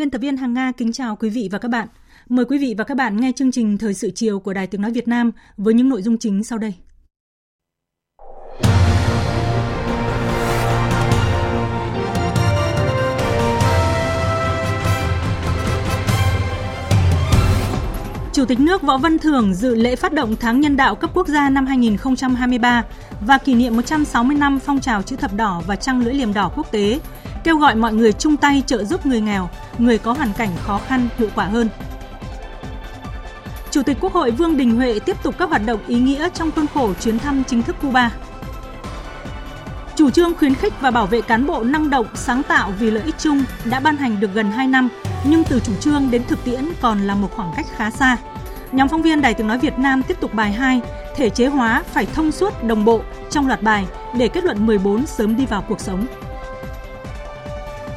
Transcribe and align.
Biên 0.00 0.10
tập 0.10 0.18
viên 0.18 0.36
Hằng 0.36 0.54
Nga 0.54 0.72
kính 0.72 0.92
chào 0.92 1.16
quý 1.16 1.30
vị 1.30 1.48
và 1.52 1.58
các 1.58 1.68
bạn. 1.68 1.88
Mời 2.28 2.44
quý 2.44 2.58
vị 2.58 2.74
và 2.78 2.84
các 2.84 2.96
bạn 2.96 3.20
nghe 3.20 3.32
chương 3.36 3.52
trình 3.52 3.78
Thời 3.78 3.94
sự 3.94 4.10
chiều 4.14 4.40
của 4.40 4.52
Đài 4.52 4.66
Tiếng 4.66 4.80
Nói 4.80 4.90
Việt 4.90 5.08
Nam 5.08 5.30
với 5.56 5.74
những 5.74 5.88
nội 5.88 6.02
dung 6.02 6.18
chính 6.18 6.44
sau 6.44 6.58
đây. 6.58 6.74
Chủ 18.32 18.44
tịch 18.44 18.60
nước 18.60 18.82
Võ 18.82 18.98
Văn 18.98 19.18
Thưởng 19.18 19.54
dự 19.54 19.74
lễ 19.74 19.96
phát 19.96 20.12
động 20.12 20.36
tháng 20.40 20.60
nhân 20.60 20.76
đạo 20.76 20.94
cấp 20.94 21.10
quốc 21.14 21.28
gia 21.28 21.50
năm 21.50 21.66
2023 21.66 22.84
và 23.20 23.38
kỷ 23.38 23.54
niệm 23.54 23.76
160 23.76 24.36
năm 24.36 24.58
phong 24.58 24.80
trào 24.80 25.02
chữ 25.02 25.16
thập 25.16 25.34
đỏ 25.34 25.62
và 25.66 25.76
trăng 25.76 26.00
lưỡi 26.00 26.14
liềm 26.14 26.32
đỏ 26.32 26.50
quốc 26.56 26.70
tế, 26.70 27.00
kêu 27.44 27.56
gọi 27.56 27.74
mọi 27.74 27.92
người 27.92 28.12
chung 28.12 28.36
tay 28.36 28.62
trợ 28.66 28.84
giúp 28.84 29.06
người 29.06 29.20
nghèo, 29.20 29.50
người 29.78 29.98
có 29.98 30.12
hoàn 30.12 30.32
cảnh 30.32 30.50
khó 30.62 30.80
khăn 30.86 31.08
hiệu 31.18 31.28
quả 31.34 31.44
hơn. 31.44 31.68
Chủ 33.70 33.82
tịch 33.82 33.96
Quốc 34.00 34.12
hội 34.12 34.30
Vương 34.30 34.56
Đình 34.56 34.76
Huệ 34.76 34.98
tiếp 34.98 35.16
tục 35.22 35.34
các 35.38 35.48
hoạt 35.48 35.66
động 35.66 35.80
ý 35.86 35.98
nghĩa 35.98 36.28
trong 36.34 36.50
khuôn 36.50 36.66
khổ 36.74 36.94
chuyến 37.00 37.18
thăm 37.18 37.42
chính 37.44 37.62
thức 37.62 37.76
Cuba. 37.82 38.10
Chủ 39.96 40.10
trương 40.10 40.34
khuyến 40.34 40.54
khích 40.54 40.80
và 40.80 40.90
bảo 40.90 41.06
vệ 41.06 41.20
cán 41.20 41.46
bộ 41.46 41.64
năng 41.64 41.90
động, 41.90 42.06
sáng 42.14 42.42
tạo 42.42 42.72
vì 42.78 42.90
lợi 42.90 43.02
ích 43.02 43.14
chung 43.18 43.44
đã 43.64 43.80
ban 43.80 43.96
hành 43.96 44.20
được 44.20 44.34
gần 44.34 44.52
2 44.52 44.66
năm, 44.66 44.88
nhưng 45.24 45.44
từ 45.44 45.60
chủ 45.60 45.72
trương 45.80 46.10
đến 46.10 46.22
thực 46.28 46.44
tiễn 46.44 46.64
còn 46.80 47.00
là 47.00 47.14
một 47.14 47.28
khoảng 47.36 47.52
cách 47.56 47.66
khá 47.76 47.90
xa. 47.90 48.16
Nhóm 48.72 48.88
phóng 48.88 49.02
viên 49.02 49.20
Đài 49.20 49.34
Tiếng 49.34 49.46
Nói 49.46 49.58
Việt 49.58 49.78
Nam 49.78 50.02
tiếp 50.02 50.20
tục 50.20 50.34
bài 50.34 50.52
2, 50.52 50.80
thể 51.16 51.30
chế 51.30 51.46
hóa 51.46 51.82
phải 51.92 52.06
thông 52.06 52.32
suốt 52.32 52.64
đồng 52.64 52.84
bộ 52.84 53.02
trong 53.30 53.48
loạt 53.48 53.62
bài 53.62 53.86
để 54.18 54.28
kết 54.28 54.44
luận 54.44 54.66
14 54.66 55.06
sớm 55.06 55.36
đi 55.36 55.46
vào 55.46 55.64
cuộc 55.68 55.80
sống. 55.80 56.06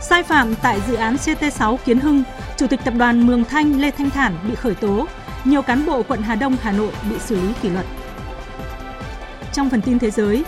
Sai 0.02 0.24
phạm 0.24 0.56
tại 0.56 0.82
dự 0.88 0.96
án 0.96 1.16
CT6 1.16 1.78
Kiến 1.78 2.00
Hưng, 2.00 2.24
Chủ 2.58 2.68
tịch 2.68 2.80
Tập 2.84 2.94
đoàn 2.98 3.28
Mường 3.28 3.44
Thanh 3.44 3.82
Lê 3.82 3.92
Thanh 3.92 4.10
Thản 4.10 4.36
bị 4.48 4.56
khởi 4.56 4.76
tố, 4.76 5.08
nhiều 5.44 5.62
cán 5.62 5.86
bộ 5.86 6.04
quận 6.04 6.22
Hà 6.22 6.36
Đông, 6.36 6.56
Hà 6.62 6.72
Nội 6.72 6.92
bị 7.10 7.20
xử 7.20 7.36
lý 7.36 7.54
kỷ 7.62 7.70
luật. 7.70 7.86
Trong 9.54 9.70
phần 9.70 9.82
tin 9.82 10.00
thế 10.00 10.12
giới, 10.12 10.46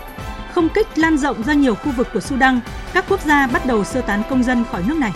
không 0.53 0.69
kích 0.69 0.87
lan 0.97 1.17
rộng 1.17 1.43
ra 1.43 1.53
nhiều 1.53 1.75
khu 1.75 1.91
vực 1.91 2.07
của 2.13 2.19
Sudan, 2.19 2.59
các 2.93 3.05
quốc 3.09 3.21
gia 3.25 3.47
bắt 3.47 3.65
đầu 3.65 3.83
sơ 3.83 4.01
tán 4.01 4.21
công 4.29 4.43
dân 4.43 4.63
khỏi 4.71 4.83
nước 4.87 4.97
này. 4.97 5.11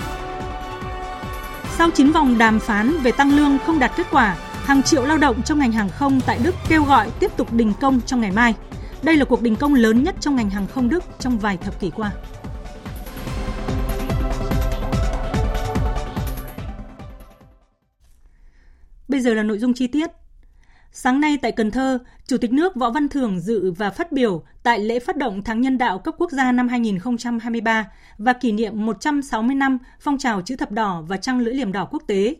Sau 1.77 1.89
9 1.89 2.11
vòng 2.11 2.37
đàm 2.37 2.59
phán 2.59 2.97
về 2.97 3.11
tăng 3.11 3.35
lương 3.35 3.57
không 3.65 3.79
đạt 3.79 3.91
kết 3.95 4.07
quả, 4.11 4.35
hàng 4.69 4.83
triệu 4.83 5.05
lao 5.05 5.17
động 5.17 5.41
trong 5.45 5.59
ngành 5.59 5.71
hàng 5.71 5.89
không 5.89 6.21
tại 6.25 6.39
Đức 6.43 6.55
kêu 6.69 6.83
gọi 6.83 7.11
tiếp 7.19 7.31
tục 7.37 7.53
đình 7.53 7.73
công 7.81 8.01
trong 8.01 8.21
ngày 8.21 8.31
mai. 8.31 8.55
Đây 9.03 9.17
là 9.17 9.25
cuộc 9.25 9.41
đình 9.41 9.55
công 9.55 9.73
lớn 9.73 10.03
nhất 10.03 10.15
trong 10.19 10.35
ngành 10.35 10.49
hàng 10.49 10.67
không 10.67 10.89
Đức 10.89 11.03
trong 11.19 11.37
vài 11.37 11.57
thập 11.57 11.79
kỷ 11.79 11.89
qua. 11.89 12.11
Bây 19.07 19.19
giờ 19.19 19.33
là 19.33 19.43
nội 19.43 19.59
dung 19.59 19.73
chi 19.73 19.87
tiết. 19.87 20.09
Sáng 20.91 21.21
nay 21.21 21.37
tại 21.41 21.51
Cần 21.51 21.71
Thơ, 21.71 21.99
Chủ 22.27 22.37
tịch 22.37 22.51
nước 22.51 22.75
Võ 22.75 22.89
Văn 22.89 23.09
Thưởng 23.09 23.39
dự 23.39 23.71
và 23.71 23.89
phát 23.89 24.11
biểu 24.11 24.43
tại 24.63 24.79
lễ 24.79 24.99
phát 24.99 25.17
động 25.17 25.43
tháng 25.43 25.61
nhân 25.61 25.77
đạo 25.77 25.99
cấp 25.99 26.15
quốc 26.17 26.31
gia 26.31 26.51
năm 26.51 26.67
2023 26.67 27.87
và 28.17 28.33
kỷ 28.33 28.51
niệm 28.51 28.85
160 28.85 29.55
năm 29.55 29.77
phong 29.99 30.17
trào 30.17 30.41
chữ 30.41 30.55
thập 30.55 30.71
đỏ 30.71 31.03
và 31.07 31.17
trăng 31.17 31.39
lưỡi 31.39 31.53
liềm 31.53 31.71
đỏ 31.71 31.87
quốc 31.91 32.03
tế. 32.07 32.35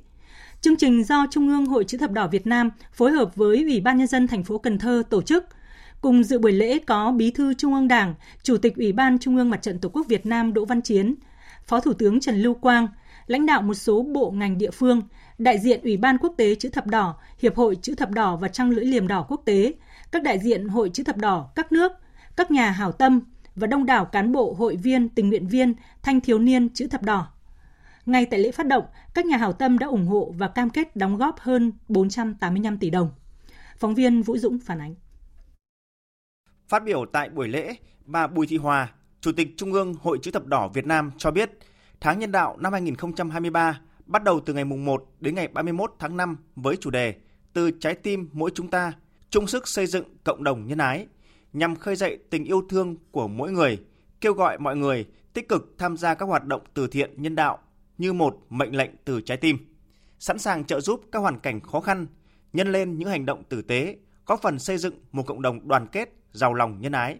Chương 0.61 0.77
trình 0.77 1.03
do 1.03 1.25
Trung 1.31 1.47
ương 1.47 1.65
Hội 1.65 1.83
chữ 1.83 1.97
thập 1.97 2.11
đỏ 2.11 2.27
Việt 2.27 2.47
Nam 2.47 2.69
phối 2.93 3.11
hợp 3.11 3.35
với 3.35 3.63
Ủy 3.63 3.81
ban 3.81 3.97
nhân 3.97 4.07
dân 4.07 4.27
thành 4.27 4.43
phố 4.43 4.57
Cần 4.57 4.77
Thơ 4.77 5.03
tổ 5.09 5.21
chức. 5.21 5.45
Cùng 6.01 6.23
dự 6.23 6.39
buổi 6.39 6.51
lễ 6.51 6.79
có 6.79 7.11
Bí 7.11 7.31
thư 7.31 7.53
Trung 7.53 7.73
ương 7.73 7.87
Đảng, 7.87 8.13
Chủ 8.43 8.57
tịch 8.57 8.75
Ủy 8.75 8.91
ban 8.91 9.19
Trung 9.19 9.37
ương 9.37 9.49
Mặt 9.49 9.61
trận 9.61 9.79
Tổ 9.79 9.89
quốc 9.89 10.07
Việt 10.07 10.25
Nam 10.25 10.53
Đỗ 10.53 10.65
Văn 10.65 10.81
Chiến, 10.81 11.15
Phó 11.65 11.79
Thủ 11.79 11.93
tướng 11.93 12.19
Trần 12.19 12.41
Lưu 12.41 12.53
Quang, 12.53 12.87
lãnh 13.27 13.45
đạo 13.45 13.61
một 13.61 13.73
số 13.73 14.03
bộ 14.03 14.31
ngành 14.31 14.57
địa 14.57 14.71
phương, 14.71 15.01
đại 15.37 15.59
diện 15.59 15.81
Ủy 15.83 15.97
ban 15.97 16.17
Quốc 16.17 16.33
tế 16.37 16.55
Chữ 16.55 16.69
thập 16.69 16.87
đỏ, 16.87 17.15
Hiệp 17.39 17.55
hội 17.55 17.75
Chữ 17.81 17.95
thập 17.95 18.11
đỏ 18.11 18.35
và 18.35 18.47
Trăng 18.47 18.69
lưỡi 18.69 18.85
liềm 18.85 19.07
đỏ 19.07 19.25
quốc 19.29 19.41
tế, 19.45 19.73
các 20.11 20.23
đại 20.23 20.39
diện 20.39 20.67
Hội 20.67 20.89
Chữ 20.89 21.03
thập 21.03 21.17
đỏ 21.17 21.49
các 21.55 21.71
nước, 21.71 21.91
các 22.35 22.51
nhà 22.51 22.71
hảo 22.71 22.91
tâm 22.91 23.19
và 23.55 23.67
đông 23.67 23.85
đảo 23.85 24.05
cán 24.05 24.31
bộ, 24.31 24.55
hội 24.57 24.75
viên, 24.75 25.09
tình 25.09 25.29
nguyện 25.29 25.47
viên, 25.47 25.73
thanh 26.01 26.21
thiếu 26.21 26.39
niên 26.39 26.69
Chữ 26.69 26.87
thập 26.87 27.03
đỏ. 27.03 27.27
Ngay 28.09 28.25
tại 28.25 28.39
lễ 28.39 28.51
phát 28.51 28.67
động, 28.67 28.85
các 29.13 29.25
nhà 29.25 29.37
hảo 29.37 29.53
tâm 29.53 29.79
đã 29.79 29.87
ủng 29.87 30.07
hộ 30.07 30.33
và 30.37 30.47
cam 30.47 30.69
kết 30.69 30.95
đóng 30.95 31.17
góp 31.17 31.39
hơn 31.39 31.71
485 31.87 32.77
tỷ 32.77 32.89
đồng. 32.89 33.11
Phóng 33.77 33.95
viên 33.95 34.21
Vũ 34.21 34.37
Dũng 34.37 34.59
phản 34.59 34.81
ánh. 34.81 34.95
Phát 36.67 36.83
biểu 36.83 37.05
tại 37.13 37.29
buổi 37.29 37.47
lễ, 37.47 37.75
bà 38.05 38.27
Bùi 38.27 38.47
Thị 38.47 38.57
Hòa, 38.57 38.91
Chủ 39.21 39.31
tịch 39.31 39.47
Trung 39.57 39.73
ương 39.73 39.93
Hội 39.93 40.19
Chữ 40.21 40.31
thập 40.31 40.45
đỏ 40.45 40.67
Việt 40.73 40.85
Nam 40.85 41.11
cho 41.17 41.31
biết, 41.31 41.49
tháng 41.99 42.19
nhân 42.19 42.31
đạo 42.31 42.57
năm 42.59 42.73
2023 42.73 43.81
bắt 44.05 44.23
đầu 44.23 44.39
từ 44.45 44.53
ngày 44.53 44.65
mùng 44.65 44.85
1 44.85 45.05
đến 45.19 45.35
ngày 45.35 45.47
31 45.47 45.95
tháng 45.99 46.17
5 46.17 46.37
với 46.55 46.75
chủ 46.75 46.89
đề 46.89 47.15
Từ 47.53 47.71
trái 47.71 47.95
tim 47.95 48.29
mỗi 48.33 48.51
chúng 48.55 48.67
ta, 48.67 48.93
chung 49.29 49.47
sức 49.47 49.67
xây 49.67 49.87
dựng 49.87 50.05
cộng 50.23 50.43
đồng 50.43 50.67
nhân 50.67 50.77
ái, 50.77 51.07
nhằm 51.53 51.75
khơi 51.75 51.95
dậy 51.95 52.17
tình 52.29 52.45
yêu 52.45 52.61
thương 52.69 52.95
của 53.11 53.27
mỗi 53.27 53.51
người, 53.51 53.79
kêu 54.21 54.33
gọi 54.33 54.57
mọi 54.59 54.75
người 54.75 55.05
tích 55.33 55.49
cực 55.49 55.75
tham 55.77 55.97
gia 55.97 56.13
các 56.13 56.25
hoạt 56.25 56.45
động 56.45 56.61
từ 56.73 56.87
thiện 56.87 57.21
nhân 57.21 57.35
đạo 57.35 57.59
như 57.99 58.13
một 58.13 58.37
mệnh 58.49 58.75
lệnh 58.75 58.91
từ 59.05 59.21
trái 59.21 59.37
tim, 59.37 59.57
sẵn 60.19 60.39
sàng 60.39 60.65
trợ 60.65 60.79
giúp 60.79 61.01
các 61.11 61.19
hoàn 61.19 61.39
cảnh 61.39 61.59
khó 61.59 61.79
khăn, 61.79 62.07
nhân 62.53 62.71
lên 62.71 62.97
những 62.97 63.09
hành 63.09 63.25
động 63.25 63.43
tử 63.43 63.61
tế, 63.61 63.97
góp 64.25 64.41
phần 64.41 64.59
xây 64.59 64.77
dựng 64.77 64.93
một 65.11 65.23
cộng 65.23 65.41
đồng 65.41 65.67
đoàn 65.67 65.87
kết, 65.87 66.09
giàu 66.31 66.53
lòng 66.53 66.81
nhân 66.81 66.91
ái. 66.91 67.19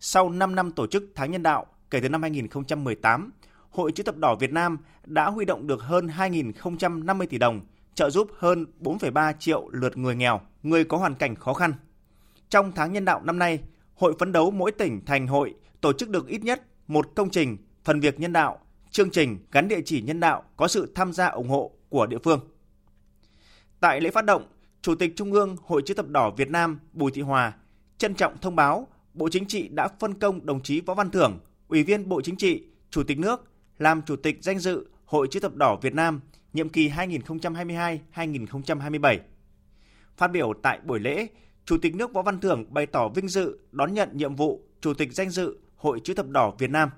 Sau 0.00 0.30
5 0.30 0.54
năm 0.54 0.72
tổ 0.72 0.86
chức 0.86 1.04
tháng 1.14 1.30
nhân 1.30 1.42
đạo 1.42 1.66
kể 1.90 2.00
từ 2.00 2.08
năm 2.08 2.22
2018, 2.22 3.30
Hội 3.70 3.92
Chữ 3.92 4.02
thập 4.02 4.16
đỏ 4.16 4.34
Việt 4.34 4.52
Nam 4.52 4.78
đã 5.04 5.30
huy 5.30 5.44
động 5.44 5.66
được 5.66 5.82
hơn 5.82 6.06
2.050 6.06 7.26
tỷ 7.26 7.38
đồng, 7.38 7.60
trợ 7.94 8.10
giúp 8.10 8.30
hơn 8.38 8.66
4,3 8.80 9.32
triệu 9.38 9.68
lượt 9.68 9.96
người 9.96 10.16
nghèo, 10.16 10.40
người 10.62 10.84
có 10.84 10.96
hoàn 10.96 11.14
cảnh 11.14 11.34
khó 11.34 11.54
khăn. 11.54 11.72
Trong 12.48 12.72
tháng 12.72 12.92
nhân 12.92 13.04
đạo 13.04 13.22
năm 13.24 13.38
nay, 13.38 13.60
hội 13.94 14.14
phấn 14.18 14.32
đấu 14.32 14.50
mỗi 14.50 14.72
tỉnh 14.72 15.04
thành 15.06 15.26
hội 15.26 15.54
tổ 15.80 15.92
chức 15.92 16.08
được 16.08 16.26
ít 16.26 16.44
nhất 16.44 16.62
một 16.88 17.06
công 17.14 17.30
trình, 17.30 17.56
phần 17.84 18.00
việc 18.00 18.20
nhân 18.20 18.32
đạo, 18.32 18.58
chương 18.90 19.10
trình 19.10 19.38
gắn 19.52 19.68
địa 19.68 19.80
chỉ 19.84 20.00
nhân 20.00 20.20
đạo 20.20 20.42
có 20.56 20.68
sự 20.68 20.92
tham 20.94 21.12
gia 21.12 21.26
ủng 21.26 21.48
hộ 21.48 21.72
của 21.88 22.06
địa 22.06 22.18
phương. 22.24 22.40
Tại 23.80 24.00
lễ 24.00 24.10
phát 24.10 24.24
động, 24.24 24.46
Chủ 24.82 24.94
tịch 24.94 25.12
Trung 25.16 25.32
ương 25.32 25.56
Hội 25.64 25.82
Chữ 25.86 25.94
thập 25.94 26.08
đỏ 26.08 26.30
Việt 26.30 26.50
Nam 26.50 26.80
Bùi 26.92 27.10
Thị 27.10 27.22
Hòa 27.22 27.52
trân 27.98 28.14
trọng 28.14 28.38
thông 28.38 28.56
báo 28.56 28.86
Bộ 29.14 29.28
Chính 29.28 29.46
trị 29.46 29.68
đã 29.68 29.88
phân 30.00 30.14
công 30.14 30.46
đồng 30.46 30.62
chí 30.62 30.80
Võ 30.80 30.94
Văn 30.94 31.10
Thưởng, 31.10 31.38
Ủy 31.68 31.82
viên 31.82 32.08
Bộ 32.08 32.20
Chính 32.20 32.36
trị, 32.36 32.62
Chủ 32.90 33.02
tịch 33.02 33.18
nước 33.18 33.50
làm 33.78 34.02
Chủ 34.02 34.16
tịch 34.16 34.38
danh 34.40 34.58
dự 34.58 34.86
Hội 35.04 35.28
Chữ 35.30 35.40
thập 35.40 35.54
đỏ 35.54 35.76
Việt 35.82 35.94
Nam 35.94 36.20
nhiệm 36.52 36.68
kỳ 36.68 36.88
2022-2027. 36.88 39.18
Phát 40.16 40.28
biểu 40.28 40.52
tại 40.62 40.80
buổi 40.84 41.00
lễ, 41.00 41.26
Chủ 41.64 41.78
tịch 41.82 41.94
nước 41.94 42.12
Võ 42.12 42.22
Văn 42.22 42.40
Thưởng 42.40 42.64
bày 42.70 42.86
tỏ 42.86 43.08
vinh 43.08 43.28
dự 43.28 43.58
đón 43.72 43.94
nhận 43.94 44.08
nhiệm 44.12 44.34
vụ 44.34 44.62
Chủ 44.80 44.94
tịch 44.94 45.12
danh 45.12 45.30
dự 45.30 45.58
Hội 45.76 46.00
Chữ 46.00 46.14
thập 46.14 46.28
đỏ 46.28 46.52
Việt 46.58 46.70
Nam. 46.70 46.90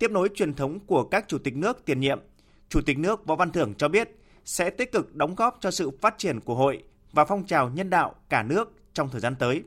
Tiếp 0.00 0.10
nối 0.10 0.28
truyền 0.34 0.54
thống 0.54 0.80
của 0.86 1.04
các 1.04 1.24
chủ 1.28 1.38
tịch 1.38 1.56
nước 1.56 1.84
tiền 1.84 2.00
nhiệm, 2.00 2.20
Chủ 2.68 2.80
tịch 2.86 2.98
nước 2.98 3.26
Võ 3.26 3.36
Văn 3.36 3.52
Thưởng 3.52 3.74
cho 3.78 3.88
biết 3.88 4.08
sẽ 4.44 4.70
tích 4.70 4.92
cực 4.92 5.14
đóng 5.14 5.34
góp 5.34 5.58
cho 5.60 5.70
sự 5.70 5.90
phát 6.00 6.14
triển 6.18 6.40
của 6.40 6.54
hội 6.54 6.82
và 7.12 7.24
phong 7.24 7.46
trào 7.46 7.70
nhân 7.70 7.90
đạo 7.90 8.14
cả 8.28 8.42
nước 8.42 8.72
trong 8.92 9.08
thời 9.10 9.20
gian 9.20 9.36
tới. 9.36 9.62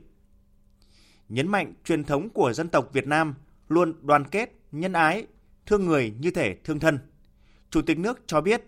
Nhấn 1.28 1.48
mạnh 1.48 1.74
truyền 1.84 2.04
thống 2.04 2.30
của 2.30 2.52
dân 2.52 2.68
tộc 2.68 2.92
Việt 2.92 3.06
Nam 3.06 3.34
luôn 3.68 3.94
đoàn 4.06 4.24
kết, 4.24 4.52
nhân 4.72 4.92
ái, 4.92 5.26
thương 5.66 5.86
người 5.86 6.14
như 6.18 6.30
thể 6.30 6.56
thương 6.64 6.80
thân. 6.80 6.98
Chủ 7.70 7.82
tịch 7.82 7.98
nước 7.98 8.20
cho 8.26 8.40
biết 8.40 8.62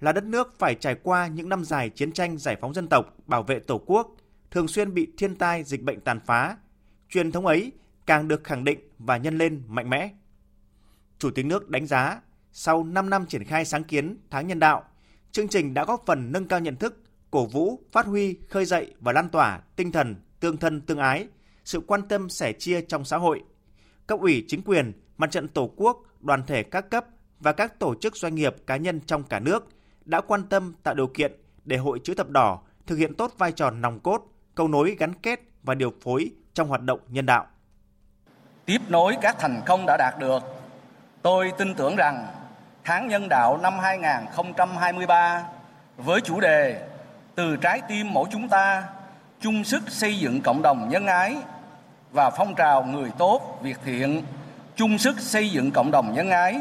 là 0.00 0.12
đất 0.12 0.24
nước 0.24 0.58
phải 0.58 0.74
trải 0.74 0.94
qua 1.02 1.26
những 1.26 1.48
năm 1.48 1.64
dài 1.64 1.90
chiến 1.90 2.12
tranh 2.12 2.38
giải 2.38 2.56
phóng 2.60 2.74
dân 2.74 2.88
tộc, 2.88 3.14
bảo 3.26 3.42
vệ 3.42 3.58
Tổ 3.58 3.78
quốc, 3.78 4.16
thường 4.50 4.68
xuyên 4.68 4.94
bị 4.94 5.08
thiên 5.18 5.36
tai, 5.36 5.64
dịch 5.64 5.82
bệnh 5.82 6.00
tàn 6.00 6.20
phá. 6.26 6.56
Truyền 7.08 7.32
thống 7.32 7.46
ấy 7.46 7.72
càng 8.06 8.28
được 8.28 8.44
khẳng 8.44 8.64
định 8.64 8.78
và 8.98 9.16
nhân 9.16 9.38
lên 9.38 9.62
mạnh 9.68 9.90
mẽ. 9.90 10.10
Chủ 11.22 11.30
tịch 11.30 11.46
nước 11.46 11.68
đánh 11.68 11.86
giá, 11.86 12.20
sau 12.52 12.84
5 12.84 13.10
năm 13.10 13.26
triển 13.26 13.44
khai 13.44 13.64
sáng 13.64 13.84
kiến 13.84 14.16
tháng 14.30 14.46
nhân 14.46 14.58
đạo, 14.58 14.84
chương 15.32 15.48
trình 15.48 15.74
đã 15.74 15.84
góp 15.84 16.02
phần 16.06 16.32
nâng 16.32 16.48
cao 16.48 16.60
nhận 16.60 16.76
thức, 16.76 17.02
cổ 17.30 17.46
vũ, 17.46 17.78
phát 17.92 18.06
huy, 18.06 18.36
khơi 18.48 18.64
dậy 18.64 18.94
và 19.00 19.12
lan 19.12 19.28
tỏa 19.28 19.60
tinh 19.76 19.92
thần 19.92 20.16
tương 20.40 20.56
thân 20.56 20.80
tương 20.80 20.98
ái, 20.98 21.26
sự 21.64 21.80
quan 21.80 22.08
tâm 22.08 22.28
sẻ 22.28 22.52
chia 22.52 22.80
trong 22.80 23.04
xã 23.04 23.16
hội. 23.16 23.42
Cấp 24.06 24.20
ủy 24.20 24.44
chính 24.48 24.62
quyền, 24.62 24.92
mặt 25.16 25.30
trận 25.30 25.48
Tổ 25.48 25.70
quốc, 25.76 26.02
đoàn 26.20 26.42
thể 26.46 26.62
các 26.62 26.90
cấp 26.90 27.04
và 27.40 27.52
các 27.52 27.78
tổ 27.78 27.94
chức 27.94 28.16
doanh 28.16 28.34
nghiệp 28.34 28.56
cá 28.66 28.76
nhân 28.76 29.00
trong 29.06 29.22
cả 29.22 29.40
nước 29.40 29.68
đã 30.04 30.20
quan 30.20 30.42
tâm 30.48 30.74
tạo 30.82 30.94
điều 30.94 31.06
kiện 31.06 31.32
để 31.64 31.76
Hội 31.76 32.00
chữ 32.04 32.14
thập 32.14 32.28
đỏ 32.28 32.62
thực 32.86 32.96
hiện 32.96 33.14
tốt 33.14 33.34
vai 33.38 33.52
trò 33.52 33.70
nòng 33.70 34.00
cốt, 34.00 34.22
cầu 34.54 34.68
nối 34.68 34.96
gắn 34.98 35.14
kết 35.14 35.40
và 35.62 35.74
điều 35.74 35.92
phối 36.00 36.30
trong 36.54 36.68
hoạt 36.68 36.82
động 36.82 37.00
nhân 37.08 37.26
đạo. 37.26 37.46
Tiếp 38.66 38.78
nối 38.88 39.14
các 39.22 39.36
thành 39.38 39.62
công 39.66 39.86
đã 39.86 39.96
đạt 39.96 40.14
được, 40.20 40.61
tôi 41.22 41.52
tin 41.58 41.74
tưởng 41.74 41.96
rằng 41.96 42.26
tháng 42.84 43.08
nhân 43.08 43.28
đạo 43.28 43.56
năm 43.56 43.78
2023 43.78 45.42
với 45.96 46.20
chủ 46.20 46.40
đề 46.40 46.82
Từ 47.34 47.56
trái 47.56 47.80
tim 47.88 48.12
mỗi 48.12 48.28
chúng 48.30 48.48
ta 48.48 48.84
chung 49.40 49.64
sức 49.64 49.82
xây 49.88 50.18
dựng 50.18 50.40
cộng 50.40 50.62
đồng 50.62 50.88
nhân 50.88 51.06
ái 51.06 51.36
và 52.12 52.30
phong 52.30 52.54
trào 52.54 52.84
người 52.84 53.10
tốt, 53.18 53.58
việc 53.62 53.78
thiện 53.84 54.22
chung 54.76 54.98
sức 54.98 55.20
xây 55.20 55.50
dựng 55.50 55.70
cộng 55.70 55.90
đồng 55.90 56.14
nhân 56.14 56.30
ái, 56.30 56.60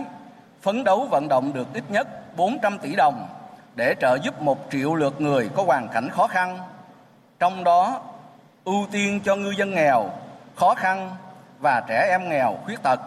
phấn 0.62 0.84
đấu 0.84 1.08
vận 1.12 1.28
động 1.28 1.54
được 1.54 1.68
ít 1.74 1.84
nhất 1.90 2.36
400 2.38 2.80
tỷ 2.80 2.96
đồng 2.96 3.28
để 3.76 3.96
trợ 4.02 4.18
giúp 4.24 4.42
một 4.42 4.68
triệu 4.72 4.96
lượt 4.96 5.22
người 5.22 5.50
có 5.56 5.64
hoàn 5.64 5.88
cảnh 5.88 6.10
khó 6.10 6.28
khăn. 6.28 6.60
Trong 7.40 7.64
đó, 7.64 8.02
ưu 8.66 8.88
tiên 8.92 9.20
cho 9.26 9.36
ngư 9.36 9.52
dân 9.52 9.72
nghèo, 9.76 10.10
khó 10.56 10.74
khăn 10.74 11.16
và 11.60 11.84
trẻ 11.88 12.08
em 12.10 12.30
nghèo 12.30 12.58
khuyết 12.66 12.84
tật 12.84 13.00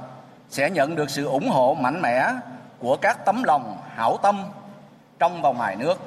sẽ 0.50 0.70
nhận 0.70 0.96
được 0.96 1.10
sự 1.10 1.24
ủng 1.24 1.48
hộ 1.48 1.76
mạnh 1.80 2.02
mẽ 2.02 2.26
của 2.78 2.96
các 2.96 3.24
tấm 3.24 3.42
lòng 3.44 3.78
hảo 3.94 4.16
tâm 4.22 4.44
trong 5.18 5.42
và 5.42 5.52
ngoài 5.52 5.76
nước. 5.76 5.98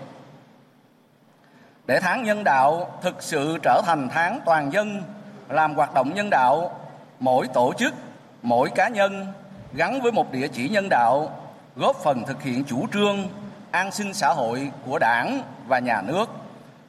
Để 1.85 1.99
tháng 1.99 2.23
nhân 2.23 2.43
đạo 2.43 2.99
thực 3.01 3.23
sự 3.23 3.57
trở 3.63 3.81
thành 3.85 4.09
tháng 4.09 4.39
toàn 4.45 4.73
dân 4.73 5.03
làm 5.49 5.75
hoạt 5.75 5.93
động 5.93 6.13
nhân 6.13 6.29
đạo, 6.29 6.79
mỗi 7.19 7.47
tổ 7.47 7.73
chức, 7.77 7.93
mỗi 8.41 8.69
cá 8.69 8.87
nhân 8.87 9.27
gắn 9.73 10.01
với 10.01 10.11
một 10.11 10.31
địa 10.31 10.47
chỉ 10.47 10.69
nhân 10.69 10.89
đạo 10.89 11.29
góp 11.75 11.95
phần 11.95 12.23
thực 12.25 12.41
hiện 12.41 12.63
chủ 12.63 12.87
trương 12.93 13.27
an 13.71 13.91
sinh 13.91 14.13
xã 14.13 14.33
hội 14.33 14.71
của 14.85 14.99
Đảng 14.99 15.41
và 15.67 15.79
nhà 15.79 16.01
nước. 16.01 16.29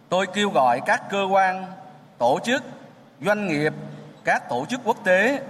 Tôi 0.09 0.27
kêu 0.27 0.51
gọi 0.51 0.81
các 0.87 1.03
cơ 1.11 1.25
quan, 1.31 1.67
tổ 2.19 2.39
chức, 2.45 2.63
doanh 3.21 3.47
nghiệp, 3.47 3.73
các 4.25 4.49
tổ 4.49 4.67
chức 4.69 4.81
quốc 4.85 4.97
tế, 5.05 5.43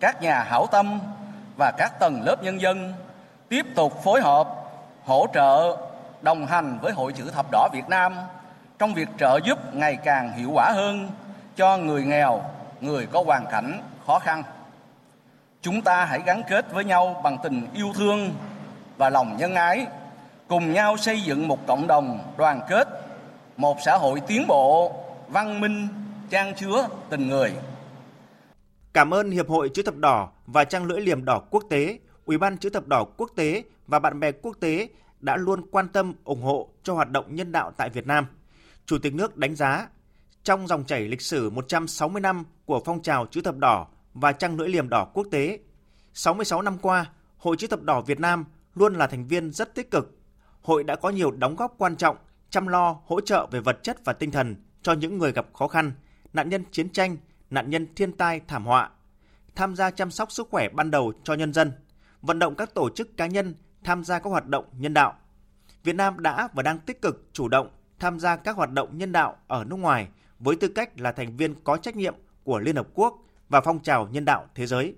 các 0.00 0.22
nhà 0.22 0.42
hảo 0.42 0.66
tâm 0.66 1.00
và 1.60 1.70
các 1.70 1.98
tầng 1.98 2.22
lớp 2.24 2.42
nhân 2.42 2.60
dân 2.60 2.92
tiếp 3.48 3.66
tục 3.74 4.02
phối 4.02 4.20
hợp, 4.20 4.48
hỗ 5.04 5.26
trợ, 5.34 5.76
đồng 6.22 6.46
hành 6.46 6.78
với 6.82 6.92
Hội 6.92 7.12
chữ 7.12 7.30
thập 7.34 7.46
đỏ 7.52 7.68
Việt 7.72 7.88
Nam 7.88 8.16
trong 8.78 8.94
việc 8.94 9.08
trợ 9.18 9.38
giúp 9.44 9.74
ngày 9.74 9.96
càng 10.04 10.32
hiệu 10.32 10.50
quả 10.54 10.72
hơn 10.74 11.08
cho 11.56 11.76
người 11.76 12.04
nghèo, 12.04 12.42
người 12.80 13.06
có 13.06 13.22
hoàn 13.26 13.46
cảnh 13.46 13.80
khó 14.06 14.18
khăn. 14.18 14.42
Chúng 15.62 15.82
ta 15.82 16.04
hãy 16.04 16.20
gắn 16.26 16.42
kết 16.48 16.72
với 16.72 16.84
nhau 16.84 17.20
bằng 17.24 17.38
tình 17.42 17.66
yêu 17.74 17.92
thương 17.94 18.30
và 18.96 19.10
lòng 19.10 19.36
nhân 19.36 19.54
ái, 19.54 19.86
cùng 20.48 20.72
nhau 20.72 20.96
xây 20.96 21.20
dựng 21.20 21.48
một 21.48 21.66
cộng 21.66 21.86
đồng 21.86 22.18
đoàn 22.36 22.60
kết, 22.68 22.88
một 23.56 23.76
xã 23.80 23.96
hội 23.96 24.20
tiến 24.26 24.46
bộ, 24.46 24.92
văn 25.28 25.60
minh, 25.60 25.88
trang 26.30 26.54
chứa 26.54 26.86
tình 27.10 27.28
người. 27.28 27.52
Cảm 28.92 29.14
ơn 29.14 29.30
Hiệp 29.30 29.48
hội 29.48 29.68
Chữ 29.68 29.82
thập 29.82 29.96
đỏ 29.96 30.32
và 30.46 30.64
Trang 30.64 30.84
lưỡi 30.84 31.00
liềm 31.00 31.24
đỏ 31.24 31.42
quốc 31.50 31.64
tế, 31.70 31.98
Ủy 32.24 32.38
ban 32.38 32.58
Chữ 32.58 32.70
thập 32.70 32.86
đỏ 32.86 33.04
quốc 33.16 33.30
tế 33.36 33.64
và 33.86 33.98
bạn 33.98 34.20
bè 34.20 34.32
quốc 34.32 34.56
tế 34.60 34.88
đã 35.20 35.36
luôn 35.36 35.70
quan 35.70 35.88
tâm 35.88 36.14
ủng 36.24 36.42
hộ 36.42 36.68
cho 36.82 36.94
hoạt 36.94 37.10
động 37.10 37.34
nhân 37.34 37.52
đạo 37.52 37.72
tại 37.76 37.90
Việt 37.90 38.06
Nam. 38.06 38.26
Chủ 38.86 38.98
tịch 38.98 39.14
nước 39.14 39.36
đánh 39.36 39.54
giá 39.54 39.88
trong 40.42 40.66
dòng 40.66 40.84
chảy 40.84 41.00
lịch 41.08 41.20
sử 41.20 41.50
160 41.50 42.20
năm 42.20 42.44
của 42.64 42.82
phong 42.84 43.02
trào 43.02 43.26
chữ 43.26 43.40
thập 43.40 43.56
đỏ 43.58 43.86
và 44.14 44.32
trăng 44.32 44.56
lưỡi 44.56 44.68
liềm 44.68 44.88
đỏ 44.88 45.04
quốc 45.14 45.26
tế, 45.30 45.58
66 46.14 46.62
năm 46.62 46.78
qua, 46.78 47.06
Hội 47.36 47.56
chữ 47.56 47.66
thập 47.66 47.82
đỏ 47.82 48.00
Việt 48.00 48.20
Nam 48.20 48.44
luôn 48.74 48.94
là 48.94 49.06
thành 49.06 49.26
viên 49.26 49.50
rất 49.50 49.74
tích 49.74 49.90
cực. 49.90 50.18
Hội 50.62 50.84
đã 50.84 50.96
có 50.96 51.10
nhiều 51.10 51.30
đóng 51.30 51.56
góp 51.56 51.74
quan 51.78 51.96
trọng 51.96 52.16
chăm 52.50 52.66
lo, 52.66 53.00
hỗ 53.06 53.20
trợ 53.20 53.46
về 53.46 53.60
vật 53.60 53.82
chất 53.82 54.04
và 54.04 54.12
tinh 54.12 54.30
thần 54.30 54.56
cho 54.82 54.92
những 54.92 55.18
người 55.18 55.32
gặp 55.32 55.46
khó 55.52 55.68
khăn, 55.68 55.92
nạn 56.32 56.48
nhân 56.48 56.64
chiến 56.70 56.88
tranh, 56.88 57.16
nạn 57.50 57.70
nhân 57.70 57.86
thiên 57.94 58.12
tai 58.12 58.40
thảm 58.48 58.64
họa, 58.64 58.90
tham 59.54 59.76
gia 59.76 59.90
chăm 59.90 60.10
sóc 60.10 60.32
sức 60.32 60.48
khỏe 60.50 60.68
ban 60.68 60.90
đầu 60.90 61.12
cho 61.24 61.34
nhân 61.34 61.52
dân, 61.52 61.72
vận 62.22 62.38
động 62.38 62.54
các 62.54 62.74
tổ 62.74 62.90
chức 62.90 63.16
cá 63.16 63.26
nhân 63.26 63.54
tham 63.84 64.04
gia 64.04 64.18
các 64.18 64.30
hoạt 64.30 64.46
động 64.46 64.64
nhân 64.78 64.94
đạo. 64.94 65.14
Việt 65.84 65.92
Nam 65.92 66.20
đã 66.20 66.48
và 66.52 66.62
đang 66.62 66.78
tích 66.78 67.02
cực 67.02 67.28
chủ 67.32 67.48
động 67.48 67.70
tham 67.98 68.20
gia 68.20 68.36
các 68.36 68.56
hoạt 68.56 68.72
động 68.72 68.98
nhân 68.98 69.12
đạo 69.12 69.36
ở 69.46 69.64
nước 69.64 69.76
ngoài 69.76 70.08
với 70.38 70.56
tư 70.56 70.68
cách 70.68 71.00
là 71.00 71.12
thành 71.12 71.36
viên 71.36 71.54
có 71.64 71.76
trách 71.76 71.96
nhiệm 71.96 72.14
của 72.44 72.58
Liên 72.58 72.76
Hợp 72.76 72.88
Quốc 72.94 73.22
và 73.48 73.60
phong 73.60 73.82
trào 73.82 74.08
nhân 74.12 74.24
đạo 74.24 74.46
thế 74.54 74.66
giới. 74.66 74.94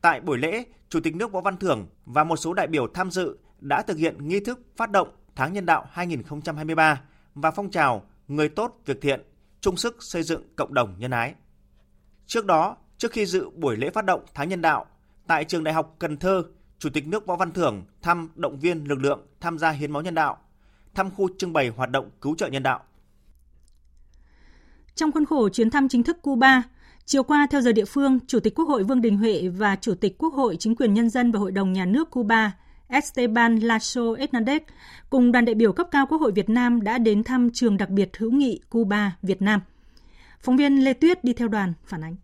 Tại 0.00 0.20
buổi 0.20 0.38
lễ, 0.38 0.64
Chủ 0.88 1.00
tịch 1.00 1.16
nước 1.16 1.32
Võ 1.32 1.40
Văn 1.40 1.56
Thưởng 1.56 1.86
và 2.06 2.24
một 2.24 2.36
số 2.36 2.54
đại 2.54 2.66
biểu 2.66 2.88
tham 2.94 3.10
dự 3.10 3.38
đã 3.60 3.82
thực 3.82 3.96
hiện 3.96 4.28
nghi 4.28 4.40
thức 4.40 4.60
phát 4.76 4.90
động 4.90 5.08
tháng 5.36 5.52
nhân 5.52 5.66
đạo 5.66 5.86
2023 5.90 7.02
và 7.34 7.50
phong 7.50 7.70
trào 7.70 8.02
Người 8.30 8.48
tốt 8.48 8.80
việc 8.86 9.00
thiện, 9.00 9.20
chung 9.60 9.76
sức 9.76 9.96
xây 10.00 10.22
dựng 10.22 10.42
cộng 10.56 10.74
đồng 10.74 10.94
nhân 10.98 11.10
ái. 11.10 11.34
Trước 12.26 12.46
đó, 12.46 12.76
trước 12.98 13.12
khi 13.12 13.26
dự 13.26 13.50
buổi 13.50 13.76
lễ 13.76 13.90
phát 13.90 14.04
động 14.04 14.24
tháng 14.34 14.48
nhân 14.48 14.62
đạo, 14.62 14.86
tại 15.26 15.44
trường 15.44 15.64
Đại 15.64 15.74
học 15.74 15.96
Cần 15.98 16.16
Thơ, 16.16 16.42
Chủ 16.78 16.90
tịch 16.90 17.06
nước 17.06 17.26
Võ 17.26 17.36
Văn 17.36 17.52
Thưởng 17.52 17.84
thăm 18.02 18.28
động 18.34 18.58
viên 18.58 18.84
lực 18.84 18.98
lượng 18.98 19.26
tham 19.40 19.58
gia 19.58 19.70
hiến 19.70 19.92
máu 19.92 20.02
nhân 20.02 20.14
đạo, 20.14 20.38
thăm 20.94 21.10
khu 21.10 21.28
trưng 21.38 21.52
bày 21.52 21.68
hoạt 21.68 21.90
động 21.90 22.10
cứu 22.20 22.34
trợ 22.36 22.48
nhân 22.48 22.62
đạo. 22.62 22.80
Trong 24.94 25.12
khuôn 25.12 25.24
khổ 25.24 25.48
chuyến 25.48 25.70
thăm 25.70 25.88
chính 25.88 26.02
thức 26.02 26.22
Cuba, 26.22 26.62
chiều 27.04 27.22
qua 27.22 27.46
theo 27.50 27.60
giờ 27.60 27.72
địa 27.72 27.84
phương, 27.84 28.18
Chủ 28.26 28.40
tịch 28.40 28.54
Quốc 28.54 28.64
hội 28.64 28.84
Vương 28.84 29.00
Đình 29.00 29.16
Huệ 29.16 29.48
và 29.48 29.76
Chủ 29.76 29.94
tịch 29.94 30.18
Quốc 30.18 30.34
hội 30.34 30.56
Chính 30.56 30.76
quyền 30.76 30.94
Nhân 30.94 31.10
dân 31.10 31.32
và 31.32 31.38
Hội 31.38 31.52
đồng 31.52 31.72
Nhà 31.72 31.84
nước 31.84 32.10
Cuba 32.10 32.52
Esteban 32.90 33.56
Lasso 33.56 34.00
Hernandez 34.00 34.60
cùng 35.10 35.32
đoàn 35.32 35.44
đại 35.44 35.54
biểu 35.54 35.72
cấp 35.72 35.88
cao 35.90 36.06
Quốc 36.06 36.20
hội 36.20 36.32
Việt 36.32 36.48
Nam 36.48 36.82
đã 36.82 36.98
đến 36.98 37.24
thăm 37.24 37.50
trường 37.52 37.76
đặc 37.76 37.90
biệt 37.90 38.16
hữu 38.18 38.30
nghị 38.30 38.60
Cuba, 38.70 39.16
Việt 39.22 39.42
Nam. 39.42 39.60
Phóng 40.40 40.56
viên 40.56 40.84
Lê 40.84 40.92
Tuyết 40.92 41.24
đi 41.24 41.32
theo 41.32 41.48
đoàn 41.48 41.72
phản 41.84 42.00
ánh. 42.04 42.16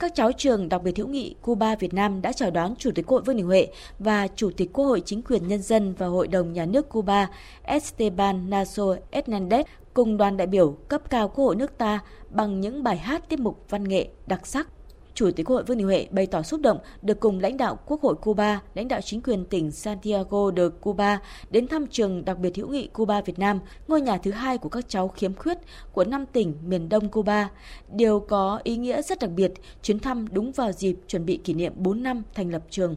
Các 0.00 0.14
cháu 0.14 0.32
trường 0.32 0.68
đặc 0.68 0.82
biệt 0.82 0.98
hữu 0.98 1.08
nghị 1.08 1.34
Cuba, 1.42 1.74
Việt 1.76 1.94
Nam 1.94 2.22
đã 2.22 2.32
chào 2.32 2.50
đón 2.50 2.76
Chủ 2.76 2.90
tịch 2.94 3.06
Quốc 3.06 3.16
hội 3.16 3.22
Vương 3.22 3.36
Đình 3.36 3.46
Huệ 3.46 3.68
và 3.98 4.28
Chủ 4.36 4.50
tịch 4.56 4.72
Quốc 4.72 4.84
hội 4.84 5.02
Chính 5.04 5.22
quyền 5.22 5.48
Nhân 5.48 5.62
dân 5.62 5.94
và 5.94 6.06
Hội 6.06 6.28
đồng 6.28 6.52
Nhà 6.52 6.66
nước 6.66 6.88
Cuba, 6.88 7.30
Esteban 7.62 8.50
Naso 8.50 8.84
Hernandez 9.12 9.64
cùng 9.94 10.16
đoàn 10.16 10.36
đại 10.36 10.46
biểu 10.46 10.72
cấp 10.72 11.10
cao 11.10 11.28
Quốc 11.28 11.44
hội 11.44 11.56
nước 11.56 11.78
ta 11.78 12.00
bằng 12.30 12.60
những 12.60 12.82
bài 12.82 12.96
hát 12.96 13.28
tiết 13.28 13.40
mục 13.40 13.64
văn 13.68 13.88
nghệ 13.88 14.08
đặc 14.26 14.46
sắc. 14.46 14.68
Chủ 15.14 15.30
tịch 15.30 15.46
Quốc 15.46 15.54
hội 15.54 15.64
Vương 15.64 15.78
Đình 15.78 15.86
Huệ 15.86 16.06
bày 16.10 16.26
tỏ 16.26 16.42
xúc 16.42 16.60
động 16.60 16.78
được 17.02 17.20
cùng 17.20 17.40
lãnh 17.40 17.56
đạo 17.56 17.78
Quốc 17.86 18.02
hội 18.02 18.14
Cuba, 18.14 18.60
lãnh 18.74 18.88
đạo 18.88 19.00
chính 19.00 19.22
quyền 19.22 19.44
tỉnh 19.44 19.70
Santiago 19.70 20.50
de 20.56 20.62
Cuba 20.80 21.20
đến 21.50 21.68
thăm 21.68 21.86
trường 21.86 22.24
đặc 22.24 22.38
biệt 22.38 22.56
hữu 22.56 22.68
nghị 22.68 22.86
Cuba 22.86 23.20
Việt 23.20 23.38
Nam, 23.38 23.60
ngôi 23.88 24.00
nhà 24.00 24.18
thứ 24.18 24.30
hai 24.30 24.58
của 24.58 24.68
các 24.68 24.88
cháu 24.88 25.08
khiếm 25.08 25.34
khuyết 25.34 25.58
của 25.92 26.04
năm 26.04 26.26
tỉnh 26.26 26.54
miền 26.66 26.88
Đông 26.88 27.08
Cuba. 27.08 27.50
Điều 27.92 28.20
có 28.20 28.60
ý 28.64 28.76
nghĩa 28.76 29.02
rất 29.02 29.18
đặc 29.18 29.30
biệt, 29.30 29.52
chuyến 29.82 29.98
thăm 29.98 30.26
đúng 30.32 30.52
vào 30.52 30.72
dịp 30.72 30.96
chuẩn 31.06 31.26
bị 31.26 31.36
kỷ 31.36 31.54
niệm 31.54 31.72
4 31.76 32.02
năm 32.02 32.22
thành 32.34 32.50
lập 32.50 32.62
trường. 32.70 32.96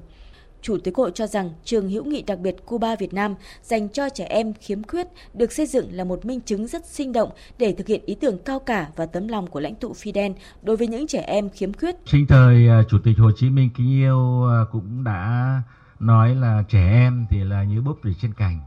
Chủ 0.64 0.78
tịch 0.78 0.98
Hội 0.98 1.12
cho 1.16 1.28
rằng 1.28 1.50
trường 1.64 1.90
hữu 1.90 2.06
nghị 2.06 2.22
đặc 2.22 2.40
biệt 2.40 2.56
Cuba 2.66 2.96
Việt 2.96 3.14
Nam 3.14 3.36
dành 3.64 3.90
cho 3.90 4.10
trẻ 4.10 4.26
em 4.26 4.54
khiếm 4.54 4.84
khuyết 4.84 5.08
được 5.34 5.52
xây 5.52 5.66
dựng 5.66 5.88
là 5.92 6.04
một 6.04 6.26
minh 6.26 6.42
chứng 6.42 6.68
rất 6.68 6.86
sinh 6.86 7.14
động 7.14 7.30
để 7.58 7.76
thực 7.78 7.88
hiện 7.88 8.02
ý 8.06 8.16
tưởng 8.16 8.38
cao 8.46 8.60
cả 8.60 8.88
và 8.96 9.06
tấm 9.06 9.28
lòng 9.28 9.48
của 9.48 9.60
lãnh 9.60 9.76
tụ 9.76 9.94
Fidel 9.94 10.34
đối 10.62 10.78
với 10.78 10.88
những 10.88 11.08
trẻ 11.08 11.22
em 11.22 11.50
khiếm 11.50 11.74
khuyết. 11.74 11.96
Sinh 12.06 12.28
thời 12.28 12.68
à, 12.68 12.84
Chủ 12.90 12.98
tịch 13.04 13.18
Hồ 13.18 13.32
Chí 13.36 13.50
Minh 13.50 13.70
kính 13.78 13.90
yêu 13.90 14.48
à, 14.48 14.60
cũng 14.72 15.04
đã 15.04 15.62
nói 16.00 16.36
là 16.36 16.64
trẻ 16.70 16.90
em 16.92 17.26
thì 17.30 17.44
là 17.44 17.64
như 17.64 17.82
búp 17.82 17.98
ở 18.04 18.10
trên 18.22 18.34
cành. 18.34 18.60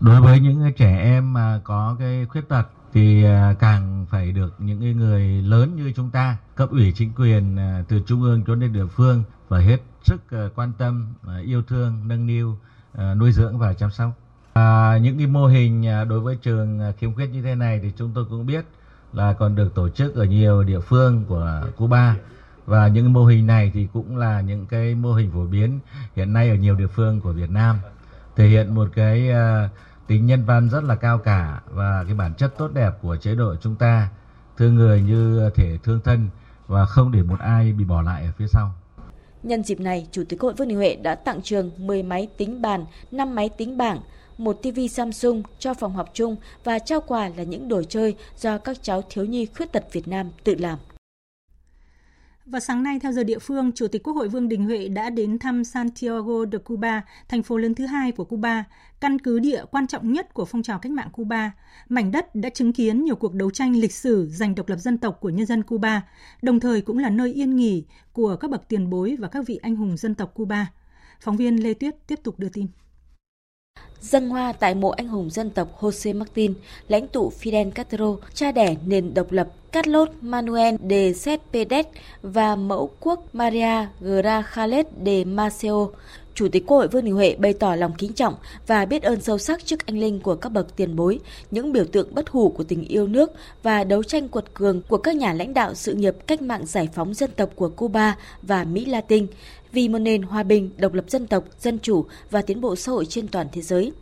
Đối 0.00 0.20
với 0.20 0.40
những 0.40 0.72
trẻ 0.76 0.98
em 1.02 1.32
mà 1.32 1.60
có 1.64 1.96
cái 1.98 2.26
khuyết 2.28 2.48
tật 2.48 2.64
thì 2.92 3.24
à, 3.24 3.54
càng 3.58 4.06
phải 4.10 4.32
được 4.32 4.54
những 4.58 4.96
người 4.96 5.22
lớn 5.24 5.76
như 5.76 5.92
chúng 5.96 6.10
ta 6.10 6.36
cấp 6.56 6.70
ủy 6.70 6.92
chính 6.96 7.12
quyền 7.16 7.56
từ 7.88 8.02
trung 8.06 8.22
ương 8.22 8.42
cho 8.46 8.54
đến 8.54 8.72
địa 8.72 8.86
phương 8.86 9.22
và 9.48 9.58
hết 9.58 9.78
sức 10.04 10.20
ờ, 10.30 10.50
quan 10.54 10.72
tâm, 10.78 11.14
ờ, 11.26 11.38
yêu 11.38 11.62
thương, 11.62 12.08
nâng 12.08 12.26
niu, 12.26 12.56
ờ, 12.92 13.14
nuôi 13.14 13.32
dưỡng 13.32 13.58
và 13.58 13.72
chăm 13.72 13.90
sóc. 13.90 14.10
À, 14.54 14.98
những 15.02 15.18
cái 15.18 15.26
mô 15.26 15.46
hình 15.46 15.86
à, 15.86 16.04
đối 16.04 16.20
với 16.20 16.36
trường 16.36 16.80
à, 16.80 16.92
khiếm 16.98 17.14
khuyết 17.14 17.26
như 17.26 17.42
thế 17.42 17.54
này 17.54 17.80
thì 17.82 17.92
chúng 17.96 18.12
tôi 18.14 18.24
cũng 18.24 18.46
biết 18.46 18.64
là 19.12 19.32
còn 19.32 19.54
được 19.54 19.74
tổ 19.74 19.88
chức 19.88 20.14
ở 20.14 20.24
nhiều 20.24 20.62
địa 20.62 20.80
phương 20.80 21.24
của 21.28 21.62
Cuba 21.76 22.16
và 22.66 22.88
những 22.88 23.12
mô 23.12 23.24
hình 23.24 23.46
này 23.46 23.70
thì 23.74 23.88
cũng 23.92 24.16
là 24.16 24.40
những 24.40 24.66
cái 24.66 24.94
mô 24.94 25.14
hình 25.14 25.30
phổ 25.30 25.46
biến 25.46 25.80
hiện 26.16 26.32
nay 26.32 26.50
ở 26.50 26.54
nhiều 26.54 26.74
địa 26.74 26.86
phương 26.86 27.20
của 27.20 27.32
Việt 27.32 27.50
Nam 27.50 27.76
thể 28.36 28.48
hiện 28.48 28.74
một 28.74 28.88
cái 28.94 29.30
uh, 29.30 29.70
tính 30.06 30.26
nhân 30.26 30.44
văn 30.44 30.68
rất 30.68 30.84
là 30.84 30.94
cao 30.94 31.18
cả 31.18 31.60
và 31.70 32.04
cái 32.04 32.14
bản 32.14 32.34
chất 32.34 32.54
tốt 32.58 32.70
đẹp 32.74 32.92
của 33.02 33.16
chế 33.16 33.34
độ 33.34 33.56
chúng 33.56 33.76
ta 33.76 34.08
thương 34.56 34.74
người 34.74 35.02
như 35.02 35.50
thể 35.54 35.78
thương 35.82 36.00
thân 36.00 36.28
và 36.66 36.86
không 36.86 37.12
để 37.12 37.22
một 37.22 37.38
ai 37.38 37.72
bị 37.72 37.84
bỏ 37.84 38.02
lại 38.02 38.26
ở 38.26 38.32
phía 38.38 38.46
sau. 38.46 38.74
Nhân 39.44 39.62
dịp 39.62 39.80
này, 39.80 40.06
Chủ 40.10 40.24
tịch 40.28 40.40
Hội 40.40 40.52
Vương 40.52 40.68
Đình 40.68 40.76
Huệ 40.76 40.96
đã 40.96 41.14
tặng 41.14 41.42
trường 41.42 41.70
10 41.76 42.02
máy 42.02 42.28
tính 42.36 42.62
bàn, 42.62 42.84
5 43.10 43.34
máy 43.34 43.48
tính 43.48 43.76
bảng, 43.76 44.00
một 44.38 44.52
TV 44.62 44.80
Samsung 44.90 45.42
cho 45.58 45.74
phòng 45.74 45.92
học 45.92 46.10
chung 46.12 46.36
và 46.64 46.78
trao 46.78 47.00
quà 47.00 47.30
là 47.36 47.42
những 47.42 47.68
đồ 47.68 47.82
chơi 47.82 48.14
do 48.36 48.58
các 48.58 48.82
cháu 48.82 49.02
thiếu 49.10 49.24
nhi 49.24 49.46
khuyết 49.46 49.72
tật 49.72 49.92
Việt 49.92 50.08
Nam 50.08 50.30
tự 50.44 50.54
làm. 50.58 50.78
Vào 52.46 52.60
sáng 52.60 52.82
nay, 52.82 52.98
theo 52.98 53.12
giờ 53.12 53.24
địa 53.24 53.38
phương, 53.38 53.72
Chủ 53.72 53.88
tịch 53.88 54.02
Quốc 54.02 54.14
hội 54.14 54.28
Vương 54.28 54.48
Đình 54.48 54.64
Huệ 54.64 54.88
đã 54.88 55.10
đến 55.10 55.38
thăm 55.38 55.64
Santiago 55.64 56.46
de 56.52 56.58
Cuba, 56.58 57.02
thành 57.28 57.42
phố 57.42 57.56
lớn 57.56 57.74
thứ 57.74 57.86
hai 57.86 58.12
của 58.12 58.24
Cuba, 58.24 58.64
căn 59.00 59.18
cứ 59.18 59.38
địa 59.38 59.64
quan 59.70 59.86
trọng 59.86 60.12
nhất 60.12 60.34
của 60.34 60.44
phong 60.44 60.62
trào 60.62 60.78
cách 60.78 60.92
mạng 60.92 61.08
Cuba. 61.12 61.52
Mảnh 61.88 62.12
đất 62.12 62.34
đã 62.34 62.50
chứng 62.50 62.72
kiến 62.72 63.04
nhiều 63.04 63.16
cuộc 63.16 63.34
đấu 63.34 63.50
tranh 63.50 63.76
lịch 63.76 63.92
sử 63.92 64.28
giành 64.30 64.54
độc 64.54 64.68
lập 64.68 64.76
dân 64.76 64.98
tộc 64.98 65.18
của 65.20 65.30
nhân 65.30 65.46
dân 65.46 65.62
Cuba, 65.62 66.02
đồng 66.42 66.60
thời 66.60 66.80
cũng 66.80 66.98
là 66.98 67.10
nơi 67.10 67.32
yên 67.32 67.56
nghỉ 67.56 67.84
của 68.12 68.36
các 68.36 68.50
bậc 68.50 68.68
tiền 68.68 68.90
bối 68.90 69.16
và 69.18 69.28
các 69.28 69.46
vị 69.46 69.58
anh 69.62 69.76
hùng 69.76 69.96
dân 69.96 70.14
tộc 70.14 70.34
Cuba. 70.34 70.66
Phóng 71.20 71.36
viên 71.36 71.62
Lê 71.62 71.74
Tuyết 71.74 72.06
tiếp 72.06 72.20
tục 72.22 72.38
đưa 72.38 72.48
tin. 72.48 72.66
Dân 74.04 74.30
hoa 74.30 74.52
tại 74.52 74.74
mộ 74.74 74.90
anh 74.90 75.08
hùng 75.08 75.30
dân 75.30 75.50
tộc 75.50 75.80
Jose 75.80 76.18
Martin, 76.18 76.54
lãnh 76.88 77.08
tụ 77.08 77.32
Fidel 77.40 77.70
Castro, 77.70 78.16
cha 78.34 78.52
đẻ 78.52 78.76
nền 78.86 79.14
độc 79.14 79.32
lập 79.32 79.48
Carlos 79.72 80.08
Manuel 80.20 80.74
de 80.90 81.12
Cespedes 81.24 81.86
và 82.22 82.56
mẫu 82.56 82.90
quốc 83.00 83.34
Maria 83.34 83.86
Grajales 84.00 84.84
de 85.06 85.24
Maceo. 85.24 85.90
Chủ 86.34 86.48
tịch 86.48 86.66
Quốc 86.66 86.76
hội 86.76 86.88
Vương 86.88 87.04
Đình 87.04 87.14
Huệ 87.14 87.36
bày 87.38 87.52
tỏ 87.52 87.74
lòng 87.74 87.92
kính 87.98 88.12
trọng 88.12 88.34
và 88.66 88.84
biết 88.84 89.02
ơn 89.02 89.20
sâu 89.20 89.38
sắc 89.38 89.66
trước 89.66 89.86
anh 89.86 89.98
linh 89.98 90.20
của 90.20 90.34
các 90.34 90.48
bậc 90.48 90.76
tiền 90.76 90.96
bối, 90.96 91.20
những 91.50 91.72
biểu 91.72 91.84
tượng 91.84 92.14
bất 92.14 92.28
hủ 92.28 92.48
của 92.48 92.64
tình 92.64 92.84
yêu 92.84 93.06
nước 93.06 93.32
và 93.62 93.84
đấu 93.84 94.02
tranh 94.02 94.28
quật 94.28 94.54
cường 94.54 94.82
của 94.88 94.98
các 94.98 95.16
nhà 95.16 95.32
lãnh 95.32 95.54
đạo 95.54 95.74
sự 95.74 95.94
nghiệp 95.94 96.14
cách 96.26 96.42
mạng 96.42 96.66
giải 96.66 96.88
phóng 96.94 97.14
dân 97.14 97.30
tộc 97.36 97.50
của 97.54 97.68
Cuba 97.68 98.16
và 98.42 98.64
Mỹ 98.64 98.84
Latin 98.84 99.26
vì 99.74 99.88
một 99.88 99.98
nền 99.98 100.22
hòa 100.22 100.42
bình, 100.42 100.70
độc 100.76 100.94
lập 100.94 101.04
dân 101.08 101.26
tộc, 101.26 101.44
dân 101.60 101.78
chủ 101.78 102.04
và 102.30 102.42
tiến 102.42 102.60
bộ 102.60 102.76
xã 102.76 102.92
hội 102.92 103.06
trên 103.06 103.28
toàn 103.28 103.46
thế 103.52 103.62
giới. 103.62 103.92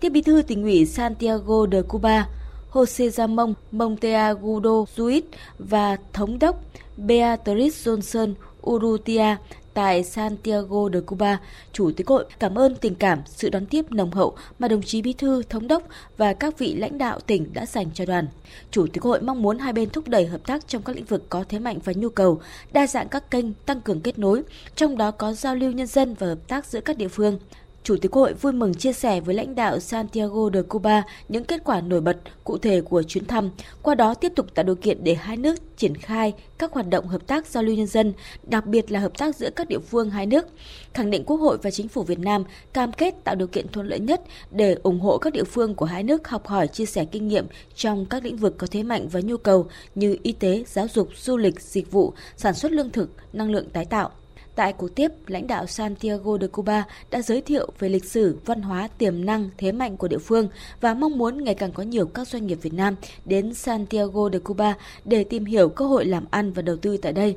Tiếp 0.00 0.08
bí 0.08 0.22
thư 0.22 0.42
tỉnh 0.42 0.62
ủy 0.62 0.86
Santiago 0.86 1.66
de 1.72 1.82
Cuba, 1.82 2.28
Jose 2.72 3.08
Ramon 3.08 3.54
Monteagudo 3.72 4.84
Ruiz 4.96 5.22
và 5.58 5.96
thống 6.12 6.38
đốc 6.38 6.62
Beatriz 6.98 7.68
Johnson 7.68 8.34
Urrutia 8.70 9.36
tại 9.74 10.04
Santiago 10.04 10.88
de 10.92 11.00
Cuba, 11.00 11.40
Chủ 11.72 11.90
tịch 11.96 12.08
hội 12.08 12.24
cảm 12.38 12.58
ơn 12.58 12.74
tình 12.74 12.94
cảm, 12.94 13.18
sự 13.26 13.50
đón 13.50 13.66
tiếp 13.66 13.84
nồng 13.90 14.10
hậu 14.10 14.36
mà 14.58 14.68
đồng 14.68 14.82
chí 14.82 15.02
Bí 15.02 15.12
thư, 15.12 15.42
Thống 15.42 15.68
đốc 15.68 15.82
và 16.16 16.32
các 16.32 16.58
vị 16.58 16.74
lãnh 16.74 16.98
đạo 16.98 17.20
tỉnh 17.20 17.52
đã 17.52 17.66
dành 17.66 17.86
cho 17.94 18.04
đoàn. 18.04 18.26
Chủ 18.70 18.86
tịch 18.86 19.02
hội 19.02 19.20
mong 19.20 19.42
muốn 19.42 19.58
hai 19.58 19.72
bên 19.72 19.90
thúc 19.90 20.08
đẩy 20.08 20.26
hợp 20.26 20.46
tác 20.46 20.68
trong 20.68 20.82
các 20.82 20.96
lĩnh 20.96 21.04
vực 21.04 21.28
có 21.28 21.44
thế 21.48 21.58
mạnh 21.58 21.78
và 21.84 21.92
nhu 21.96 22.08
cầu, 22.08 22.40
đa 22.72 22.86
dạng 22.86 23.08
các 23.08 23.30
kênh, 23.30 23.54
tăng 23.54 23.80
cường 23.80 24.00
kết 24.00 24.18
nối, 24.18 24.42
trong 24.76 24.96
đó 24.96 25.10
có 25.10 25.32
giao 25.32 25.54
lưu 25.54 25.72
nhân 25.72 25.86
dân 25.86 26.14
và 26.14 26.26
hợp 26.26 26.48
tác 26.48 26.66
giữa 26.66 26.80
các 26.80 26.96
địa 26.96 27.08
phương. 27.08 27.38
Chủ 27.84 27.96
tịch 27.96 28.10
Quốc 28.10 28.22
hội 28.22 28.34
vui 28.34 28.52
mừng 28.52 28.74
chia 28.74 28.92
sẻ 28.92 29.20
với 29.20 29.34
lãnh 29.34 29.54
đạo 29.54 29.80
Santiago 29.80 30.50
de 30.54 30.62
Cuba 30.62 31.02
những 31.28 31.44
kết 31.44 31.64
quả 31.64 31.80
nổi 31.80 32.00
bật 32.00 32.16
cụ 32.44 32.58
thể 32.58 32.80
của 32.80 33.02
chuyến 33.02 33.26
thăm, 33.26 33.50
qua 33.82 33.94
đó 33.94 34.14
tiếp 34.14 34.32
tục 34.36 34.54
tạo 34.54 34.64
điều 34.64 34.74
kiện 34.74 35.04
để 35.04 35.14
hai 35.14 35.36
nước 35.36 35.54
triển 35.76 35.94
khai 35.94 36.32
các 36.58 36.72
hoạt 36.72 36.88
động 36.88 37.08
hợp 37.08 37.26
tác 37.26 37.46
giao 37.46 37.62
lưu 37.62 37.76
nhân 37.76 37.86
dân, 37.86 38.12
đặc 38.42 38.66
biệt 38.66 38.92
là 38.92 39.00
hợp 39.00 39.18
tác 39.18 39.36
giữa 39.36 39.50
các 39.50 39.68
địa 39.68 39.78
phương 39.78 40.10
hai 40.10 40.26
nước. 40.26 40.46
Khẳng 40.94 41.10
định 41.10 41.24
Quốc 41.24 41.36
hội 41.36 41.58
và 41.62 41.70
Chính 41.70 41.88
phủ 41.88 42.02
Việt 42.02 42.18
Nam 42.18 42.44
cam 42.72 42.92
kết 42.92 43.14
tạo 43.24 43.34
điều 43.34 43.48
kiện 43.48 43.68
thuận 43.68 43.88
lợi 43.88 44.00
nhất 44.00 44.22
để 44.50 44.76
ủng 44.82 45.00
hộ 45.00 45.18
các 45.18 45.32
địa 45.32 45.44
phương 45.44 45.74
của 45.74 45.86
hai 45.86 46.02
nước 46.02 46.28
học 46.28 46.46
hỏi 46.46 46.68
chia 46.68 46.86
sẻ 46.86 47.04
kinh 47.04 47.28
nghiệm 47.28 47.46
trong 47.74 48.06
các 48.06 48.24
lĩnh 48.24 48.36
vực 48.36 48.54
có 48.58 48.66
thế 48.70 48.82
mạnh 48.82 49.08
và 49.08 49.20
nhu 49.20 49.36
cầu 49.36 49.66
như 49.94 50.16
y 50.22 50.32
tế, 50.32 50.64
giáo 50.66 50.86
dục, 50.94 51.08
du 51.16 51.36
lịch, 51.36 51.60
dịch 51.60 51.90
vụ, 51.90 52.12
sản 52.36 52.54
xuất 52.54 52.72
lương 52.72 52.90
thực, 52.90 53.10
năng 53.32 53.50
lượng 53.50 53.70
tái 53.72 53.84
tạo. 53.84 54.10
Tại 54.54 54.72
cuộc 54.72 54.94
tiếp, 54.94 55.08
lãnh 55.26 55.46
đạo 55.46 55.66
Santiago 55.66 56.38
de 56.40 56.46
Cuba 56.46 56.84
đã 57.10 57.22
giới 57.22 57.40
thiệu 57.40 57.68
về 57.78 57.88
lịch 57.88 58.04
sử, 58.04 58.38
văn 58.44 58.62
hóa, 58.62 58.88
tiềm 58.98 59.24
năng, 59.24 59.50
thế 59.58 59.72
mạnh 59.72 59.96
của 59.96 60.08
địa 60.08 60.18
phương 60.18 60.48
và 60.80 60.94
mong 60.94 61.18
muốn 61.18 61.44
ngày 61.44 61.54
càng 61.54 61.72
có 61.72 61.82
nhiều 61.82 62.06
các 62.06 62.28
doanh 62.28 62.46
nghiệp 62.46 62.58
Việt 62.62 62.74
Nam 62.74 62.96
đến 63.24 63.54
Santiago 63.54 64.30
de 64.32 64.38
Cuba 64.38 64.74
để 65.04 65.24
tìm 65.24 65.44
hiểu 65.44 65.68
cơ 65.68 65.86
hội 65.86 66.04
làm 66.04 66.24
ăn 66.30 66.52
và 66.52 66.62
đầu 66.62 66.76
tư 66.76 66.96
tại 66.96 67.12
đây. 67.12 67.36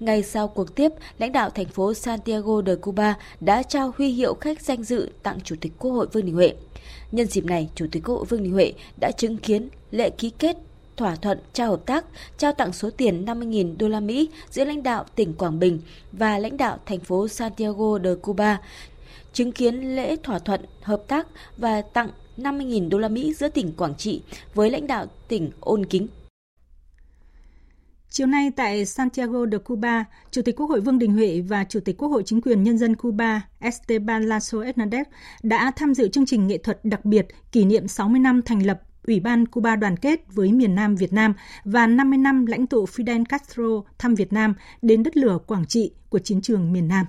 Ngay 0.00 0.22
sau 0.22 0.48
cuộc 0.48 0.74
tiếp, 0.74 0.92
lãnh 1.18 1.32
đạo 1.32 1.50
thành 1.50 1.66
phố 1.66 1.94
Santiago 1.94 2.62
de 2.66 2.74
Cuba 2.74 3.14
đã 3.40 3.62
trao 3.62 3.92
huy 3.98 4.08
hiệu 4.08 4.34
khách 4.34 4.62
danh 4.62 4.82
dự 4.82 5.10
tặng 5.22 5.38
Chủ 5.44 5.56
tịch 5.60 5.72
Quốc 5.78 5.90
hội 5.90 6.06
Vương 6.12 6.26
Đình 6.26 6.34
Huệ. 6.34 6.54
Nhân 7.12 7.26
dịp 7.26 7.44
này, 7.44 7.68
Chủ 7.74 7.86
tịch 7.92 8.02
Quốc 8.04 8.14
hội 8.14 8.24
Vương 8.24 8.42
Đình 8.42 8.52
Huệ 8.52 8.72
đã 9.00 9.10
chứng 9.10 9.36
kiến 9.36 9.68
lễ 9.90 10.10
ký 10.10 10.30
kết 10.30 10.56
thỏa 10.96 11.16
thuận 11.16 11.38
trao 11.52 11.70
hợp 11.70 11.86
tác, 11.86 12.04
trao 12.38 12.52
tặng 12.52 12.72
số 12.72 12.90
tiền 12.90 13.24
50.000 13.24 13.76
đô 13.78 13.88
la 13.88 14.00
Mỹ 14.00 14.30
giữa 14.50 14.64
lãnh 14.64 14.82
đạo 14.82 15.04
tỉnh 15.14 15.34
Quảng 15.34 15.58
Bình 15.58 15.80
và 16.12 16.38
lãnh 16.38 16.56
đạo 16.56 16.78
thành 16.86 17.00
phố 17.00 17.28
Santiago 17.28 17.98
de 18.04 18.14
Cuba, 18.14 18.60
chứng 19.32 19.52
kiến 19.52 19.96
lễ 19.96 20.16
thỏa 20.22 20.38
thuận 20.38 20.60
hợp 20.82 21.02
tác 21.08 21.26
và 21.56 21.82
tặng 21.82 22.10
50.000 22.36 22.88
đô 22.88 22.98
la 22.98 23.08
Mỹ 23.08 23.34
giữa 23.34 23.48
tỉnh 23.48 23.72
Quảng 23.72 23.94
Trị 23.98 24.22
với 24.54 24.70
lãnh 24.70 24.86
đạo 24.86 25.06
tỉnh 25.28 25.50
Ôn 25.60 25.86
Kính. 25.86 26.08
Chiều 28.10 28.26
nay 28.26 28.50
tại 28.56 28.86
Santiago 28.86 29.46
de 29.52 29.58
Cuba, 29.58 30.04
Chủ 30.30 30.42
tịch 30.42 30.56
Quốc 30.56 30.66
hội 30.66 30.80
Vương 30.80 30.98
Đình 30.98 31.12
Huệ 31.12 31.40
và 31.40 31.64
Chủ 31.64 31.80
tịch 31.80 31.96
Quốc 31.98 32.08
hội 32.08 32.22
Chính 32.26 32.40
quyền 32.40 32.62
Nhân 32.62 32.78
dân 32.78 32.96
Cuba 32.96 33.48
Esteban 33.58 34.28
Lasso 34.28 34.58
Hernández 34.58 35.04
đã 35.42 35.72
tham 35.76 35.94
dự 35.94 36.08
chương 36.08 36.26
trình 36.26 36.46
nghệ 36.46 36.58
thuật 36.58 36.80
đặc 36.84 37.04
biệt 37.04 37.26
kỷ 37.52 37.64
niệm 37.64 37.88
60 37.88 38.20
năm 38.20 38.42
thành 38.42 38.66
lập 38.66 38.80
Ủy 39.06 39.20
ban 39.20 39.46
Cuba 39.46 39.76
đoàn 39.76 39.96
kết 39.96 40.34
với 40.34 40.52
miền 40.52 40.74
Nam 40.74 40.96
Việt 40.96 41.12
Nam 41.12 41.34
và 41.64 41.86
50 41.86 42.18
năm 42.18 42.46
lãnh 42.46 42.66
tụ 42.66 42.84
Fidel 42.84 43.24
Castro 43.24 43.82
thăm 43.98 44.14
Việt 44.14 44.32
Nam 44.32 44.54
đến 44.82 45.02
đất 45.02 45.16
lửa 45.16 45.38
Quảng 45.46 45.66
Trị 45.66 45.90
của 46.08 46.18
chiến 46.18 46.40
trường 46.40 46.72
miền 46.72 46.88
Nam. 46.88 47.06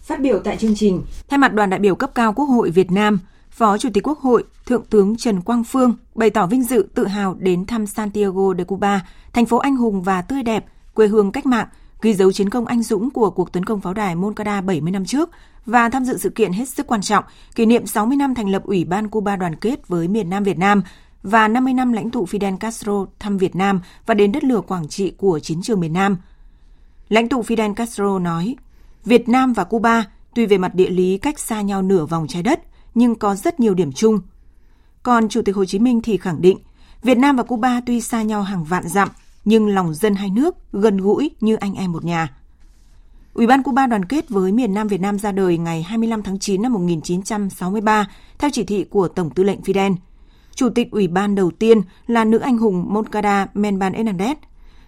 Phát 0.00 0.20
biểu 0.20 0.40
tại 0.44 0.56
chương 0.56 0.74
trình, 0.74 1.02
thay 1.28 1.38
mặt 1.38 1.54
đoàn 1.54 1.70
đại 1.70 1.80
biểu 1.80 1.94
cấp 1.94 2.10
cao 2.14 2.32
Quốc 2.32 2.44
hội 2.44 2.70
Việt 2.70 2.92
Nam, 2.92 3.18
Phó 3.50 3.78
Chủ 3.78 3.88
tịch 3.94 4.08
Quốc 4.08 4.18
hội 4.18 4.44
Thượng 4.66 4.84
tướng 4.84 5.16
Trần 5.16 5.40
Quang 5.40 5.64
Phương 5.64 5.94
bày 6.14 6.30
tỏ 6.30 6.46
vinh 6.46 6.64
dự 6.64 6.88
tự 6.94 7.06
hào 7.06 7.34
đến 7.34 7.66
thăm 7.66 7.86
Santiago 7.86 8.54
de 8.58 8.64
Cuba, 8.64 9.06
thành 9.32 9.46
phố 9.46 9.56
anh 9.56 9.76
hùng 9.76 10.02
và 10.02 10.22
tươi 10.22 10.42
đẹp, 10.42 10.64
quê 10.94 11.06
hương 11.06 11.32
cách 11.32 11.46
mạng, 11.46 11.66
ghi 12.02 12.14
dấu 12.14 12.32
chiến 12.32 12.50
công 12.50 12.66
anh 12.66 12.82
dũng 12.82 13.10
của 13.10 13.30
cuộc 13.30 13.52
tấn 13.52 13.64
công 13.64 13.80
pháo 13.80 13.94
đài 13.94 14.14
Moncada 14.14 14.60
70 14.60 14.90
năm 14.90 15.04
trước 15.04 15.30
và 15.66 15.88
tham 15.88 16.04
dự 16.04 16.18
sự 16.18 16.30
kiện 16.30 16.52
hết 16.52 16.68
sức 16.68 16.86
quan 16.86 17.00
trọng 17.00 17.24
kỷ 17.54 17.66
niệm 17.66 17.86
60 17.86 18.16
năm 18.16 18.34
thành 18.34 18.48
lập 18.48 18.62
Ủy 18.64 18.84
ban 18.84 19.08
Cuba 19.08 19.36
đoàn 19.36 19.56
kết 19.56 19.88
với 19.88 20.08
miền 20.08 20.30
Nam 20.30 20.42
Việt 20.42 20.58
Nam 20.58 20.82
và 21.24 21.48
50 21.48 21.74
năm 21.74 21.92
lãnh 21.92 22.10
tụ 22.10 22.24
Fidel 22.24 22.56
Castro 22.56 23.06
thăm 23.18 23.38
Việt 23.38 23.56
Nam 23.56 23.80
và 24.06 24.14
đến 24.14 24.32
đất 24.32 24.44
lửa 24.44 24.60
Quảng 24.60 24.88
Trị 24.88 25.12
của 25.16 25.38
chiến 25.38 25.62
trường 25.62 25.80
miền 25.80 25.92
Nam. 25.92 26.16
Lãnh 27.08 27.28
tụ 27.28 27.42
Fidel 27.42 27.74
Castro 27.74 28.18
nói, 28.18 28.56
Việt 29.04 29.28
Nam 29.28 29.52
và 29.52 29.64
Cuba 29.64 30.04
tuy 30.34 30.46
về 30.46 30.58
mặt 30.58 30.74
địa 30.74 30.90
lý 30.90 31.18
cách 31.18 31.38
xa 31.38 31.60
nhau 31.60 31.82
nửa 31.82 32.06
vòng 32.06 32.26
trái 32.28 32.42
đất, 32.42 32.60
nhưng 32.94 33.14
có 33.14 33.34
rất 33.34 33.60
nhiều 33.60 33.74
điểm 33.74 33.92
chung. 33.92 34.20
Còn 35.02 35.28
Chủ 35.28 35.42
tịch 35.42 35.56
Hồ 35.56 35.64
Chí 35.64 35.78
Minh 35.78 36.00
thì 36.02 36.16
khẳng 36.16 36.42
định, 36.42 36.58
Việt 37.02 37.18
Nam 37.18 37.36
và 37.36 37.42
Cuba 37.42 37.80
tuy 37.86 38.00
xa 38.00 38.22
nhau 38.22 38.42
hàng 38.42 38.64
vạn 38.64 38.88
dặm, 38.88 39.08
nhưng 39.44 39.68
lòng 39.68 39.94
dân 39.94 40.14
hai 40.14 40.30
nước 40.30 40.72
gần 40.72 40.96
gũi 40.96 41.30
như 41.40 41.56
anh 41.56 41.74
em 41.74 41.92
một 41.92 42.04
nhà. 42.04 42.34
Ủy 43.34 43.46
ban 43.46 43.62
Cuba 43.62 43.86
đoàn 43.86 44.04
kết 44.04 44.28
với 44.28 44.52
miền 44.52 44.74
Nam 44.74 44.88
Việt 44.88 45.00
Nam 45.00 45.18
ra 45.18 45.32
đời 45.32 45.58
ngày 45.58 45.82
25 45.82 46.22
tháng 46.22 46.38
9 46.38 46.62
năm 46.62 46.72
1963 46.72 48.06
theo 48.38 48.50
chỉ 48.52 48.64
thị 48.64 48.84
của 48.84 49.08
Tổng 49.08 49.30
tư 49.30 49.42
lệnh 49.42 49.60
Fidel– 49.60 49.94
Chủ 50.54 50.68
tịch 50.68 50.90
Ủy 50.90 51.08
ban 51.08 51.34
đầu 51.34 51.50
tiên 51.50 51.80
là 52.06 52.24
nữ 52.24 52.38
anh 52.38 52.58
hùng 52.58 52.86
Moncada 52.88 53.46
Menban 53.54 53.92
Hernandez. 53.92 54.34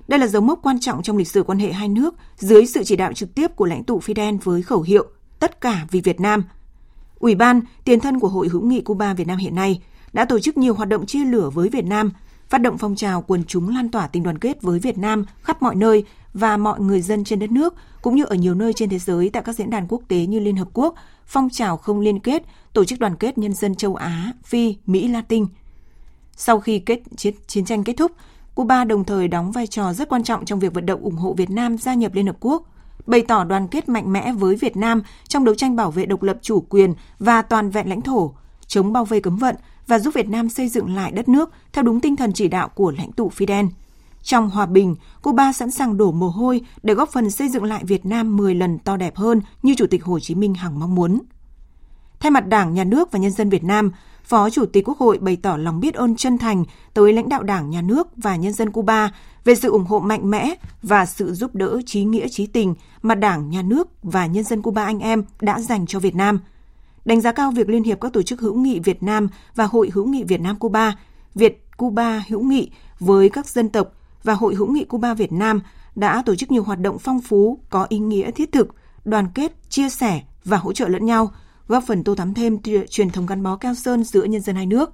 Đây 0.08 0.18
là 0.18 0.26
dấu 0.26 0.42
mốc 0.42 0.60
quan 0.62 0.80
trọng 0.80 1.02
trong 1.02 1.16
lịch 1.16 1.28
sử 1.28 1.42
quan 1.42 1.58
hệ 1.58 1.72
hai 1.72 1.88
nước 1.88 2.14
dưới 2.36 2.66
sự 2.66 2.84
chỉ 2.84 2.96
đạo 2.96 3.12
trực 3.12 3.34
tiếp 3.34 3.56
của 3.56 3.66
lãnh 3.66 3.84
tụ 3.84 3.98
Fidel 3.98 4.38
với 4.42 4.62
khẩu 4.62 4.82
hiệu 4.82 5.06
Tất 5.38 5.60
cả 5.60 5.86
vì 5.90 6.00
Việt 6.00 6.20
Nam. 6.20 6.44
Ủy 7.18 7.34
ban, 7.34 7.60
tiền 7.84 8.00
thân 8.00 8.20
của 8.20 8.28
Hội 8.28 8.48
hữu 8.48 8.62
nghị 8.62 8.80
Cuba 8.80 9.14
Việt 9.14 9.26
Nam 9.26 9.38
hiện 9.38 9.54
nay, 9.54 9.82
đã 10.12 10.24
tổ 10.24 10.38
chức 10.38 10.56
nhiều 10.56 10.74
hoạt 10.74 10.88
động 10.88 11.06
chia 11.06 11.24
lửa 11.24 11.50
với 11.50 11.68
Việt 11.68 11.84
Nam, 11.84 12.10
phát 12.48 12.58
động 12.58 12.78
phong 12.78 12.96
trào 12.96 13.22
quần 13.22 13.44
chúng 13.44 13.68
lan 13.68 13.88
tỏa 13.88 14.06
tình 14.06 14.22
đoàn 14.22 14.38
kết 14.38 14.62
với 14.62 14.78
Việt 14.78 14.98
Nam 14.98 15.24
khắp 15.42 15.62
mọi 15.62 15.74
nơi 15.74 16.04
và 16.34 16.56
mọi 16.56 16.80
người 16.80 17.00
dân 17.00 17.24
trên 17.24 17.38
đất 17.38 17.50
nước, 17.50 17.74
cũng 18.02 18.16
như 18.16 18.24
ở 18.24 18.34
nhiều 18.34 18.54
nơi 18.54 18.72
trên 18.72 18.88
thế 18.88 18.98
giới 18.98 19.30
tại 19.30 19.42
các 19.42 19.56
diễn 19.56 19.70
đàn 19.70 19.86
quốc 19.88 20.02
tế 20.08 20.26
như 20.26 20.40
Liên 20.40 20.56
Hợp 20.56 20.68
Quốc, 20.72 20.94
phong 21.26 21.48
trào 21.50 21.76
không 21.76 22.00
liên 22.00 22.20
kết, 22.20 22.42
Tổ 22.76 22.84
chức 22.84 23.00
Đoàn 23.00 23.16
kết 23.16 23.38
Nhân 23.38 23.54
dân 23.54 23.74
châu 23.74 23.94
Á, 23.94 24.32
Phi, 24.44 24.76
Mỹ 24.86 25.08
Latin. 25.08 25.46
Sau 26.36 26.60
khi 26.60 26.78
kết 26.78 27.00
chiến, 27.16 27.34
chiến 27.46 27.64
tranh 27.64 27.84
kết 27.84 27.92
thúc, 27.96 28.12
Cuba 28.54 28.84
đồng 28.84 29.04
thời 29.04 29.28
đóng 29.28 29.52
vai 29.52 29.66
trò 29.66 29.92
rất 29.92 30.08
quan 30.08 30.24
trọng 30.24 30.44
trong 30.44 30.58
việc 30.58 30.74
vận 30.74 30.86
động 30.86 31.00
ủng 31.00 31.16
hộ 31.16 31.32
Việt 31.32 31.50
Nam 31.50 31.78
gia 31.78 31.94
nhập 31.94 32.14
Liên 32.14 32.26
Hợp 32.26 32.36
Quốc, 32.40 32.62
bày 33.06 33.22
tỏ 33.28 33.44
đoàn 33.44 33.68
kết 33.68 33.88
mạnh 33.88 34.12
mẽ 34.12 34.32
với 34.32 34.56
Việt 34.56 34.76
Nam 34.76 35.02
trong 35.28 35.44
đấu 35.44 35.54
tranh 35.54 35.76
bảo 35.76 35.90
vệ 35.90 36.06
độc 36.06 36.22
lập 36.22 36.38
chủ 36.42 36.60
quyền 36.60 36.94
và 37.18 37.42
toàn 37.42 37.70
vẹn 37.70 37.88
lãnh 37.88 38.02
thổ, 38.02 38.34
chống 38.66 38.92
bao 38.92 39.04
vây 39.04 39.20
cấm 39.20 39.36
vận 39.36 39.56
và 39.86 39.98
giúp 39.98 40.14
Việt 40.14 40.28
Nam 40.28 40.48
xây 40.48 40.68
dựng 40.68 40.94
lại 40.94 41.10
đất 41.10 41.28
nước 41.28 41.50
theo 41.72 41.82
đúng 41.82 42.00
tinh 42.00 42.16
thần 42.16 42.32
chỉ 42.32 42.48
đạo 42.48 42.68
của 42.68 42.90
lãnh 42.98 43.12
tụ 43.12 43.30
Fidel. 43.36 43.68
Trong 44.22 44.50
hòa 44.50 44.66
bình, 44.66 44.96
Cuba 45.22 45.52
sẵn 45.52 45.70
sàng 45.70 45.96
đổ 45.96 46.12
mồ 46.12 46.28
hôi 46.28 46.60
để 46.82 46.94
góp 46.94 47.08
phần 47.12 47.30
xây 47.30 47.48
dựng 47.48 47.64
lại 47.64 47.84
Việt 47.84 48.06
Nam 48.06 48.36
10 48.36 48.54
lần 48.54 48.78
to 48.78 48.96
đẹp 48.96 49.16
hơn 49.16 49.40
như 49.62 49.74
Chủ 49.74 49.86
tịch 49.86 50.04
Hồ 50.04 50.20
Chí 50.20 50.34
Minh 50.34 50.54
hằng 50.54 50.80
mong 50.80 50.94
muốn. 50.94 51.20
Thay 52.20 52.30
mặt 52.30 52.48
Đảng, 52.48 52.74
Nhà 52.74 52.84
nước 52.84 53.12
và 53.12 53.18
nhân 53.18 53.30
dân 53.30 53.48
Việt 53.48 53.64
Nam, 53.64 53.92
Phó 54.24 54.50
Chủ 54.50 54.66
tịch 54.66 54.88
Quốc 54.88 54.98
hội 54.98 55.18
bày 55.18 55.36
tỏ 55.42 55.56
lòng 55.56 55.80
biết 55.80 55.94
ơn 55.94 56.16
chân 56.16 56.38
thành 56.38 56.64
tới 56.94 57.12
lãnh 57.12 57.28
đạo 57.28 57.42
Đảng, 57.42 57.70
Nhà 57.70 57.82
nước 57.82 58.08
và 58.16 58.36
nhân 58.36 58.52
dân 58.52 58.70
Cuba 58.70 59.10
về 59.44 59.54
sự 59.54 59.70
ủng 59.70 59.84
hộ 59.84 59.98
mạnh 60.00 60.30
mẽ 60.30 60.54
và 60.82 61.06
sự 61.06 61.34
giúp 61.34 61.54
đỡ 61.54 61.80
trí 61.86 62.04
nghĩa 62.04 62.28
trí 62.28 62.46
tình 62.46 62.74
mà 63.02 63.14
Đảng, 63.14 63.50
Nhà 63.50 63.62
nước 63.62 63.88
và 64.02 64.26
nhân 64.26 64.44
dân 64.44 64.62
Cuba 64.62 64.84
anh 64.84 65.00
em 65.00 65.24
đã 65.40 65.60
dành 65.60 65.86
cho 65.86 65.98
Việt 65.98 66.14
Nam. 66.14 66.40
Đánh 67.04 67.20
giá 67.20 67.32
cao 67.32 67.50
việc 67.50 67.68
Liên 67.68 67.82
hiệp 67.82 68.00
các 68.00 68.12
tổ 68.12 68.22
chức 68.22 68.40
hữu 68.40 68.54
nghị 68.54 68.80
Việt 68.80 69.02
Nam 69.02 69.28
và 69.54 69.64
Hội 69.64 69.90
hữu 69.94 70.06
nghị 70.06 70.24
Việt 70.24 70.40
Nam 70.40 70.56
Cuba, 70.56 70.94
Việt 71.34 71.62
Cuba 71.76 72.24
hữu 72.28 72.42
nghị 72.42 72.70
với 73.00 73.28
các 73.28 73.46
dân 73.46 73.68
tộc 73.68 73.92
và 74.22 74.34
Hội 74.34 74.54
hữu 74.54 74.72
nghị 74.72 74.84
Cuba 74.84 75.14
Việt 75.14 75.32
Nam 75.32 75.60
đã 75.94 76.22
tổ 76.26 76.34
chức 76.34 76.50
nhiều 76.50 76.62
hoạt 76.62 76.80
động 76.80 76.98
phong 76.98 77.20
phú, 77.20 77.58
có 77.70 77.86
ý 77.88 77.98
nghĩa 77.98 78.30
thiết 78.30 78.52
thực, 78.52 78.68
đoàn 79.04 79.28
kết, 79.34 79.52
chia 79.68 79.88
sẻ 79.88 80.22
và 80.44 80.56
hỗ 80.56 80.72
trợ 80.72 80.88
lẫn 80.88 81.06
nhau, 81.06 81.32
góp 81.68 81.84
phần 81.86 82.04
tô 82.04 82.14
thắm 82.14 82.34
thêm 82.34 82.58
truyền 82.90 83.10
thống 83.10 83.26
gắn 83.26 83.42
bó 83.42 83.56
keo 83.56 83.74
sơn 83.74 84.04
giữa 84.04 84.24
nhân 84.24 84.40
dân 84.40 84.56
hai 84.56 84.66
nước. 84.66 84.90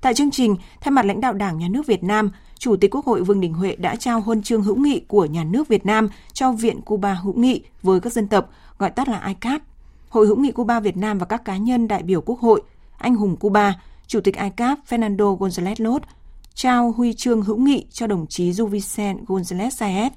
Tại 0.00 0.14
chương 0.14 0.30
trình, 0.30 0.56
thay 0.80 0.90
mặt 0.90 1.04
lãnh 1.04 1.20
đạo 1.20 1.32
Đảng 1.32 1.58
Nhà 1.58 1.68
nước 1.68 1.86
Việt 1.86 2.04
Nam, 2.04 2.30
Chủ 2.58 2.76
tịch 2.76 2.94
Quốc 2.94 3.04
hội 3.04 3.22
Vương 3.22 3.40
Đình 3.40 3.54
Huệ 3.54 3.76
đã 3.76 3.96
trao 3.96 4.20
huân 4.20 4.42
chương 4.42 4.62
hữu 4.62 4.76
nghị 4.76 5.00
của 5.08 5.24
Nhà 5.24 5.44
nước 5.44 5.68
Việt 5.68 5.86
Nam 5.86 6.08
cho 6.32 6.52
Viện 6.52 6.80
Cuba 6.80 7.14
hữu 7.14 7.34
nghị 7.34 7.62
với 7.82 8.00
các 8.00 8.12
dân 8.12 8.28
tộc, 8.28 8.50
gọi 8.78 8.90
tắt 8.90 9.08
là 9.08 9.26
ICAP. 9.26 9.62
Hội 10.08 10.26
hữu 10.26 10.36
nghị 10.36 10.52
Cuba 10.52 10.80
Việt 10.80 10.96
Nam 10.96 11.18
và 11.18 11.26
các 11.26 11.44
cá 11.44 11.56
nhân 11.56 11.88
đại 11.88 12.02
biểu 12.02 12.20
Quốc 12.20 12.40
hội, 12.40 12.62
anh 12.98 13.14
hùng 13.14 13.36
Cuba, 13.36 13.80
Chủ 14.06 14.20
tịch 14.20 14.36
ICAP 14.36 14.78
Fernando 14.88 15.38
González 15.38 15.74
Lót 15.78 16.02
trao 16.54 16.92
huy 16.92 17.12
chương 17.12 17.42
hữu 17.42 17.56
nghị 17.56 17.86
cho 17.90 18.06
đồng 18.06 18.26
chí 18.26 18.50
Juvicen 18.50 19.24
González 19.24 19.68
Saez, 19.68 20.10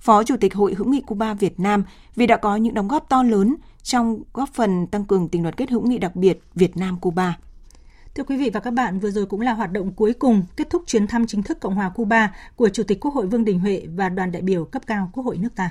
Phó 0.00 0.22
Chủ 0.22 0.36
tịch 0.36 0.54
Hội 0.54 0.74
hữu 0.74 0.88
nghị 0.88 1.00
Cuba 1.00 1.34
Việt 1.34 1.60
Nam 1.60 1.84
vì 2.16 2.26
đã 2.26 2.36
có 2.36 2.56
những 2.56 2.74
đóng 2.74 2.88
góp 2.88 3.08
to 3.08 3.22
lớn 3.22 3.56
trong 3.82 4.22
góp 4.32 4.48
phần 4.54 4.86
tăng 4.86 5.04
cường 5.04 5.28
tình 5.28 5.42
đoàn 5.42 5.54
kết 5.54 5.70
hữu 5.70 5.86
nghị 5.86 5.98
đặc 5.98 6.16
biệt 6.16 6.38
Việt 6.54 6.76
Nam-Cuba. 6.76 7.36
Thưa 8.14 8.24
quý 8.24 8.36
vị 8.36 8.50
và 8.50 8.60
các 8.60 8.70
bạn, 8.70 8.98
vừa 8.98 9.10
rồi 9.10 9.26
cũng 9.26 9.40
là 9.40 9.52
hoạt 9.52 9.72
động 9.72 9.92
cuối 9.92 10.12
cùng 10.12 10.42
kết 10.56 10.70
thúc 10.70 10.82
chuyến 10.86 11.06
thăm 11.06 11.26
chính 11.26 11.42
thức 11.42 11.60
Cộng 11.60 11.74
hòa 11.74 11.88
Cuba 11.94 12.34
của 12.56 12.68
Chủ 12.68 12.82
tịch 12.82 13.00
Quốc 13.00 13.14
hội 13.14 13.26
Vương 13.26 13.44
Đình 13.44 13.60
Huệ 13.60 13.86
và 13.96 14.08
đoàn 14.08 14.32
đại 14.32 14.42
biểu 14.42 14.64
cấp 14.64 14.82
cao 14.86 15.10
Quốc 15.12 15.24
hội 15.24 15.36
nước 15.38 15.54
ta. 15.56 15.70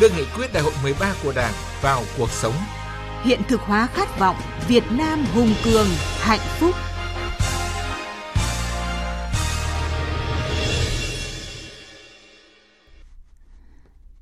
Đưa 0.00 0.08
nghị 0.08 0.24
quyết 0.36 0.46
đại 0.54 0.62
hội 0.62 0.72
13 0.82 1.14
của 1.24 1.32
Đảng 1.36 1.52
vào 1.82 2.02
cuộc 2.18 2.30
sống. 2.30 2.54
Hiện 3.24 3.40
thực 3.48 3.60
hóa 3.60 3.86
khát 3.86 4.18
vọng 4.18 4.36
Việt 4.68 4.84
Nam 4.90 5.24
hùng 5.34 5.54
cường, 5.64 5.86
hạnh 6.20 6.40
phúc. 6.58 6.74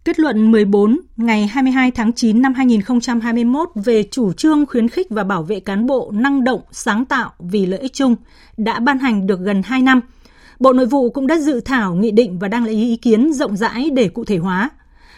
Kết 0.08 0.20
luận 0.20 0.50
14 0.50 1.00
ngày 1.16 1.46
22 1.46 1.90
tháng 1.90 2.12
9 2.12 2.42
năm 2.42 2.54
2021 2.54 3.68
về 3.74 4.02
chủ 4.10 4.32
trương 4.32 4.66
khuyến 4.66 4.88
khích 4.88 5.06
và 5.10 5.24
bảo 5.24 5.42
vệ 5.42 5.60
cán 5.60 5.86
bộ 5.86 6.10
năng 6.14 6.44
động, 6.44 6.60
sáng 6.70 7.04
tạo 7.04 7.30
vì 7.38 7.66
lợi 7.66 7.80
ích 7.80 7.92
chung 7.92 8.16
đã 8.56 8.80
ban 8.80 8.98
hành 8.98 9.26
được 9.26 9.40
gần 9.40 9.62
2 9.62 9.82
năm. 9.82 10.00
Bộ 10.60 10.72
Nội 10.72 10.86
vụ 10.86 11.10
cũng 11.10 11.26
đã 11.26 11.38
dự 11.38 11.60
thảo 11.60 11.94
nghị 11.94 12.10
định 12.10 12.38
và 12.38 12.48
đang 12.48 12.64
lấy 12.64 12.74
ý 12.74 12.96
kiến 12.96 13.32
rộng 13.32 13.56
rãi 13.56 13.90
để 13.90 14.08
cụ 14.08 14.24
thể 14.24 14.36
hóa. 14.36 14.70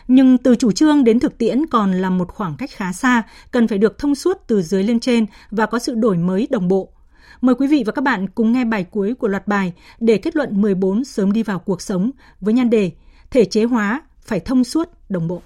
Nhưng 0.09 0.39
từ 0.39 0.55
chủ 0.55 0.73
trương 0.73 1.05
đến 1.05 1.21
thực 1.21 1.39
tiễn 1.39 1.67
còn 1.67 1.93
là 1.93 2.11
một 2.11 2.29
khoảng 2.29 2.55
cách 2.59 2.71
khá 2.71 2.93
xa, 2.93 3.23
cần 3.51 3.69
phải 3.69 3.79
được 3.79 3.99
thông 3.99 4.15
suốt 4.15 4.39
từ 4.47 4.63
dưới 4.63 4.83
lên 4.83 5.01
trên 5.01 5.27
và 5.51 5.67
có 5.67 5.79
sự 5.79 5.95
đổi 5.95 6.17
mới 6.17 6.49
đồng 6.51 6.69
bộ. 6.69 6.93
Mời 7.41 7.55
quý 7.55 7.67
vị 7.67 7.83
và 7.87 7.93
các 7.93 8.03
bạn 8.03 8.27
cùng 8.29 8.53
nghe 8.53 8.65
bài 8.65 8.85
cuối 8.85 9.15
của 9.15 9.29
loạt 9.29 9.47
bài 9.47 9.73
để 10.01 10.19
kết 10.19 10.37
luận 10.37 10.61
14 10.61 11.05
sớm 11.05 11.33
đi 11.33 11.43
vào 11.43 11.59
cuộc 11.59 11.83
sống 11.83 12.11
với 12.41 12.55
nhan 12.55 12.71
đề 12.71 12.91
Thể 13.31 13.45
chế 13.45 13.65
hóa 13.65 14.01
phải 14.31 14.41
thông 14.41 14.65
suốt, 14.65 14.89
đồng 15.09 15.29
bộ. 15.29 15.43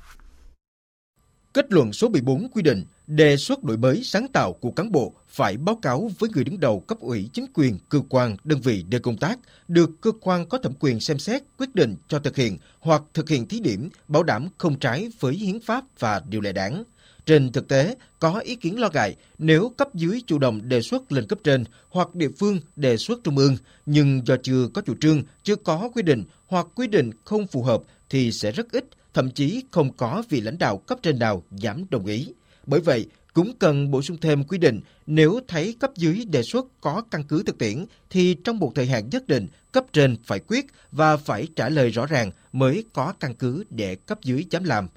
Kết 1.53 1.73
luận 1.73 1.93
số 1.93 2.09
14 2.09 2.49
quy 2.49 2.63
định 2.63 2.85
đề 3.07 3.37
xuất 3.37 3.65
đổi 3.65 3.77
mới 3.77 4.01
sáng 4.05 4.27
tạo 4.33 4.53
của 4.53 4.71
cán 4.71 4.93
bộ 4.93 5.15
phải 5.29 5.57
báo 5.57 5.77
cáo 5.77 6.11
với 6.19 6.31
người 6.35 6.45
đứng 6.45 6.61
đầu 6.61 6.81
cấp 6.81 6.99
ủy 7.01 7.31
chính 7.33 7.47
quyền, 7.55 7.79
cơ 7.89 8.01
quan, 8.09 8.37
đơn 8.45 8.61
vị 8.61 8.85
nơi 8.91 9.01
công 9.01 9.17
tác, 9.17 9.39
được 9.69 9.91
cơ 10.01 10.11
quan 10.21 10.49
có 10.49 10.59
thẩm 10.59 10.73
quyền 10.81 11.01
xem 11.01 11.19
xét, 11.19 11.43
quyết 11.59 11.75
định 11.75 11.97
cho 12.09 12.19
thực 12.19 12.37
hiện 12.37 12.59
hoặc 12.81 13.03
thực 13.15 13.29
hiện 13.29 13.49
thí 13.49 13.61
điểm, 13.61 13.89
bảo 14.09 14.23
đảm 14.23 14.49
không 14.59 14.79
trái 14.79 15.09
với 15.21 15.35
hiến 15.35 15.61
pháp 15.61 15.85
và 15.99 16.23
điều 16.29 16.41
lệ 16.41 16.53
đảng. 16.53 16.85
Trên 17.27 17.53
thực 17.53 17.69
tế, 17.69 17.97
có 18.19 18.39
ý 18.39 18.57
kiến 18.57 18.81
lo 18.81 18.89
ngại 18.95 19.17
nếu 19.39 19.73
cấp 19.77 19.95
dưới 19.95 20.23
chủ 20.27 20.39
động 20.39 20.69
đề 20.69 20.83
xuất 20.83 21.13
lên 21.13 21.27
cấp 21.27 21.39
trên 21.45 21.65
hoặc 21.91 22.15
địa 22.15 22.29
phương 22.39 22.61
đề 22.77 22.97
xuất 22.97 23.21
trung 23.25 23.37
ương, 23.37 23.57
nhưng 23.87 24.27
do 24.27 24.37
chưa 24.43 24.69
có 24.75 24.83
chủ 24.83 24.95
trương, 25.01 25.23
chưa 25.43 25.57
có 25.57 25.91
quy 25.95 26.03
định 26.03 26.25
hoặc 26.47 26.67
quy 26.75 26.87
định 26.87 27.11
không 27.25 27.47
phù 27.47 27.63
hợp 27.63 27.83
thì 28.11 28.33
sẽ 28.33 28.53
rất 28.53 28.73
ít, 28.73 28.85
thậm 29.15 29.31
chí 29.31 29.65
không 29.71 29.93
có 29.93 30.23
vị 30.29 30.41
lãnh 30.41 30.59
đạo 30.59 30.77
cấp 30.77 30.99
trên 31.03 31.19
nào 31.19 31.43
dám 31.51 31.85
đồng 31.91 32.07
ý. 32.07 32.29
Bởi 32.67 32.81
vậy, 32.81 33.07
cũng 33.35 33.53
cần 33.59 33.91
bổ 33.91 34.03
sung 34.03 34.17
thêm 34.21 34.45
quy 34.45 34.59
định 34.59 34.81
nếu 35.07 35.41
thấy 35.49 35.77
cấp 35.81 35.91
dưới 35.97 36.25
đề 36.25 36.43
xuất 36.43 36.67
có 36.81 37.03
căn 37.11 37.23
cứ 37.25 37.43
thực 37.43 37.59
tiễn 37.59 37.85
thì 38.11 38.37
trong 38.45 38.59
một 38.59 38.73
thời 38.75 38.87
hạn 38.87 39.09
nhất 39.11 39.29
định 39.29 39.47
cấp 39.73 39.85
trên 39.93 40.17
phải 40.25 40.39
quyết 40.39 40.67
và 40.93 41.17
phải 41.17 41.49
trả 41.57 41.69
lời 41.69 41.91
rõ 41.91 42.07
ràng 42.07 42.31
mới 42.53 42.85
có 42.93 43.13
căn 43.21 43.35
cứ 43.35 43.65
để 43.71 43.95
cấp 43.95 44.19
dưới 44.23 44.47
dám 44.51 44.65
làm. 44.65 44.89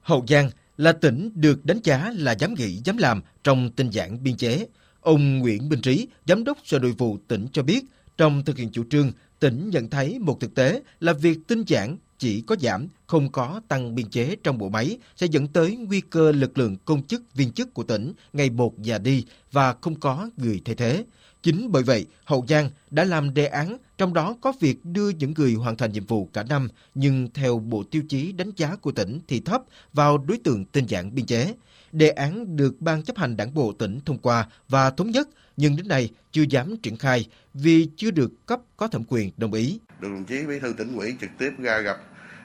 Hậu 0.00 0.24
Giang 0.28 0.50
là 0.80 0.92
tỉnh 0.92 1.30
được 1.34 1.64
đánh 1.64 1.80
giá 1.84 2.12
là 2.16 2.32
dám 2.32 2.54
nghĩ 2.54 2.80
dám 2.84 2.96
làm 2.96 3.22
trong 3.44 3.70
tinh 3.70 3.90
giản 3.90 4.22
biên 4.22 4.36
chế. 4.36 4.66
Ông 5.00 5.38
Nguyễn 5.38 5.68
Bình 5.68 5.80
Trí, 5.80 6.08
Giám 6.26 6.44
đốc 6.44 6.58
Sở 6.64 6.78
Nội 6.78 6.94
vụ 6.98 7.18
tỉnh 7.28 7.46
cho 7.52 7.62
biết, 7.62 7.84
trong 8.16 8.44
thực 8.44 8.58
hiện 8.58 8.70
chủ 8.72 8.84
trương, 8.90 9.12
tỉnh 9.40 9.70
nhận 9.70 9.90
thấy 9.90 10.18
một 10.18 10.40
thực 10.40 10.54
tế 10.54 10.82
là 11.00 11.12
việc 11.12 11.38
tinh 11.46 11.64
giản 11.66 11.96
chỉ 12.18 12.40
có 12.40 12.56
giảm, 12.60 12.88
không 13.06 13.32
có 13.32 13.60
tăng 13.68 13.94
biên 13.94 14.10
chế 14.10 14.36
trong 14.42 14.58
bộ 14.58 14.68
máy 14.68 14.98
sẽ 15.16 15.26
dẫn 15.26 15.48
tới 15.48 15.76
nguy 15.76 16.00
cơ 16.00 16.32
lực 16.32 16.58
lượng 16.58 16.76
công 16.84 17.02
chức 17.06 17.34
viên 17.34 17.52
chức 17.52 17.74
của 17.74 17.82
tỉnh 17.82 18.12
ngày 18.32 18.50
một 18.50 18.82
già 18.82 18.98
đi 18.98 19.24
và 19.52 19.74
không 19.80 20.00
có 20.00 20.30
người 20.36 20.60
thay 20.64 20.74
thế. 20.74 21.04
Chính 21.42 21.72
bởi 21.72 21.82
vậy, 21.82 22.06
Hậu 22.24 22.44
Giang 22.48 22.70
đã 22.90 23.04
làm 23.04 23.34
đề 23.34 23.46
án, 23.46 23.76
trong 23.98 24.14
đó 24.14 24.36
có 24.40 24.52
việc 24.60 24.84
đưa 24.84 25.08
những 25.08 25.34
người 25.36 25.54
hoàn 25.54 25.76
thành 25.76 25.92
nhiệm 25.92 26.06
vụ 26.06 26.28
cả 26.32 26.42
năm, 26.42 26.68
nhưng 26.94 27.28
theo 27.34 27.58
bộ 27.58 27.82
tiêu 27.90 28.02
chí 28.08 28.32
đánh 28.32 28.50
giá 28.56 28.76
của 28.76 28.92
tỉnh 28.92 29.20
thì 29.28 29.40
thấp 29.40 29.62
vào 29.92 30.18
đối 30.18 30.38
tượng 30.38 30.64
tinh 30.64 30.86
giản 30.86 31.14
biên 31.14 31.26
chế. 31.26 31.54
Đề 31.92 32.08
án 32.08 32.56
được 32.56 32.80
Ban 32.80 33.02
chấp 33.02 33.16
hành 33.16 33.36
đảng 33.36 33.54
bộ 33.54 33.72
tỉnh 33.72 34.00
thông 34.06 34.18
qua 34.18 34.48
và 34.68 34.90
thống 34.90 35.10
nhất, 35.10 35.28
nhưng 35.56 35.76
đến 35.76 35.88
nay 35.88 36.10
chưa 36.32 36.44
dám 36.50 36.76
triển 36.76 36.96
khai 36.96 37.26
vì 37.54 37.88
chưa 37.96 38.10
được 38.10 38.46
cấp 38.46 38.60
có 38.76 38.88
thẩm 38.88 39.04
quyền 39.08 39.30
đồng 39.36 39.52
ý. 39.52 39.78
Được 40.00 40.08
đồng 40.08 40.24
chí 40.24 40.46
bí 40.46 40.60
thư 40.60 40.72
tỉnh 40.72 40.96
ủy 40.96 41.14
trực 41.20 41.30
tiếp 41.38 41.50
ra 41.58 41.78
gặp 41.78 41.96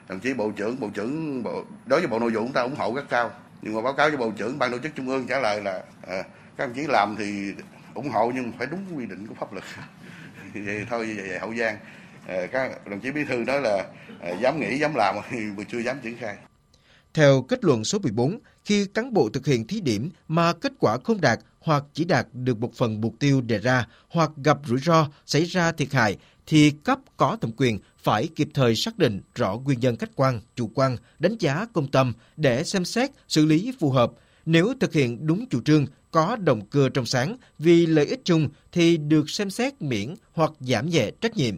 đồng 0.08 0.20
chí 0.20 0.34
bộ 0.34 0.50
trưởng 0.50 0.80
bộ 0.80 0.90
trưởng 0.94 1.42
bộ 1.42 1.64
đối 1.86 2.00
với 2.00 2.08
bộ 2.08 2.18
nội 2.18 2.30
vụ 2.30 2.40
chúng 2.40 2.52
ta 2.52 2.62
ủng 2.62 2.76
hộ 2.76 2.94
rất 2.94 3.08
cao 3.08 3.30
nhưng 3.62 3.74
mà 3.74 3.82
báo 3.82 3.92
cáo 3.92 4.08
với 4.08 4.16
bộ 4.16 4.30
trưởng 4.36 4.58
ban 4.58 4.70
tổ 4.72 4.78
chức 4.78 4.92
trung 4.94 5.08
ương 5.08 5.26
trả 5.26 5.40
lời 5.40 5.62
là 5.62 5.82
à, 6.06 6.22
các 6.56 6.66
đồng 6.66 6.76
chí 6.76 6.82
làm 6.88 7.16
thì 7.18 7.52
ủng 7.96 8.08
hộ 8.08 8.32
nhưng 8.34 8.52
phải 8.58 8.66
đúng 8.66 8.80
quy 8.96 9.06
định 9.06 9.26
của 9.26 9.34
pháp 9.34 9.52
luật. 9.52 9.64
Vậy 10.54 10.86
thôi 10.90 11.06
vậy, 11.16 11.28
vậy 11.28 11.38
hậu 11.38 11.54
giang. 11.54 11.78
Ờ, 12.26 12.46
các 12.46 12.86
đồng 12.86 13.00
chí 13.00 13.10
bí 13.10 13.24
thư 13.24 13.36
nói 13.36 13.60
là 13.60 13.84
ờ, 14.20 14.36
dám 14.40 14.60
nghĩ 14.60 14.78
dám 14.78 14.94
làm 14.94 15.14
mà 15.56 15.64
chưa 15.72 15.78
dám 15.78 15.96
triển 16.02 16.16
khai. 16.18 16.36
Theo 17.14 17.42
kết 17.42 17.64
luận 17.64 17.84
số 17.84 17.98
14, 17.98 18.38
khi 18.64 18.86
cán 18.94 19.12
bộ 19.12 19.28
thực 19.32 19.46
hiện 19.46 19.66
thí 19.66 19.80
điểm 19.80 20.10
mà 20.28 20.52
kết 20.52 20.72
quả 20.78 20.98
không 21.04 21.20
đạt 21.20 21.38
hoặc 21.60 21.84
chỉ 21.94 22.04
đạt 22.04 22.26
được 22.32 22.58
một 22.60 22.74
phần 22.74 23.00
mục 23.00 23.14
tiêu 23.20 23.40
đề 23.40 23.58
ra 23.58 23.86
hoặc 24.08 24.30
gặp 24.44 24.58
rủi 24.66 24.80
ro 24.80 25.08
xảy 25.26 25.44
ra 25.44 25.72
thiệt 25.72 25.92
hại 25.92 26.16
thì 26.46 26.70
cấp 26.70 26.98
có 27.16 27.36
thẩm 27.40 27.50
quyền 27.56 27.78
phải 27.98 28.28
kịp 28.36 28.48
thời 28.54 28.76
xác 28.76 28.98
định 28.98 29.20
rõ 29.34 29.56
nguyên 29.56 29.80
nhân 29.80 29.96
khách 29.96 30.10
quan, 30.16 30.40
chủ 30.56 30.70
quan, 30.74 30.96
đánh 31.18 31.36
giá 31.38 31.66
công 31.72 31.90
tâm 31.90 32.12
để 32.36 32.64
xem 32.64 32.84
xét, 32.84 33.10
xử 33.28 33.46
lý 33.46 33.72
phù 33.80 33.90
hợp. 33.90 34.12
Nếu 34.46 34.74
thực 34.80 34.92
hiện 34.92 35.26
đúng 35.26 35.46
chủ 35.50 35.60
trương, 35.60 35.86
có 36.16 36.36
động 36.36 36.60
cơ 36.70 36.88
trong 36.88 37.06
sáng 37.06 37.36
vì 37.58 37.86
lợi 37.86 38.06
ích 38.06 38.20
chung 38.24 38.48
thì 38.72 38.96
được 38.96 39.30
xem 39.30 39.50
xét 39.50 39.82
miễn 39.82 40.14
hoặc 40.32 40.52
giảm 40.60 40.88
nhẹ 40.88 41.10
trách 41.20 41.36
nhiệm. 41.36 41.54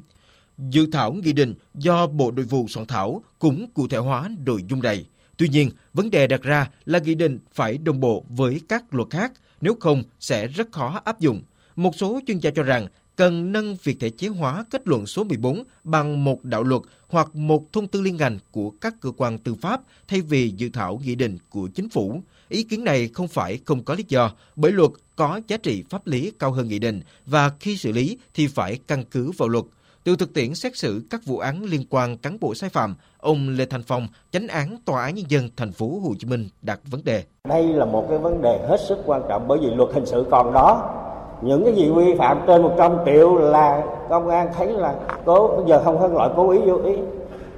Dự 0.58 0.86
thảo 0.92 1.12
nghị 1.12 1.32
định 1.32 1.54
do 1.74 2.06
Bộ 2.06 2.30
Nội 2.30 2.44
vụ 2.44 2.68
soạn 2.68 2.86
thảo 2.86 3.22
cũng 3.38 3.66
cụ 3.74 3.88
thể 3.88 3.98
hóa 3.98 4.30
nội 4.46 4.64
dung 4.68 4.82
này. 4.82 5.06
Tuy 5.36 5.48
nhiên, 5.48 5.70
vấn 5.94 6.10
đề 6.10 6.26
đặt 6.26 6.42
ra 6.42 6.70
là 6.84 6.98
nghị 6.98 7.14
định 7.14 7.38
phải 7.52 7.78
đồng 7.78 8.00
bộ 8.00 8.24
với 8.28 8.60
các 8.68 8.94
luật 8.94 9.10
khác, 9.10 9.32
nếu 9.60 9.76
không 9.80 10.02
sẽ 10.20 10.46
rất 10.46 10.72
khó 10.72 11.00
áp 11.04 11.20
dụng. 11.20 11.42
Một 11.76 11.96
số 11.96 12.20
chuyên 12.26 12.38
gia 12.38 12.50
cho 12.50 12.62
rằng 12.62 12.86
cần 13.16 13.52
nâng 13.52 13.76
việc 13.82 14.00
thể 14.00 14.10
chế 14.10 14.28
hóa 14.28 14.64
kết 14.70 14.88
luận 14.88 15.06
số 15.06 15.24
14 15.24 15.64
bằng 15.84 16.24
một 16.24 16.44
đạo 16.44 16.62
luật 16.62 16.82
hoặc 17.08 17.36
một 17.36 17.72
thông 17.72 17.86
tư 17.86 18.00
liên 18.00 18.16
ngành 18.16 18.38
của 18.50 18.70
các 18.70 18.94
cơ 19.00 19.10
quan 19.16 19.38
tư 19.38 19.54
pháp 19.54 19.80
thay 20.08 20.20
vì 20.20 20.52
dự 20.56 20.68
thảo 20.72 21.00
nghị 21.04 21.14
định 21.14 21.38
của 21.48 21.68
chính 21.74 21.88
phủ. 21.88 22.22
Ý 22.48 22.62
kiến 22.62 22.84
này 22.84 23.08
không 23.14 23.28
phải 23.28 23.58
không 23.64 23.84
có 23.84 23.94
lý 23.94 24.04
do, 24.08 24.30
bởi 24.56 24.72
luật 24.72 24.90
có 25.16 25.40
giá 25.48 25.56
trị 25.56 25.84
pháp 25.90 26.06
lý 26.06 26.32
cao 26.38 26.52
hơn 26.52 26.68
nghị 26.68 26.78
định 26.78 27.00
và 27.26 27.50
khi 27.60 27.76
xử 27.76 27.92
lý 27.92 28.18
thì 28.34 28.46
phải 28.46 28.78
căn 28.86 29.04
cứ 29.10 29.30
vào 29.38 29.48
luật. 29.48 29.64
Từ 30.04 30.16
thực 30.16 30.34
tiễn 30.34 30.54
xét 30.54 30.76
xử 30.76 31.02
các 31.10 31.20
vụ 31.24 31.38
án 31.38 31.64
liên 31.64 31.84
quan 31.90 32.16
cán 32.16 32.36
bộ 32.40 32.54
sai 32.54 32.70
phạm, 32.70 32.94
ông 33.18 33.48
Lê 33.48 33.66
Thành 33.66 33.82
Phong, 33.82 34.08
chánh 34.30 34.48
án 34.48 34.76
Tòa 34.84 35.04
án 35.04 35.14
nhân 35.14 35.24
dân 35.28 35.48
thành 35.56 35.72
phố 35.72 35.86
Hồ 35.86 36.14
Chí 36.18 36.26
Minh 36.26 36.48
đặt 36.62 36.80
vấn 36.90 37.04
đề. 37.04 37.24
Đây 37.48 37.62
là 37.62 37.84
một 37.84 38.06
cái 38.08 38.18
vấn 38.18 38.42
đề 38.42 38.66
hết 38.68 38.80
sức 38.88 38.98
quan 39.06 39.22
trọng 39.28 39.48
bởi 39.48 39.58
vì 39.58 39.66
luật 39.66 39.90
hình 39.92 40.06
sự 40.06 40.24
còn 40.30 40.52
đó. 40.52 40.94
Những 41.42 41.64
cái 41.64 41.74
gì 41.74 41.90
vi 41.96 42.14
phạm 42.18 42.40
trên 42.46 42.62
100 42.62 42.92
triệu 43.06 43.36
là 43.36 43.82
công 44.08 44.28
an 44.28 44.48
thấy 44.56 44.72
là 44.72 44.94
cố 45.24 45.48
bây 45.56 45.66
giờ 45.68 45.82
không 45.84 46.00
phân 46.00 46.14
loại 46.14 46.30
cố 46.36 46.50
ý 46.50 46.58
vô 46.58 46.82
ý 46.84 46.92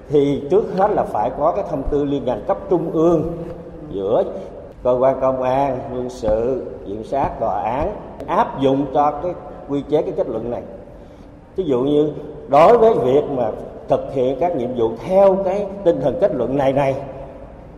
thì 0.09 0.43
trước 0.51 0.65
hết 0.77 0.91
là 0.91 1.05
phải 1.05 1.31
có 1.39 1.53
cái 1.57 1.65
thông 1.71 1.83
tư 1.91 2.05
liên 2.05 2.25
ngành 2.25 2.45
cấp 2.49 2.59
trung 2.71 2.93
ương 2.93 3.33
giữa 3.93 4.23
cơ 4.83 4.97
quan 5.01 5.21
công 5.21 5.43
an, 5.43 5.79
quân 5.93 6.11
sự, 6.11 6.67
viện 6.87 7.05
sát, 7.05 7.31
tòa 7.41 7.63
án 7.63 7.97
áp 8.27 8.61
dụng 8.61 8.87
cho 8.95 9.21
cái 9.23 9.33
quy 9.69 9.83
chế 9.91 10.03
cái 10.03 10.13
kết 10.17 10.29
luận 10.29 10.51
này. 10.51 10.63
Ví 11.57 11.65
dụ 11.65 11.81
như 11.81 12.13
đối 12.49 12.79
với 12.79 12.95
việc 12.95 13.25
mà 13.31 13.51
thực 13.89 14.01
hiện 14.15 14.37
các 14.41 14.57
nhiệm 14.57 14.75
vụ 14.77 14.97
theo 14.97 15.43
cái 15.45 15.67
tinh 15.85 16.01
thần 16.01 16.19
kết 16.21 16.35
luận 16.35 16.57
này 16.57 16.73
này 16.73 16.95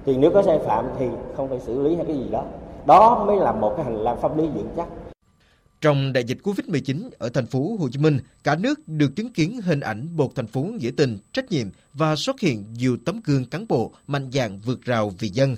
thì 0.06 0.16
nếu 0.16 0.30
có 0.30 0.42
sai 0.42 0.58
phạm 0.58 0.84
thì 0.98 1.06
không 1.36 1.48
phải 1.48 1.60
xử 1.60 1.82
lý 1.82 1.94
hay 1.96 2.04
cái 2.04 2.16
gì 2.16 2.28
đó. 2.30 2.44
Đó 2.86 3.24
mới 3.26 3.36
là 3.36 3.52
một 3.52 3.74
cái 3.76 3.84
hành 3.84 3.96
lang 3.96 4.20
pháp 4.20 4.38
lý 4.38 4.46
vững 4.46 4.68
chắc. 4.76 4.88
Trong 5.80 6.12
đại 6.12 6.24
dịch 6.24 6.38
Covid-19 6.42 7.10
ở 7.18 7.28
thành 7.34 7.46
phố 7.46 7.76
Hồ 7.80 7.88
Chí 7.92 7.98
Minh, 7.98 8.18
cả 8.44 8.56
nước 8.56 8.88
được 8.88 9.16
chứng 9.16 9.32
kiến 9.32 9.60
hình 9.60 9.80
ảnh 9.80 10.08
một 10.16 10.34
thành 10.34 10.46
phố 10.46 10.60
nghĩa 10.60 10.90
tình, 10.96 11.18
trách 11.32 11.50
nhiệm 11.50 11.66
và 11.94 12.16
xuất 12.16 12.40
hiện 12.40 12.64
nhiều 12.78 12.96
tấm 13.04 13.20
gương 13.24 13.44
cán 13.44 13.66
bộ 13.68 13.90
mạnh 14.06 14.30
dạn 14.32 14.60
vượt 14.66 14.82
rào 14.82 15.12
vì 15.18 15.28
dân. 15.28 15.56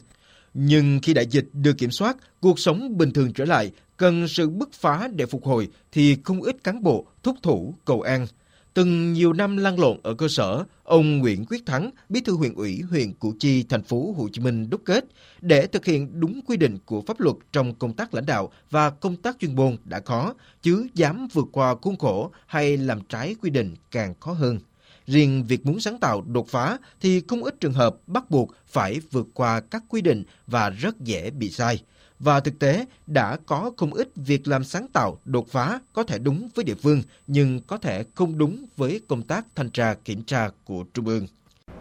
Nhưng 0.54 1.00
khi 1.02 1.14
đại 1.14 1.26
dịch 1.26 1.48
được 1.52 1.78
kiểm 1.78 1.90
soát, 1.90 2.16
cuộc 2.40 2.58
sống 2.58 2.98
bình 2.98 3.10
thường 3.10 3.32
trở 3.32 3.44
lại, 3.44 3.72
cần 3.96 4.28
sự 4.28 4.50
bứt 4.50 4.72
phá 4.72 5.08
để 5.12 5.26
phục 5.26 5.44
hồi 5.44 5.68
thì 5.92 6.16
không 6.24 6.42
ít 6.42 6.64
cán 6.64 6.82
bộ 6.82 7.06
thúc 7.22 7.36
thủ 7.42 7.74
cầu 7.84 8.00
an. 8.00 8.26
Từng 8.74 9.12
nhiều 9.12 9.32
năm 9.32 9.56
lăn 9.56 9.80
lộn 9.80 9.98
ở 10.02 10.14
cơ 10.14 10.28
sở, 10.28 10.64
ông 10.84 11.18
Nguyễn 11.18 11.44
Quyết 11.44 11.66
Thắng, 11.66 11.90
bí 12.08 12.20
thư 12.20 12.36
huyện 12.36 12.54
ủy 12.54 12.82
huyện 12.90 13.12
Củ 13.12 13.32
Chi, 13.38 13.62
thành 13.62 13.82
phố 13.82 14.14
Hồ 14.16 14.28
Chí 14.32 14.40
Minh 14.40 14.70
đúc 14.70 14.80
kết 14.84 15.04
để 15.40 15.66
thực 15.66 15.84
hiện 15.84 16.20
đúng 16.20 16.40
quy 16.46 16.56
định 16.56 16.78
của 16.86 17.02
pháp 17.06 17.20
luật 17.20 17.36
trong 17.52 17.74
công 17.74 17.92
tác 17.92 18.14
lãnh 18.14 18.26
đạo 18.26 18.52
và 18.70 18.90
công 18.90 19.16
tác 19.16 19.36
chuyên 19.40 19.54
môn 19.56 19.76
đã 19.84 20.00
khó, 20.00 20.34
chứ 20.62 20.86
dám 20.94 21.28
vượt 21.32 21.46
qua 21.52 21.74
khuôn 21.82 21.96
khổ 21.96 22.30
hay 22.46 22.76
làm 22.76 23.00
trái 23.08 23.34
quy 23.42 23.50
định 23.50 23.74
càng 23.90 24.14
khó 24.20 24.32
hơn. 24.32 24.58
Riêng 25.06 25.44
việc 25.48 25.66
muốn 25.66 25.80
sáng 25.80 25.98
tạo 25.98 26.22
đột 26.26 26.48
phá 26.48 26.78
thì 27.00 27.22
không 27.28 27.44
ít 27.44 27.60
trường 27.60 27.72
hợp 27.72 27.96
bắt 28.06 28.30
buộc 28.30 28.50
phải 28.66 29.00
vượt 29.10 29.26
qua 29.34 29.60
các 29.60 29.82
quy 29.88 30.00
định 30.00 30.24
và 30.46 30.70
rất 30.70 31.00
dễ 31.00 31.30
bị 31.30 31.50
sai. 31.50 31.82
Và 32.18 32.40
thực 32.40 32.58
tế 32.58 32.86
đã 33.06 33.36
có 33.46 33.70
không 33.76 33.94
ít 33.94 34.08
việc 34.16 34.48
làm 34.48 34.64
sáng 34.64 34.86
tạo 34.92 35.18
đột 35.24 35.48
phá 35.48 35.80
có 35.92 36.02
thể 36.02 36.18
đúng 36.18 36.48
với 36.54 36.64
địa 36.64 36.74
phương 36.74 37.02
nhưng 37.26 37.60
có 37.66 37.78
thể 37.78 38.04
không 38.14 38.38
đúng 38.38 38.66
với 38.76 39.00
công 39.08 39.22
tác 39.22 39.46
thanh 39.54 39.70
tra 39.70 39.94
kiểm 40.04 40.22
tra 40.22 40.50
của 40.64 40.84
Trung 40.94 41.06
ương. 41.06 41.26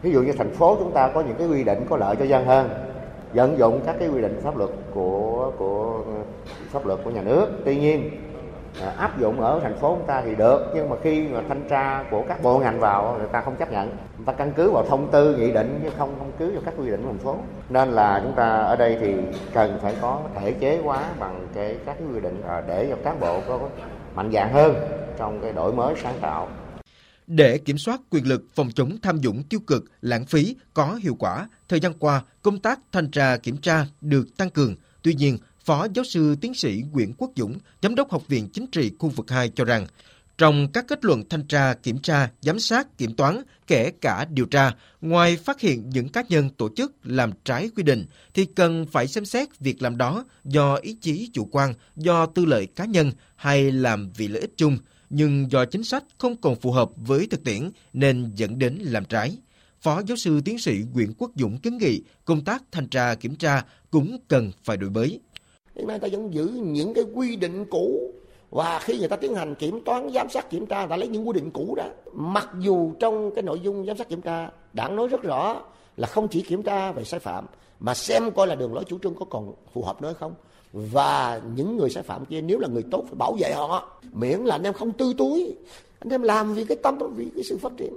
Ví 0.01 0.11
dụ 0.11 0.21
như 0.21 0.33
thành 0.37 0.55
phố 0.55 0.75
chúng 0.79 0.93
ta 0.93 1.11
có 1.13 1.21
những 1.21 1.35
cái 1.37 1.47
quy 1.47 1.63
định 1.63 1.85
có 1.89 1.97
lợi 1.97 2.15
cho 2.19 2.25
dân 2.25 2.45
hơn, 2.45 2.69
vận 3.33 3.57
dụng 3.59 3.83
các 3.85 3.95
cái 3.99 4.07
quy 4.07 4.21
định 4.21 4.39
pháp 4.43 4.57
luật 4.57 4.69
của 4.93 5.51
của 5.57 6.05
pháp 6.71 6.85
luật 6.85 6.99
của 7.03 7.11
nhà 7.11 7.21
nước. 7.21 7.47
Tuy 7.65 7.79
nhiên 7.79 8.09
À, 8.81 8.93
áp 8.97 9.19
dụng 9.19 9.41
ở 9.41 9.59
thành 9.63 9.77
phố 9.79 9.95
chúng 9.97 10.07
ta 10.07 10.21
thì 10.25 10.35
được 10.35 10.71
nhưng 10.75 10.89
mà 10.89 10.95
khi 11.03 11.27
mà 11.27 11.41
thanh 11.47 11.63
tra 11.69 12.03
của 12.11 12.23
các 12.27 12.43
bộ 12.43 12.59
ngành 12.59 12.79
vào 12.79 13.15
người 13.17 13.27
ta 13.31 13.41
không 13.41 13.55
chấp 13.55 13.71
nhận. 13.71 13.89
Người 13.89 14.25
ta 14.25 14.33
căn 14.33 14.53
cứ 14.55 14.71
vào 14.71 14.85
thông 14.89 15.11
tư 15.11 15.35
nghị 15.35 15.51
định 15.51 15.79
chứ 15.83 15.89
không 15.97 16.15
căn 16.19 16.31
cứ 16.39 16.51
vào 16.51 16.61
các 16.65 16.73
quy 16.77 16.89
định 16.89 17.01
của 17.03 17.07
thành 17.07 17.17
phố. 17.17 17.37
Nên 17.69 17.91
là 17.91 18.19
chúng 18.23 18.33
ta 18.35 18.57
ở 18.57 18.75
đây 18.75 18.97
thì 19.01 19.13
cần 19.53 19.79
phải 19.81 19.95
có 20.01 20.21
thể 20.35 20.51
chế 20.51 20.81
hóa 20.83 21.09
bằng 21.19 21.47
cái 21.53 21.77
các 21.85 21.97
quy 22.13 22.19
định 22.19 22.41
ờ, 22.47 22.63
để 22.67 22.87
cho 22.89 22.95
cán 23.03 23.19
bộ 23.19 23.41
có 23.47 23.59
mạnh 24.15 24.31
dạng 24.33 24.53
hơn 24.53 24.75
trong 25.17 25.41
cái 25.41 25.53
đổi 25.53 25.73
mới 25.73 25.95
sáng 26.03 26.15
tạo. 26.21 26.47
Để 27.27 27.57
kiểm 27.57 27.77
soát 27.77 28.01
quyền 28.09 28.27
lực 28.27 28.43
phòng 28.55 28.69
chống 28.75 28.97
tham 29.01 29.21
nhũng 29.21 29.43
tiêu 29.43 29.59
cực, 29.67 29.83
lãng 30.01 30.25
phí 30.25 30.55
có 30.73 30.99
hiệu 31.01 31.15
quả, 31.19 31.47
thời 31.69 31.79
gian 31.79 31.93
qua, 31.93 32.21
công 32.41 32.59
tác 32.59 32.79
thanh 32.91 33.11
tra 33.11 33.37
kiểm 33.37 33.57
tra 33.57 33.85
được 34.01 34.37
tăng 34.37 34.49
cường. 34.49 34.75
Tuy 35.01 35.13
nhiên, 35.13 35.37
Phó 35.63 35.87
giáo 35.93 36.05
sư 36.05 36.35
tiến 36.41 36.53
sĩ 36.53 36.83
Nguyễn 36.91 37.13
Quốc 37.17 37.31
Dũng, 37.35 37.57
Giám 37.81 37.95
đốc 37.95 38.11
Học 38.11 38.27
viện 38.27 38.49
Chính 38.53 38.67
trị 38.67 38.91
khu 38.99 39.09
vực 39.09 39.29
2 39.29 39.49
cho 39.49 39.65
rằng, 39.65 39.87
trong 40.37 40.67
các 40.73 40.85
kết 40.87 41.05
luận 41.05 41.23
thanh 41.29 41.47
tra, 41.47 41.73
kiểm 41.73 41.99
tra, 41.99 42.31
giám 42.41 42.59
sát, 42.59 42.97
kiểm 42.97 43.15
toán, 43.15 43.43
kể 43.67 43.91
cả 44.01 44.25
điều 44.29 44.45
tra, 44.45 44.71
ngoài 45.01 45.37
phát 45.37 45.59
hiện 45.61 45.89
những 45.89 46.09
cá 46.09 46.23
nhân 46.29 46.49
tổ 46.49 46.69
chức 46.75 46.93
làm 47.03 47.31
trái 47.45 47.69
quy 47.75 47.83
định, 47.83 48.05
thì 48.33 48.45
cần 48.45 48.85
phải 48.91 49.07
xem 49.07 49.25
xét 49.25 49.59
việc 49.59 49.81
làm 49.81 49.97
đó 49.97 50.25
do 50.43 50.75
ý 50.75 50.97
chí 51.01 51.29
chủ 51.33 51.49
quan, 51.51 51.73
do 51.95 52.25
tư 52.25 52.45
lợi 52.45 52.65
cá 52.65 52.85
nhân 52.85 53.11
hay 53.35 53.71
làm 53.71 54.11
vì 54.17 54.27
lợi 54.27 54.41
ích 54.41 54.53
chung, 54.57 54.77
nhưng 55.09 55.51
do 55.51 55.65
chính 55.65 55.83
sách 55.83 56.03
không 56.17 56.35
còn 56.41 56.55
phù 56.55 56.71
hợp 56.71 56.89
với 56.95 57.27
thực 57.27 57.43
tiễn 57.43 57.69
nên 57.93 58.31
dẫn 58.35 58.59
đến 58.59 58.77
làm 58.81 59.05
trái. 59.05 59.37
Phó 59.81 60.01
giáo 60.07 60.17
sư 60.17 60.41
tiến 60.45 60.59
sĩ 60.59 60.79
Nguyễn 60.93 61.13
Quốc 61.17 61.31
Dũng 61.35 61.57
kiến 61.57 61.77
nghị 61.77 62.01
công 62.25 62.43
tác 62.43 62.63
thanh 62.71 62.87
tra 62.87 63.15
kiểm 63.15 63.35
tra 63.35 63.63
cũng 63.91 64.17
cần 64.27 64.51
phải 64.63 64.77
đổi 64.77 64.89
mới 64.89 65.19
hiện 65.75 65.87
nay 65.87 65.99
ta 65.99 66.07
vẫn 66.11 66.33
giữ 66.33 66.45
những 66.63 66.93
cái 66.93 67.03
quy 67.13 67.35
định 67.35 67.65
cũ. 67.65 68.13
Và 68.49 68.79
khi 68.79 68.99
người 68.99 69.07
ta 69.07 69.15
tiến 69.15 69.35
hành 69.35 69.55
kiểm 69.55 69.81
toán, 69.85 70.09
giám 70.13 70.29
sát, 70.29 70.49
kiểm 70.49 70.65
tra, 70.65 70.79
người 70.79 70.89
ta 70.89 70.95
lấy 70.95 71.07
những 71.07 71.27
quy 71.27 71.33
định 71.33 71.51
cũ 71.51 71.75
đó. 71.77 71.85
Mặc 72.13 72.49
dù 72.59 72.91
trong 72.99 73.31
cái 73.35 73.43
nội 73.43 73.59
dung 73.63 73.85
giám 73.85 73.97
sát, 73.97 74.09
kiểm 74.09 74.21
tra 74.21 74.49
đảng 74.73 74.95
nói 74.95 75.07
rất 75.07 75.23
rõ 75.23 75.61
là 75.97 76.07
không 76.07 76.27
chỉ 76.27 76.41
kiểm 76.41 76.63
tra 76.63 76.91
về 76.91 77.03
sai 77.03 77.19
phạm, 77.19 77.45
mà 77.79 77.93
xem 77.93 78.31
coi 78.31 78.47
là 78.47 78.55
đường 78.55 78.73
lối 78.73 78.83
chủ 78.83 78.97
trương 79.03 79.15
có 79.15 79.25
còn 79.29 79.53
phù 79.73 79.83
hợp 79.83 80.01
nữa 80.01 80.13
không. 80.19 80.33
Và 80.73 81.41
những 81.55 81.77
người 81.77 81.89
sai 81.89 82.03
phạm 82.03 82.25
kia, 82.25 82.41
nếu 82.41 82.59
là 82.59 82.67
người 82.67 82.83
tốt, 82.91 83.03
phải 83.07 83.15
bảo 83.15 83.35
vệ 83.39 83.53
họ. 83.53 84.01
Miễn 84.13 84.39
là 84.39 84.55
anh 84.55 84.63
em 84.63 84.73
không 84.73 84.91
tư 84.91 85.13
túi, 85.17 85.55
anh 85.99 86.09
em 86.09 86.21
làm 86.21 86.53
vì 86.53 86.65
cái 86.65 86.77
tâm, 86.83 86.97
vì 87.15 87.27
cái 87.35 87.43
sự 87.43 87.57
phát 87.57 87.71
triển. 87.77 87.93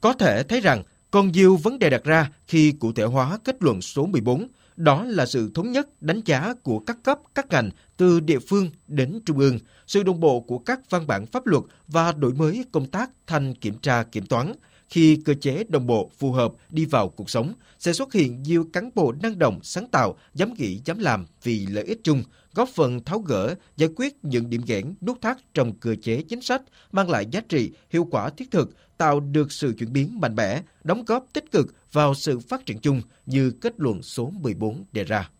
Có 0.00 0.12
thể 0.12 0.42
thấy 0.42 0.60
rằng 0.60 0.82
còn 1.10 1.32
nhiều 1.32 1.56
vấn 1.56 1.78
đề 1.78 1.90
đặt 1.90 2.04
ra 2.04 2.30
khi 2.46 2.72
cụ 2.80 2.92
thể 2.92 3.04
hóa 3.04 3.38
kết 3.44 3.56
luận 3.60 3.82
số 3.82 4.06
14 4.06 4.48
đó 4.76 5.04
là 5.04 5.26
sự 5.26 5.50
thống 5.54 5.72
nhất 5.72 6.02
đánh 6.02 6.20
giá 6.24 6.54
của 6.62 6.78
các 6.78 6.98
cấp, 7.02 7.18
các 7.34 7.46
ngành 7.50 7.70
từ 7.96 8.20
địa 8.20 8.38
phương 8.38 8.70
đến 8.88 9.20
trung 9.26 9.38
ương, 9.38 9.58
sự 9.86 10.02
đồng 10.02 10.20
bộ 10.20 10.40
của 10.40 10.58
các 10.58 10.80
văn 10.90 11.06
bản 11.06 11.26
pháp 11.26 11.46
luật 11.46 11.64
và 11.88 12.12
đổi 12.12 12.32
mới 12.34 12.64
công 12.72 12.86
tác 12.86 13.10
thanh 13.26 13.54
kiểm 13.54 13.78
tra 13.78 14.02
kiểm 14.02 14.26
toán. 14.26 14.52
Khi 14.88 15.22
cơ 15.24 15.34
chế 15.34 15.64
đồng 15.68 15.86
bộ 15.86 16.10
phù 16.18 16.32
hợp 16.32 16.52
đi 16.70 16.84
vào 16.84 17.08
cuộc 17.08 17.30
sống, 17.30 17.54
sẽ 17.78 17.92
xuất 17.92 18.12
hiện 18.12 18.42
nhiều 18.42 18.66
cán 18.72 18.90
bộ 18.94 19.14
năng 19.22 19.38
động, 19.38 19.60
sáng 19.62 19.88
tạo, 19.88 20.18
dám 20.34 20.54
nghĩ, 20.54 20.80
dám 20.84 20.98
làm 20.98 21.26
vì 21.42 21.66
lợi 21.66 21.84
ích 21.84 22.00
chung, 22.04 22.22
góp 22.54 22.68
phần 22.68 23.04
tháo 23.04 23.18
gỡ, 23.18 23.54
giải 23.76 23.90
quyết 23.96 24.16
những 24.22 24.50
điểm 24.50 24.60
nghẽn 24.66 24.94
nút 25.00 25.20
thắt 25.22 25.38
trong 25.54 25.74
cơ 25.74 25.94
chế 26.02 26.22
chính 26.28 26.40
sách, 26.40 26.62
mang 26.92 27.10
lại 27.10 27.26
giá 27.30 27.40
trị, 27.48 27.70
hiệu 27.90 28.08
quả 28.10 28.30
thiết 28.30 28.50
thực, 28.50 28.70
tạo 28.98 29.20
được 29.20 29.52
sự 29.52 29.74
chuyển 29.78 29.92
biến 29.92 30.20
mạnh 30.20 30.34
mẽ, 30.34 30.62
đóng 30.84 31.04
góp 31.04 31.26
tích 31.32 31.52
cực 31.52 31.74
vào 31.96 32.14
sự 32.14 32.38
phát 32.38 32.66
triển 32.66 32.78
chung 32.78 33.02
như 33.26 33.50
kết 33.60 33.72
luận 33.76 34.02
số 34.02 34.32
14 34.40 34.84
đề 34.92 35.04
ra. 35.04 35.30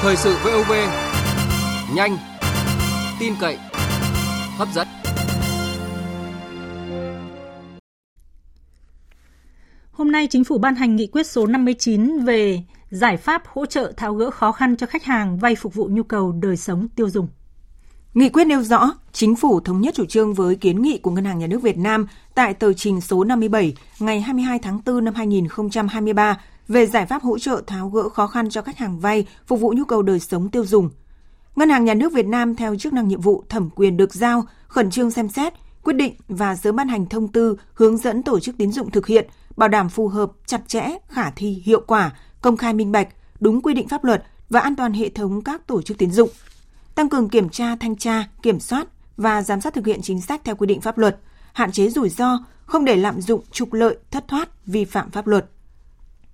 Thời 0.00 0.16
sự 0.16 0.36
VOV 0.44 0.72
nhanh, 1.94 2.16
tin 3.20 3.34
cậy, 3.40 3.58
hấp 4.56 4.68
dẫn. 4.74 4.88
Hôm 9.90 10.12
nay 10.12 10.26
chính 10.30 10.44
phủ 10.44 10.58
ban 10.58 10.74
hành 10.74 10.96
nghị 10.96 11.06
quyết 11.06 11.26
số 11.26 11.46
59 11.46 12.24
về 12.24 12.62
giải 12.90 13.16
pháp 13.16 13.42
hỗ 13.46 13.66
trợ 13.66 13.92
tháo 13.96 14.14
gỡ 14.14 14.30
khó 14.30 14.52
khăn 14.52 14.76
cho 14.76 14.86
khách 14.86 15.04
hàng 15.04 15.38
vay 15.38 15.54
phục 15.54 15.74
vụ 15.74 15.88
nhu 15.92 16.02
cầu 16.02 16.32
đời 16.32 16.56
sống 16.56 16.88
tiêu 16.96 17.10
dùng. 17.10 17.28
Nghị 18.18 18.28
quyết 18.28 18.44
nêu 18.44 18.62
rõ, 18.62 18.90
chính 19.12 19.36
phủ 19.36 19.60
thống 19.60 19.80
nhất 19.80 19.94
chủ 19.94 20.04
trương 20.04 20.34
với 20.34 20.56
kiến 20.56 20.82
nghị 20.82 20.98
của 20.98 21.10
Ngân 21.10 21.24
hàng 21.24 21.38
Nhà 21.38 21.46
nước 21.46 21.62
Việt 21.62 21.78
Nam 21.78 22.06
tại 22.34 22.54
tờ 22.54 22.72
trình 22.72 23.00
số 23.00 23.24
57 23.24 23.74
ngày 23.98 24.20
22 24.20 24.58
tháng 24.58 24.80
4 24.86 25.04
năm 25.04 25.14
2023 25.14 26.40
về 26.68 26.86
giải 26.86 27.06
pháp 27.06 27.22
hỗ 27.22 27.38
trợ 27.38 27.62
tháo 27.66 27.88
gỡ 27.88 28.08
khó 28.08 28.26
khăn 28.26 28.50
cho 28.50 28.62
khách 28.62 28.78
hàng 28.78 28.98
vay 28.98 29.26
phục 29.46 29.60
vụ 29.60 29.72
nhu 29.76 29.84
cầu 29.84 30.02
đời 30.02 30.20
sống 30.20 30.48
tiêu 30.48 30.64
dùng. 30.64 30.90
Ngân 31.56 31.70
hàng 31.70 31.84
Nhà 31.84 31.94
nước 31.94 32.12
Việt 32.12 32.26
Nam 32.26 32.54
theo 32.54 32.76
chức 32.76 32.92
năng 32.92 33.08
nhiệm 33.08 33.20
vụ 33.20 33.44
thẩm 33.48 33.70
quyền 33.70 33.96
được 33.96 34.14
giao 34.14 34.44
khẩn 34.68 34.90
trương 34.90 35.10
xem 35.10 35.28
xét, 35.28 35.52
quyết 35.84 35.96
định 35.96 36.14
và 36.28 36.56
sớm 36.56 36.76
ban 36.76 36.88
hành 36.88 37.06
thông 37.06 37.28
tư 37.28 37.56
hướng 37.74 37.96
dẫn 37.96 38.22
tổ 38.22 38.40
chức 38.40 38.58
tín 38.58 38.72
dụng 38.72 38.90
thực 38.90 39.06
hiện, 39.06 39.28
bảo 39.56 39.68
đảm 39.68 39.88
phù 39.88 40.08
hợp, 40.08 40.32
chặt 40.46 40.60
chẽ, 40.66 40.88
khả 41.08 41.30
thi, 41.30 41.62
hiệu 41.64 41.82
quả, 41.86 42.12
công 42.40 42.56
khai 42.56 42.74
minh 42.74 42.92
bạch, 42.92 43.08
đúng 43.40 43.62
quy 43.62 43.74
định 43.74 43.88
pháp 43.88 44.04
luật 44.04 44.24
và 44.50 44.60
an 44.60 44.76
toàn 44.76 44.92
hệ 44.92 45.08
thống 45.08 45.42
các 45.42 45.66
tổ 45.66 45.82
chức 45.82 45.98
tín 45.98 46.10
dụng– 46.10 46.28
tăng 46.98 47.08
cường 47.08 47.28
kiểm 47.28 47.48
tra, 47.48 47.76
thanh 47.76 47.96
tra, 47.96 48.24
kiểm 48.42 48.60
soát 48.60 48.86
và 49.16 49.42
giám 49.42 49.60
sát 49.60 49.74
thực 49.74 49.86
hiện 49.86 50.02
chính 50.02 50.20
sách 50.20 50.40
theo 50.44 50.56
quy 50.56 50.66
định 50.66 50.80
pháp 50.80 50.98
luật, 50.98 51.18
hạn 51.52 51.72
chế 51.72 51.88
rủi 51.88 52.08
ro, 52.08 52.38
không 52.64 52.84
để 52.84 52.96
lạm 52.96 53.20
dụng 53.20 53.44
trục 53.52 53.72
lợi, 53.72 53.96
thất 54.10 54.28
thoát, 54.28 54.66
vi 54.66 54.84
phạm 54.84 55.10
pháp 55.10 55.26
luật. 55.26 55.46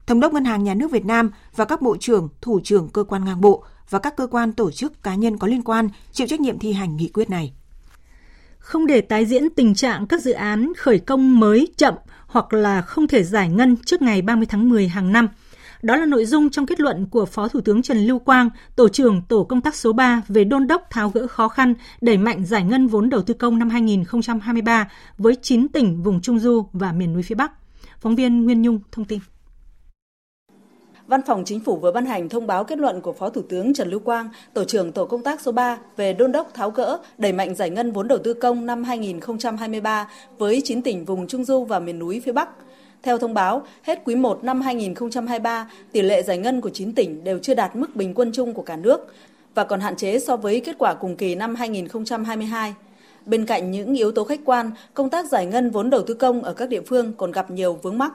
Thống 0.07 0.20
đốc 0.20 0.33
Ngân 0.33 0.44
hàng 0.44 0.64
Nhà 0.64 0.74
nước 0.74 0.90
Việt 0.90 1.05
Nam 1.05 1.31
và 1.57 1.64
các 1.64 1.83
bộ 1.83 1.96
trưởng, 2.00 2.29
thủ 2.40 2.61
trưởng 2.64 2.88
cơ 2.88 3.05
quan 3.05 3.24
ngang 3.24 3.40
bộ 3.40 3.64
và 3.90 3.98
các 3.98 4.16
cơ 4.16 4.27
quan 4.27 4.53
tổ 4.53 4.70
chức 4.70 5.03
cá 5.03 5.14
nhân 5.14 5.38
có 5.38 5.46
liên 5.46 5.62
quan 5.62 5.88
chịu 6.12 6.27
trách 6.27 6.40
nhiệm 6.40 6.59
thi 6.59 6.72
hành 6.72 6.96
nghị 6.96 7.09
quyết 7.09 7.31
này. 7.31 7.53
Không 8.59 8.87
để 8.87 9.00
tái 9.00 9.27
diễn 9.27 9.50
tình 9.50 9.74
trạng 9.74 10.07
các 10.07 10.22
dự 10.22 10.33
án 10.33 10.72
khởi 10.77 10.98
công 10.98 11.40
mới 11.40 11.68
chậm 11.77 11.94
hoặc 12.27 12.53
là 12.53 12.83
không 12.83 13.09
thể 13.09 13.22
giải 13.22 13.48
ngân 13.48 13.77
trước 13.87 14.03
ngày 14.03 14.22
30 14.22 14.46
tháng 14.46 14.68
10 14.68 14.88
hàng 14.88 15.12
năm– 15.12 15.29
đó 15.85 15.97
là 15.97 16.07
nội 16.07 16.25
dung 16.25 16.51
trong 16.51 16.66
kết 16.66 16.81
luận 16.81 17.07
của 17.11 17.27
Phó 17.27 17.49
Thủ 17.49 17.61
tướng 17.61 17.83
Trần 17.83 17.99
Lưu 17.99 18.18
Quang, 18.18 18.51
Tổ 18.77 18.88
trưởng 18.88 19.23
Tổ 19.29 19.44
công 19.44 19.61
tác 19.61 19.75
số 19.75 19.92
3 19.92 20.23
về 20.29 20.44
đôn 20.44 20.66
đốc 20.66 20.90
tháo 20.90 21.11
gỡ 21.11 21.27
khó 21.27 21.49
khăn, 21.49 21.75
đẩy 22.01 22.16
mạnh 22.16 22.44
giải 22.44 22.62
ngân 22.62 22.87
vốn 22.87 23.11
đầu 23.11 23.23
tư 23.23 23.35
công 23.35 23.59
năm 23.59 23.70
2023 23.70 24.90
với 25.18 25.37
9 25.42 25.68
tỉnh 25.68 26.03
vùng 26.03 26.20
Trung 26.20 26.38
Du 26.38 26.66
và 26.73 26.92
miền 26.92 27.12
núi 27.12 27.23
phía 27.23 27.35
Bắc. 27.35 27.53
Phóng 28.01 28.16
viên 28.16 28.44
Nguyên 28.44 28.62
Nhung 28.62 28.81
thông 28.92 29.05
tin. 29.05 29.18
Văn 31.07 31.20
phòng 31.27 31.42
Chính 31.44 31.61
phủ 31.61 31.77
vừa 31.77 31.92
ban 31.92 32.07
hành 32.07 32.29
thông 32.29 32.47
báo 32.47 32.64
kết 32.64 32.79
luận 32.79 33.01
của 33.01 33.12
Phó 33.12 33.31
Thủ 33.31 33.42
tướng 33.49 33.75
Trần 33.75 33.90
Lưu 33.90 34.01
Quang, 34.01 34.29
Tổ 34.55 34.64
trưởng 34.64 34.92
Tổ 34.92 35.07
công 35.07 35.23
tác 35.23 35.40
số 35.40 35.53
3 35.53 35.79
về 35.97 36.12
đôn 36.12 36.33
đốc 36.33 36.55
tháo 36.55 36.70
gỡ, 36.70 36.99
đẩy 37.18 37.33
mạnh 37.33 37.55
giải 37.55 37.70
ngân 37.70 37.92
vốn 37.92 38.09
đầu 38.09 38.18
tư 38.25 38.35
công 38.35 38.66
năm 38.66 38.85
2023 38.85 40.09
với 40.38 40.61
9 40.64 40.83
tỉnh 40.83 41.05
vùng 41.05 41.27
Trung 41.27 41.44
Du 41.44 41.64
và 41.64 41.79
miền 41.79 41.99
núi 41.99 42.20
phía 42.25 42.33
Bắc. 42.33 42.49
Theo 43.05 43.19
thông 43.19 43.35
báo, 43.35 43.67
hết 43.83 43.99
quý 44.05 44.14
1 44.14 44.45
năm 44.45 44.61
2023, 44.61 45.71
tỷ 45.93 46.03
lệ 46.03 46.23
giải 46.23 46.38
ngân 46.38 46.61
của 46.61 46.71
9 46.71 46.95
tỉnh 46.95 47.25
đều 47.25 47.38
chưa 47.38 47.55
đạt 47.55 47.77
mức 47.77 47.97
bình 47.97 48.14
quân 48.14 48.31
chung 48.33 48.55
của 48.55 48.62
cả 48.62 48.77
nước 48.77 49.14
và 49.55 49.64
còn 49.64 49.81
hạn 49.81 49.97
chế 49.97 50.19
so 50.19 50.37
với 50.37 50.61
kết 50.61 50.77
quả 50.79 50.95
cùng 50.95 51.17
kỳ 51.17 51.35
năm 51.35 51.55
2022. 51.55 52.75
Bên 53.27 53.47
cạnh 53.47 53.71
những 53.71 53.95
yếu 53.95 54.12
tố 54.12 54.25
khách 54.25 54.40
quan, 54.45 54.71
công 54.95 55.11
tác 55.11 55.27
giải 55.27 55.47
ngân 55.47 55.71
vốn 55.71 55.90
đầu 55.90 56.03
tư 56.03 56.14
công 56.14 56.43
ở 56.43 56.53
các 56.53 56.69
địa 56.69 56.81
phương 56.81 57.12
còn 57.17 57.33
gặp 57.33 57.51
nhiều 57.51 57.79
vướng 57.83 57.99
mắc. 57.99 58.12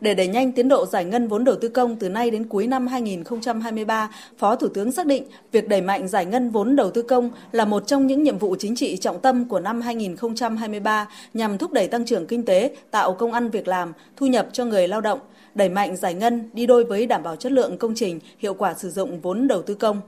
Để 0.00 0.14
đẩy 0.14 0.28
nhanh 0.28 0.52
tiến 0.52 0.68
độ 0.68 0.86
giải 0.86 1.04
ngân 1.04 1.28
vốn 1.28 1.44
đầu 1.44 1.56
tư 1.60 1.68
công 1.68 1.96
từ 1.96 2.08
nay 2.08 2.30
đến 2.30 2.44
cuối 2.44 2.66
năm 2.66 2.86
2023, 2.86 4.10
Phó 4.38 4.56
Thủ 4.56 4.68
tướng 4.68 4.92
xác 4.92 5.06
định 5.06 5.24
việc 5.52 5.68
đẩy 5.68 5.80
mạnh 5.80 6.08
giải 6.08 6.26
ngân 6.26 6.50
vốn 6.50 6.76
đầu 6.76 6.90
tư 6.90 7.02
công 7.02 7.30
là 7.52 7.64
một 7.64 7.86
trong 7.86 8.06
những 8.06 8.22
nhiệm 8.22 8.38
vụ 8.38 8.56
chính 8.58 8.76
trị 8.76 8.96
trọng 8.96 9.20
tâm 9.20 9.44
của 9.44 9.60
năm 9.60 9.80
2023 9.80 11.08
nhằm 11.34 11.58
thúc 11.58 11.72
đẩy 11.72 11.88
tăng 11.88 12.04
trưởng 12.04 12.26
kinh 12.26 12.44
tế, 12.44 12.76
tạo 12.90 13.12
công 13.12 13.32
ăn 13.32 13.50
việc 13.50 13.68
làm, 13.68 13.92
thu 14.16 14.26
nhập 14.26 14.48
cho 14.52 14.64
người 14.64 14.88
lao 14.88 15.00
động, 15.00 15.18
đẩy 15.54 15.68
mạnh 15.68 15.96
giải 15.96 16.14
ngân 16.14 16.50
đi 16.52 16.66
đôi 16.66 16.84
với 16.84 17.06
đảm 17.06 17.22
bảo 17.22 17.36
chất 17.36 17.52
lượng 17.52 17.78
công 17.78 17.94
trình, 17.94 18.20
hiệu 18.38 18.54
quả 18.54 18.74
sử 18.74 18.90
dụng 18.90 19.20
vốn 19.20 19.48
đầu 19.48 19.62
tư 19.62 19.74
công. 19.74 20.00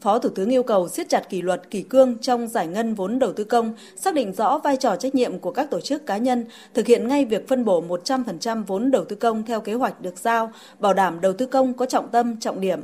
Phó 0.00 0.18
Thủ 0.18 0.28
tướng 0.28 0.50
yêu 0.50 0.62
cầu 0.62 0.88
siết 0.88 1.08
chặt 1.08 1.30
kỷ 1.30 1.42
luật 1.42 1.70
kỷ 1.70 1.82
cương 1.82 2.18
trong 2.18 2.48
giải 2.48 2.66
ngân 2.66 2.94
vốn 2.94 3.18
đầu 3.18 3.32
tư 3.32 3.44
công, 3.44 3.74
xác 3.96 4.14
định 4.14 4.32
rõ 4.32 4.58
vai 4.58 4.76
trò 4.76 4.96
trách 4.96 5.14
nhiệm 5.14 5.38
của 5.38 5.50
các 5.50 5.70
tổ 5.70 5.80
chức 5.80 6.06
cá 6.06 6.16
nhân, 6.16 6.44
thực 6.74 6.86
hiện 6.86 7.08
ngay 7.08 7.24
việc 7.24 7.48
phân 7.48 7.64
bổ 7.64 7.82
100% 7.88 8.64
vốn 8.64 8.90
đầu 8.90 9.04
tư 9.04 9.16
công 9.16 9.42
theo 9.42 9.60
kế 9.60 9.74
hoạch 9.74 10.00
được 10.00 10.18
giao, 10.18 10.52
bảo 10.78 10.94
đảm 10.94 11.20
đầu 11.20 11.32
tư 11.32 11.46
công 11.46 11.74
có 11.74 11.86
trọng 11.86 12.08
tâm, 12.08 12.36
trọng 12.40 12.60
điểm. 12.60 12.80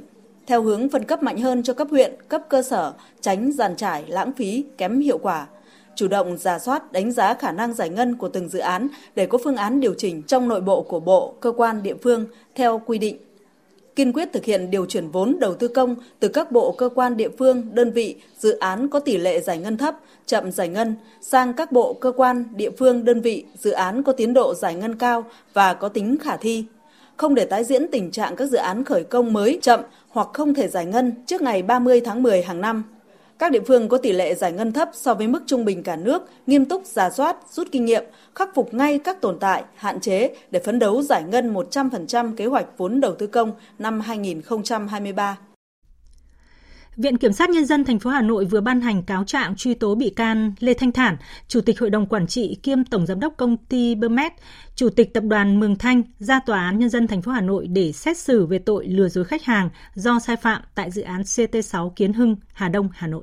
Theo 0.47 0.63
hướng 0.63 0.89
phân 0.89 1.05
cấp 1.05 1.23
mạnh 1.23 1.39
hơn 1.39 1.63
cho 1.63 1.75
cấp 1.75 1.89
huyện, 1.91 2.15
cấp 2.29 2.43
cơ 2.49 2.63
sở, 2.63 2.93
tránh 3.21 3.53
giàn 3.53 3.77
trải, 3.77 4.05
lãng 4.09 4.33
phí, 4.33 4.65
kém 4.79 5.01
hiệu 5.01 5.19
quả 5.19 5.47
chủ 5.95 6.09
động 6.09 6.37
giả 6.39 6.59
soát 6.59 6.93
đánh 6.93 7.13
giá 7.13 7.35
khả 7.35 7.53
năng 7.53 7.75
giải 7.75 7.89
ngân 7.89 8.17
của 8.17 8.29
từng 8.29 8.49
dự 8.49 8.59
án 8.59 8.89
để 9.15 9.27
có 9.27 9.39
phương 9.45 9.57
án 9.57 9.81
điều 9.81 9.95
chỉnh 9.99 10.23
trong 10.23 10.49
nội 10.49 10.61
bộ 10.61 10.83
của 10.83 11.01
bộ, 11.01 11.35
cơ 11.41 11.53
quan 11.57 11.83
địa 11.83 11.95
phương 12.03 12.27
theo 12.55 12.83
quy 12.87 12.99
định 12.99 13.17
kiên 13.97 14.13
quyết 14.13 14.33
thực 14.33 14.45
hiện 14.45 14.71
điều 14.71 14.87
chuyển 14.87 15.09
vốn 15.09 15.37
đầu 15.41 15.55
tư 15.55 15.69
công 15.69 15.97
từ 16.21 16.29
các 16.29 16.53
bộ 16.53 16.73
cơ 16.73 16.89
quan 16.95 17.17
địa 17.17 17.29
phương, 17.39 17.75
đơn 17.75 17.91
vị, 17.91 18.17
dự 18.39 18.59
án 18.59 18.89
có 18.89 19.01
tỷ 19.01 19.17
lệ 19.19 19.41
giải 19.41 19.59
ngân 19.59 19.77
thấp, 19.77 19.95
chậm 20.27 20.53
giải 20.53 20.69
ngân 20.69 20.95
sang 21.21 21.53
các 21.53 21.73
bộ 21.73 21.95
cơ 21.95 22.13
quan 22.17 22.45
địa 22.57 22.71
phương, 22.71 23.05
đơn 23.05 23.21
vị, 23.21 23.45
dự 23.59 23.71
án 23.71 24.03
có 24.03 24.13
tiến 24.13 24.35
độ 24.35 24.55
giải 24.55 24.75
ngân 24.75 24.97
cao 24.97 25.25
và 25.53 25.75
có 25.75 25.89
tính 25.89 26.17
khả 26.21 26.37
thi. 26.37 26.65
Không 27.17 27.35
để 27.35 27.45
tái 27.45 27.65
diễn 27.65 27.89
tình 27.89 28.11
trạng 28.11 28.37
các 28.37 28.47
dự 28.47 28.57
án 28.57 28.85
khởi 28.85 29.05
công 29.05 29.33
mới 29.33 29.59
chậm 29.63 29.81
hoặc 30.09 30.29
không 30.33 30.55
thể 30.55 30.69
giải 30.69 30.87
ngân 30.87 31.13
trước 31.27 31.43
ngày 31.43 31.63
30 31.63 32.01
tháng 32.01 32.23
10 32.23 32.43
hàng 32.43 32.61
năm. 32.61 32.85
Các 33.43 33.53
địa 33.53 33.61
phương 33.67 33.89
có 33.89 33.99
tỷ 33.99 34.13
lệ 34.13 34.35
giải 34.35 34.53
ngân 34.53 34.73
thấp 34.73 34.91
so 34.93 35.15
với 35.15 35.29
mức 35.29 35.43
trung 35.47 35.65
bình 35.65 35.83
cả 35.83 35.97
nước, 35.97 36.23
nghiêm 36.47 36.65
túc 36.65 36.87
giả 36.87 37.11
soát, 37.11 37.37
rút 37.51 37.69
kinh 37.73 37.85
nghiệm, 37.85 38.05
khắc 38.35 38.55
phục 38.55 38.75
ngay 38.75 38.99
các 38.99 39.21
tồn 39.21 39.39
tại, 39.41 39.65
hạn 39.75 40.01
chế 40.01 40.35
để 40.51 40.61
phấn 40.61 40.79
đấu 40.79 41.03
giải 41.03 41.23
ngân 41.23 41.55
100% 41.55 42.35
kế 42.37 42.47
hoạch 42.47 42.67
vốn 42.79 43.01
đầu 43.01 43.15
tư 43.15 43.27
công 43.27 43.53
năm 43.79 44.01
2023. 44.01 45.39
Viện 46.97 47.19
Kiểm 47.19 47.33
sát 47.33 47.51
Nhân 47.51 47.65
dân 47.65 47.85
thành 47.85 47.99
phố 47.99 48.11
Hà 48.11 48.23
Nội 48.23 48.45
vừa 48.45 48.61
ban 48.61 48.81
hành 48.81 49.03
cáo 49.03 49.25
trạng 49.25 49.57
truy 49.57 49.75
tố 49.75 49.95
bị 49.95 50.11
can 50.11 50.53
Lê 50.61 50.75
Thanh 50.75 50.93
Thản, 50.93 51.17
Chủ 51.49 51.61
tịch 51.61 51.81
Hội 51.81 51.91
đồng 51.91 52.07
Quản 52.07 52.27
trị 52.27 52.57
kiêm 52.63 52.85
Tổng 52.85 53.07
Giám 53.07 53.21
đốc 53.21 53.35
Công 53.37 53.57
ty 53.57 53.95
Bermet, 53.95 54.33
Chủ 54.75 54.89
tịch 54.89 55.15
Tập 55.15 55.25
đoàn 55.25 55.61
Mường 55.61 55.77
Thanh 55.77 56.03
ra 56.19 56.41
Tòa 56.47 56.65
án 56.65 56.79
Nhân 56.79 56.89
dân 56.89 57.07
thành 57.07 57.23
phố 57.23 57.33
Hà 57.33 57.41
Nội 57.41 57.67
để 57.67 57.93
xét 57.93 58.19
xử 58.19 58.47
về 58.47 58.59
tội 58.59 58.87
lừa 58.87 59.09
dối 59.09 59.25
khách 59.25 59.43
hàng 59.43 59.71
do 59.95 60.19
sai 60.19 60.37
phạm 60.37 60.63
tại 60.75 60.91
dự 60.91 61.03
án 61.03 61.23
CT6 61.23 61.91
Kiến 61.91 62.13
Hưng, 62.13 62.37
Hà 62.53 62.69
Đông, 62.69 62.89
Hà 62.93 63.07
Nội. 63.07 63.23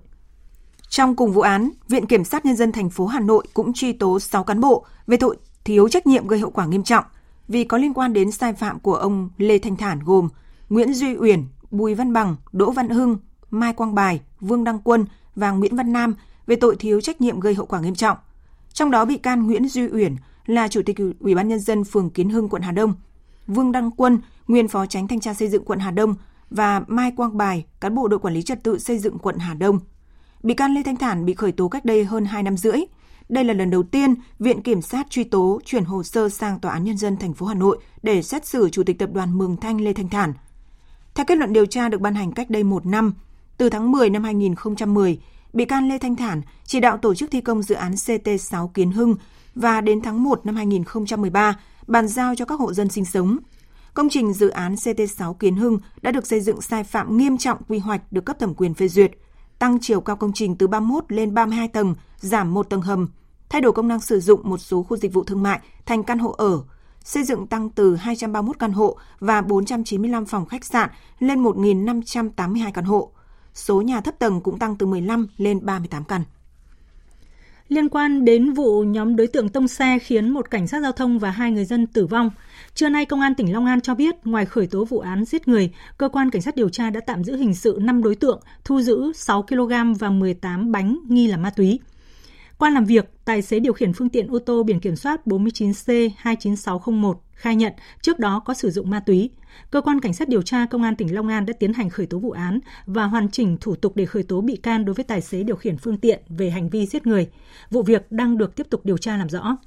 Trong 0.90 1.16
cùng 1.16 1.32
vụ 1.32 1.42
án, 1.42 1.70
Viện 1.88 2.06
Kiểm 2.06 2.24
sát 2.24 2.46
Nhân 2.46 2.56
dân 2.56 2.72
thành 2.72 2.90
phố 2.90 3.06
Hà 3.06 3.20
Nội 3.20 3.48
cũng 3.54 3.74
truy 3.74 3.94
tố 3.94 4.20
6 4.20 4.44
cán 4.44 4.60
bộ 4.60 4.86
về 5.08 5.18
tội 5.18 5.38
thiếu 5.64 5.90
trách 5.90 6.08
nhiệm 6.08 6.28
gây 6.28 6.40
hậu 6.40 6.52
quả 6.52 6.66
nghiêm 6.66 6.84
trọng 6.84 7.04
vì 7.48 7.64
có 7.64 7.78
liên 7.78 7.94
quan 7.94 8.14
đến 8.14 8.32
sai 8.32 8.54
phạm 8.54 8.80
của 8.80 8.96
ông 8.96 9.30
Lê 9.38 9.60
Thanh 9.60 9.76
Thản 9.76 10.00
gồm 10.06 10.30
Nguyễn 10.70 10.94
Duy 10.94 11.16
Uyển, 11.18 11.44
Bùi 11.72 11.96
Văn 11.96 12.14
Bằng, 12.14 12.36
Đỗ 12.52 12.72
Văn 12.72 12.90
Hưng, 12.90 13.18
Mai 13.50 13.74
Quang 13.74 13.96
Bài, 13.96 14.22
Vương 14.40 14.64
Đăng 14.64 14.80
Quân 14.80 15.06
và 15.36 15.52
Nguyễn 15.52 15.76
Văn 15.76 15.94
Nam 15.94 16.16
về 16.48 16.56
tội 16.56 16.76
thiếu 16.80 17.02
trách 17.02 17.22
nhiệm 17.22 17.40
gây 17.40 17.54
hậu 17.54 17.66
quả 17.66 17.80
nghiêm 17.80 17.96
trọng. 17.96 18.18
Trong 18.74 18.92
đó 18.92 19.06
bị 19.06 19.18
can 19.18 19.48
Nguyễn 19.48 19.68
Duy 19.68 19.88
Uyển 19.88 20.16
là 20.46 20.68
chủ 20.68 20.82
tịch 20.86 20.98
Ủy 21.20 21.36
ban 21.36 21.48
nhân 21.48 21.60
dân 21.60 21.84
phường 21.84 22.10
Kiến 22.10 22.30
Hưng 22.30 22.50
quận 22.50 22.62
Hà 22.62 22.72
Đông, 22.72 22.94
Vương 23.48 23.72
Đăng 23.72 23.92
Quân, 23.92 24.20
nguyên 24.48 24.68
phó 24.68 24.86
tránh 24.86 25.08
thanh 25.08 25.20
tra 25.20 25.34
xây 25.34 25.48
dựng 25.48 25.66
quận 25.66 25.80
Hà 25.80 25.92
Đông 25.92 26.16
và 26.50 26.82
Mai 26.88 27.12
Quang 27.18 27.38
Bài, 27.38 27.66
cán 27.80 27.96
bộ 27.96 28.08
đội 28.08 28.20
quản 28.20 28.34
lý 28.34 28.42
trật 28.42 28.64
tự 28.64 28.80
xây 28.80 28.98
dựng 28.98 29.20
quận 29.20 29.38
Hà 29.38 29.54
Đông. 29.54 29.80
Bị 30.44 30.54
can 30.54 30.74
Lê 30.74 30.84
Thanh 30.84 30.96
Thản 30.96 31.26
bị 31.26 31.34
khởi 31.34 31.52
tố 31.52 31.68
cách 31.68 31.86
đây 31.86 32.06
hơn 32.06 32.26
2 32.26 32.44
năm 32.44 32.58
rưỡi. 32.58 32.80
Đây 33.30 33.44
là 33.44 33.54
lần 33.54 33.70
đầu 33.70 33.84
tiên 33.84 34.16
Viện 34.40 34.62
Kiểm 34.62 34.82
sát 34.82 35.10
truy 35.10 35.24
tố 35.24 35.60
chuyển 35.66 35.84
hồ 35.86 36.04
sơ 36.04 36.30
sang 36.30 36.60
Tòa 36.60 36.72
án 36.72 36.84
Nhân 36.84 36.98
dân 36.98 37.18
thành 37.18 37.34
phố 37.34 37.46
Hà 37.46 37.54
Nội 37.54 37.78
để 38.04 38.22
xét 38.22 38.46
xử 38.46 38.70
Chủ 38.70 38.84
tịch 38.84 39.00
Tập 39.00 39.10
đoàn 39.14 39.38
Mường 39.38 39.58
Thanh 39.58 39.82
Lê 39.82 39.94
Thanh 39.94 40.10
Thản. 40.10 40.34
Theo 41.16 41.26
kết 41.26 41.38
luận 41.38 41.54
điều 41.54 41.66
tra 41.66 41.90
được 41.90 42.02
ban 42.02 42.16
hành 42.16 42.32
cách 42.32 42.50
đây 42.50 42.64
một 42.64 42.86
năm, 42.86 43.14
từ 43.58 43.70
tháng 43.70 43.92
10 43.92 44.10
năm 44.10 44.24
2010, 44.24 45.20
bị 45.54 45.66
can 45.66 45.90
Lê 45.90 45.98
Thanh 45.98 46.16
Thản 46.16 46.42
chỉ 46.66 46.80
đạo 46.80 46.98
tổ 46.98 47.16
chức 47.16 47.32
thi 47.32 47.42
công 47.42 47.64
dự 47.64 47.76
án 47.76 47.92
CT6 47.92 48.68
Kiến 48.68 48.92
Hưng 48.92 49.16
và 49.56 49.82
đến 49.82 50.02
tháng 50.02 50.24
1 50.24 50.46
năm 50.46 50.56
2013 50.56 51.60
bàn 51.88 52.08
giao 52.08 52.36
cho 52.36 52.46
các 52.46 52.60
hộ 52.60 52.74
dân 52.74 52.90
sinh 52.90 53.06
sống. 53.06 53.38
Công 53.94 54.10
trình 54.10 54.34
dự 54.34 54.50
án 54.50 54.76
CT6 54.76 55.34
Kiến 55.34 55.56
Hưng 55.56 55.80
đã 56.02 56.12
được 56.12 56.28
xây 56.28 56.40
dựng 56.40 56.62
sai 56.62 56.84
phạm 56.84 57.18
nghiêm 57.18 57.38
trọng 57.38 57.58
quy 57.68 57.80
hoạch 57.80 58.12
được 58.12 58.26
cấp 58.26 58.40
thẩm 58.40 58.54
quyền 58.54 58.74
phê 58.74 58.88
duyệt– 58.88 59.12
tăng 59.60 59.78
chiều 59.82 60.02
cao 60.02 60.16
công 60.16 60.34
trình 60.34 60.56
từ 60.56 60.68
31 60.68 61.06
lên 61.08 61.34
32 61.34 61.68
tầng, 61.68 61.96
giảm 62.18 62.54
một 62.54 62.70
tầng 62.70 62.82
hầm, 62.82 63.08
thay 63.50 63.62
đổi 63.62 63.72
công 63.72 63.88
năng 63.88 64.00
sử 64.00 64.20
dụng 64.20 64.50
một 64.50 64.58
số 64.58 64.84
khu 64.84 64.98
dịch 64.98 65.14
vụ 65.14 65.24
thương 65.24 65.44
mại 65.44 65.60
thành 65.86 66.04
căn 66.04 66.20
hộ 66.20 66.32
ở, 66.32 66.64
xây 67.04 67.24
dựng 67.24 67.48
tăng 67.48 67.70
từ 67.70 67.96
231 67.96 68.60
căn 68.60 68.72
hộ 68.72 68.98
và 69.20 69.42
495 69.42 70.26
phòng 70.26 70.46
khách 70.46 70.66
sạn 70.66 70.90
lên 71.20 71.44
1.582 71.44 72.72
căn 72.72 72.86
hộ. 72.86 73.12
Số 73.54 73.82
nhà 73.82 74.02
thấp 74.02 74.20
tầng 74.20 74.42
cũng 74.42 74.60
tăng 74.60 74.76
từ 74.76 74.86
15 74.86 75.28
lên 75.38 75.66
38 75.66 76.04
căn. 76.04 76.24
Liên 77.70 77.90
quan 77.90 78.26
đến 78.26 78.54
vụ 78.54 78.84
nhóm 78.84 79.16
đối 79.16 79.28
tượng 79.28 79.50
tông 79.50 79.68
xe 79.68 80.00
khiến 80.00 80.30
một 80.30 80.52
cảnh 80.52 80.68
sát 80.68 80.82
giao 80.82 80.92
thông 80.92 81.20
và 81.20 81.32
hai 81.32 81.52
người 81.52 81.66
dân 81.66 81.88
tử 81.88 82.06
vong, 82.06 82.30
trưa 82.76 82.90
nay 82.90 83.06
Công 83.06 83.22
an 83.22 83.36
tỉnh 83.36 83.54
Long 83.54 83.66
An 83.66 83.82
cho 83.82 83.96
biết 83.96 84.16
ngoài 84.24 84.46
khởi 84.46 84.68
tố 84.68 84.86
vụ 84.86 85.00
án 85.00 85.26
giết 85.26 85.48
người, 85.48 85.74
cơ 85.98 86.10
quan 86.10 86.30
cảnh 86.30 86.42
sát 86.42 86.56
điều 86.56 86.70
tra 86.70 86.90
đã 86.90 87.00
tạm 87.00 87.24
giữ 87.24 87.36
hình 87.36 87.56
sự 87.56 87.78
5 87.82 88.04
đối 88.04 88.16
tượng, 88.16 88.42
thu 88.64 88.82
giữ 88.82 89.12
6 89.16 89.42
kg 89.42 89.94
và 90.00 90.10
18 90.10 90.72
bánh 90.72 91.00
nghi 91.08 91.28
là 91.28 91.38
ma 91.38 91.50
túy. 91.50 91.80
Qua 92.58 92.70
làm 92.70 92.86
việc, 92.86 93.12
tài 93.26 93.42
xế 93.42 93.60
điều 93.60 93.74
khiển 93.74 93.94
phương 93.94 94.10
tiện 94.10 94.28
ô 94.28 94.40
tô 94.40 94.64
biển 94.64 94.80
kiểm 94.80 94.96
soát 94.96 95.22
49C29601 95.26 97.14
khai 97.34 97.56
nhận 97.56 97.74
trước 98.02 98.20
đó 98.20 98.40
có 98.46 98.54
sử 98.54 98.72
dụng 98.72 98.90
ma 98.90 99.00
túy. 99.00 99.30
Cơ 99.72 99.82
quan 99.82 100.00
Cảnh 100.00 100.14
sát 100.14 100.30
điều 100.30 100.42
tra 100.42 100.66
Công 100.66 100.84
an 100.84 100.96
tỉnh 100.96 101.16
Long 101.16 101.28
An 101.28 101.46
đã 101.46 101.54
tiến 101.60 101.74
hành 101.74 101.90
khởi 101.90 102.06
tố 102.06 102.20
vụ 102.20 102.32
án 102.32 102.60
và 102.86 103.04
hoàn 103.04 103.30
chỉnh 103.30 103.58
thủ 103.62 103.76
tục 103.76 103.96
để 103.96 104.06
khởi 104.06 104.24
tố 104.24 104.42
bị 104.42 104.56
can 104.56 104.86
đối 104.86 104.94
với 104.94 105.04
tài 105.04 105.22
xế 105.22 105.44
điều 105.44 105.56
khiển 105.56 105.78
phương 105.78 105.98
tiện 105.98 106.22
về 106.30 106.50
hành 106.50 106.70
vi 106.70 106.86
giết 106.86 107.08
người. 107.08 107.28
Vụ 107.72 107.84
việc 107.84 108.12
đang 108.12 108.38
được 108.38 108.56
tiếp 108.56 108.68
tục 108.70 108.86
điều 108.86 108.98
tra 108.98 109.18
làm 109.18 109.30
rõ. 109.30 109.58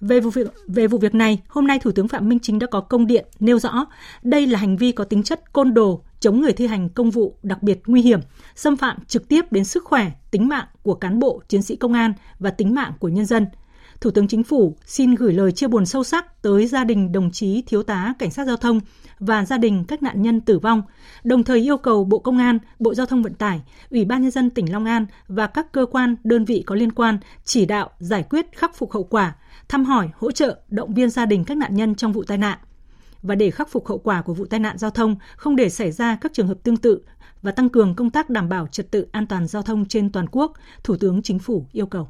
Về 0.00 0.20
vụ 0.20 0.30
việc 0.30 0.54
về 0.66 0.86
vụ 0.86 0.98
việc 0.98 1.14
này, 1.14 1.42
hôm 1.48 1.66
nay 1.66 1.78
Thủ 1.78 1.92
tướng 1.92 2.08
Phạm 2.08 2.28
Minh 2.28 2.38
Chính 2.38 2.58
đã 2.58 2.66
có 2.66 2.80
công 2.80 3.06
điện 3.06 3.26
nêu 3.40 3.58
rõ 3.58 3.86
đây 4.22 4.46
là 4.46 4.58
hành 4.58 4.76
vi 4.76 4.92
có 4.92 5.04
tính 5.04 5.22
chất 5.22 5.52
côn 5.52 5.74
đồ, 5.74 6.02
chống 6.20 6.40
người 6.40 6.52
thi 6.52 6.66
hành 6.66 6.88
công 6.88 7.10
vụ 7.10 7.36
đặc 7.42 7.62
biệt 7.62 7.80
nguy 7.86 8.02
hiểm, 8.02 8.20
xâm 8.54 8.76
phạm 8.76 9.04
trực 9.06 9.28
tiếp 9.28 9.52
đến 9.52 9.64
sức 9.64 9.84
khỏe, 9.84 10.10
tính 10.30 10.48
mạng 10.48 10.66
của 10.82 10.94
cán 10.94 11.18
bộ, 11.18 11.42
chiến 11.48 11.62
sĩ 11.62 11.76
công 11.76 11.92
an 11.92 12.12
và 12.38 12.50
tính 12.50 12.74
mạng 12.74 12.92
của 12.98 13.08
nhân 13.08 13.26
dân. 13.26 13.46
Thủ 14.00 14.10
tướng 14.10 14.28
Chính 14.28 14.44
phủ 14.44 14.76
xin 14.86 15.14
gửi 15.14 15.32
lời 15.32 15.52
chia 15.52 15.68
buồn 15.68 15.86
sâu 15.86 16.04
sắc 16.04 16.42
tới 16.42 16.66
gia 16.66 16.84
đình 16.84 17.12
đồng 17.12 17.30
chí 17.30 17.62
thiếu 17.66 17.82
tá 17.82 18.14
cảnh 18.18 18.30
sát 18.30 18.46
giao 18.46 18.56
thông 18.56 18.80
và 19.18 19.44
gia 19.44 19.58
đình 19.58 19.84
các 19.88 20.02
nạn 20.02 20.22
nhân 20.22 20.40
tử 20.40 20.58
vong, 20.58 20.82
đồng 21.24 21.44
thời 21.44 21.60
yêu 21.60 21.76
cầu 21.76 22.04
Bộ 22.04 22.18
Công 22.18 22.38
an, 22.38 22.58
Bộ 22.78 22.94
Giao 22.94 23.06
thông 23.06 23.22
Vận 23.22 23.34
tải, 23.34 23.60
Ủy 23.90 24.04
ban 24.04 24.22
nhân 24.22 24.30
dân 24.30 24.50
tỉnh 24.50 24.72
Long 24.72 24.84
An 24.84 25.06
và 25.28 25.46
các 25.46 25.72
cơ 25.72 25.86
quan, 25.86 26.16
đơn 26.24 26.44
vị 26.44 26.62
có 26.66 26.74
liên 26.74 26.92
quan 26.92 27.18
chỉ 27.44 27.66
đạo 27.66 27.90
giải 27.98 28.22
quyết 28.30 28.46
khắc 28.56 28.76
phục 28.76 28.92
hậu 28.92 29.04
quả, 29.04 29.34
thăm 29.68 29.84
hỏi, 29.84 30.10
hỗ 30.16 30.30
trợ, 30.30 30.58
động 30.68 30.94
viên 30.94 31.10
gia 31.10 31.26
đình 31.26 31.44
các 31.44 31.56
nạn 31.56 31.74
nhân 31.74 31.94
trong 31.94 32.12
vụ 32.12 32.24
tai 32.24 32.38
nạn 32.38 32.58
và 33.22 33.34
để 33.34 33.50
khắc 33.50 33.70
phục 33.70 33.88
hậu 33.88 33.98
quả 33.98 34.22
của 34.22 34.34
vụ 34.34 34.44
tai 34.44 34.60
nạn 34.60 34.78
giao 34.78 34.90
thông, 34.90 35.16
không 35.36 35.56
để 35.56 35.68
xảy 35.68 35.92
ra 35.92 36.18
các 36.20 36.32
trường 36.32 36.48
hợp 36.48 36.58
tương 36.62 36.76
tự 36.76 37.00
và 37.42 37.50
tăng 37.50 37.68
cường 37.68 37.94
công 37.94 38.10
tác 38.10 38.30
đảm 38.30 38.48
bảo 38.48 38.66
trật 38.66 38.90
tự 38.90 39.06
an 39.12 39.26
toàn 39.26 39.46
giao 39.46 39.62
thông 39.62 39.84
trên 39.86 40.12
toàn 40.12 40.26
quốc, 40.32 40.52
Thủ 40.84 40.96
tướng 40.96 41.22
Chính 41.22 41.38
phủ 41.38 41.66
yêu 41.72 41.86
cầu. 41.86 42.08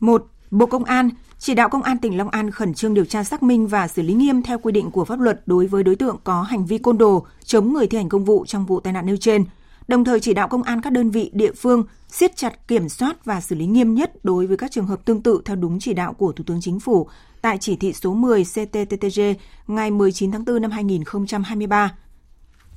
1. 0.00 0.26
Bộ 0.52 0.66
Công 0.66 0.84
an 0.84 1.10
chỉ 1.38 1.54
đạo 1.54 1.68
Công 1.68 1.82
an 1.82 1.98
tỉnh 1.98 2.16
Long 2.16 2.28
An 2.28 2.50
khẩn 2.50 2.74
trương 2.74 2.94
điều 2.94 3.04
tra 3.04 3.24
xác 3.24 3.42
minh 3.42 3.66
và 3.66 3.88
xử 3.88 4.02
lý 4.02 4.14
nghiêm 4.14 4.42
theo 4.42 4.58
quy 4.58 4.72
định 4.72 4.90
của 4.90 5.04
pháp 5.04 5.20
luật 5.20 5.42
đối 5.46 5.66
với 5.66 5.82
đối 5.82 5.96
tượng 5.96 6.16
có 6.24 6.42
hành 6.42 6.66
vi 6.66 6.78
côn 6.78 6.98
đồ, 6.98 7.26
chống 7.44 7.72
người 7.72 7.86
thi 7.86 7.98
hành 7.98 8.08
công 8.08 8.24
vụ 8.24 8.44
trong 8.46 8.66
vụ 8.66 8.80
tai 8.80 8.92
nạn 8.92 9.06
nêu 9.06 9.16
trên, 9.16 9.44
đồng 9.88 10.04
thời 10.04 10.20
chỉ 10.20 10.34
đạo 10.34 10.48
công 10.48 10.62
an 10.62 10.80
các 10.80 10.92
đơn 10.92 11.10
vị 11.10 11.30
địa 11.34 11.52
phương 11.52 11.84
siết 12.08 12.36
chặt 12.36 12.68
kiểm 12.68 12.88
soát 12.88 13.24
và 13.24 13.40
xử 13.40 13.56
lý 13.56 13.66
nghiêm 13.66 13.94
nhất 13.94 14.24
đối 14.24 14.46
với 14.46 14.56
các 14.56 14.70
trường 14.70 14.86
hợp 14.86 15.04
tương 15.04 15.22
tự 15.22 15.42
theo 15.44 15.56
đúng 15.56 15.78
chỉ 15.80 15.94
đạo 15.94 16.12
của 16.12 16.32
Thủ 16.32 16.44
tướng 16.46 16.60
Chính 16.60 16.80
phủ 16.80 17.08
tại 17.42 17.58
chỉ 17.58 17.76
thị 17.76 17.92
số 17.92 18.14
10 18.14 18.44
CTTTG 18.44 19.20
ngày 19.66 19.90
19 19.90 20.32
tháng 20.32 20.44
4 20.44 20.62
năm 20.62 20.70
2023 20.70 21.94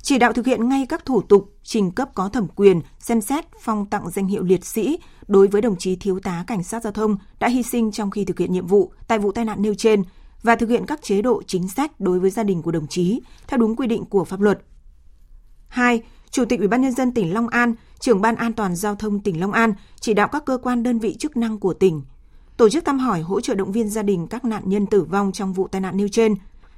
chỉ 0.06 0.18
đạo 0.18 0.34
thực 0.34 0.46
hiện 0.46 0.70
ngay 0.70 0.86
các 0.89 1.06
thủ 1.06 1.22
tục 1.22 1.54
trình 1.63 1.91
cấp 1.91 2.10
có 2.13 2.30
thẩm 2.30 2.48
quyền 2.56 2.82
xem 3.00 3.22
xét 3.22 3.46
phong 3.62 3.86
tặng 3.86 4.10
danh 4.10 4.28
hiệu 4.28 4.44
liệt 4.44 4.65
sĩ 4.65 5.00
đối 5.28 5.48
với 5.48 5.62
đồng 5.62 5.76
chí 5.76 5.96
thiếu 5.96 6.20
tá 6.20 6.44
cảnh 6.48 6.63
sát 6.63 6.84
giao 6.84 6.94
thông 6.94 7.18
đã 7.39 7.48
hy 7.48 7.63
sinh 7.63 7.91
trong 7.91 8.12
khi 8.12 8.26
thực 8.26 8.39
hiện 8.39 8.52
nhiệm 8.54 8.68
vụ 8.68 8.91
tại 9.08 9.20
vụ 9.20 9.32
tai 9.32 9.46
nạn 9.46 9.62
nêu 9.62 9.74
trên 9.74 10.04
và 10.44 10.56
thực 10.56 10.70
hiện 10.70 10.86
các 10.86 11.02
chế 11.02 11.22
độ 11.22 11.41
chính 11.48 11.68
sách 11.68 12.00
đối 12.00 12.20
với 12.20 12.30
gia 12.30 12.44
đình 12.44 12.62
của 12.62 12.72
đồng 12.72 12.88
chí 12.88 13.22
theo 13.48 13.58
đúng 13.58 13.76
quy 13.76 13.88
định 13.88 14.06
của 14.06 14.24
pháp 14.24 14.41
luật. 14.41 14.60
2. 15.68 16.02
Chủ 16.32 16.46
tịch 16.46 16.60
Ủy 16.60 16.68
ban 16.68 16.82
nhân 16.82 16.91
dân 16.91 17.13
tỉnh 17.13 17.34
Long 17.34 17.48
An, 17.48 17.76
trưởng 18.00 18.22
ban 18.22 18.36
an 18.36 18.54
toàn 18.54 18.76
giao 18.76 18.96
thông 18.96 19.20
tỉnh 19.20 19.39
Long 19.39 19.52
An 19.52 19.74
chỉ 20.00 20.13
đạo 20.13 20.28
các 20.28 20.46
cơ 20.46 20.58
quan 20.58 20.84
đơn 20.84 21.00
vị 21.00 21.15
chức 21.20 21.38
năng 21.38 21.60
của 21.60 21.74
tỉnh 21.74 22.02
tổ 22.58 22.70
chức 22.70 22.86
thăm 22.86 23.00
hỏi 23.00 23.22
hỗ 23.22 23.41
trợ 23.41 23.54
động 23.54 23.72
viên 23.72 23.89
gia 23.89 24.04
đình 24.04 24.28
các 24.28 24.46
nạn 24.46 24.63
nhân 24.65 24.86
tử 24.86 25.04
vong 25.04 25.32
trong 25.32 25.54
vụ 25.54 25.68
tai 25.68 25.82
nạn 25.82 25.98
nêu 25.98 26.08
trên, 26.08 26.36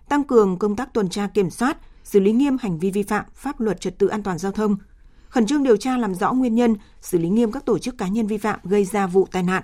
tăng 0.09 0.23
cường 0.23 0.57
công 0.57 0.75
tác 0.75 0.93
tuần 0.93 1.09
tra 1.09 1.27
kiểm 1.27 1.49
soát, 1.49 1.77
xử 2.07 2.19
lý 2.19 2.31
nghiêm 2.31 2.57
hành 2.61 2.79
vi 2.79 2.91
vi 2.91 3.03
phạm 3.03 3.25
pháp 3.33 3.59
luật 3.59 3.81
trật 3.81 3.97
tự 3.97 4.07
an 4.07 4.23
toàn 4.23 4.37
giao 4.37 4.51
thông, 4.51 4.77
khẩn 5.29 5.45
trương 5.45 5.63
điều 5.63 5.77
tra 5.77 5.97
làm 5.97 6.15
rõ 6.15 6.33
nguyên 6.33 6.55
nhân, 6.55 6.75
xử 7.01 7.17
lý 7.17 7.29
nghiêm 7.29 7.51
các 7.51 7.65
tổ 7.65 7.79
chức 7.79 7.97
cá 7.97 8.07
nhân 8.07 8.27
vi 8.27 8.37
phạm 8.37 8.59
gây 8.63 8.85
ra 8.85 9.07
vụ 9.07 9.27
tai 9.31 9.43
nạn. 9.43 9.63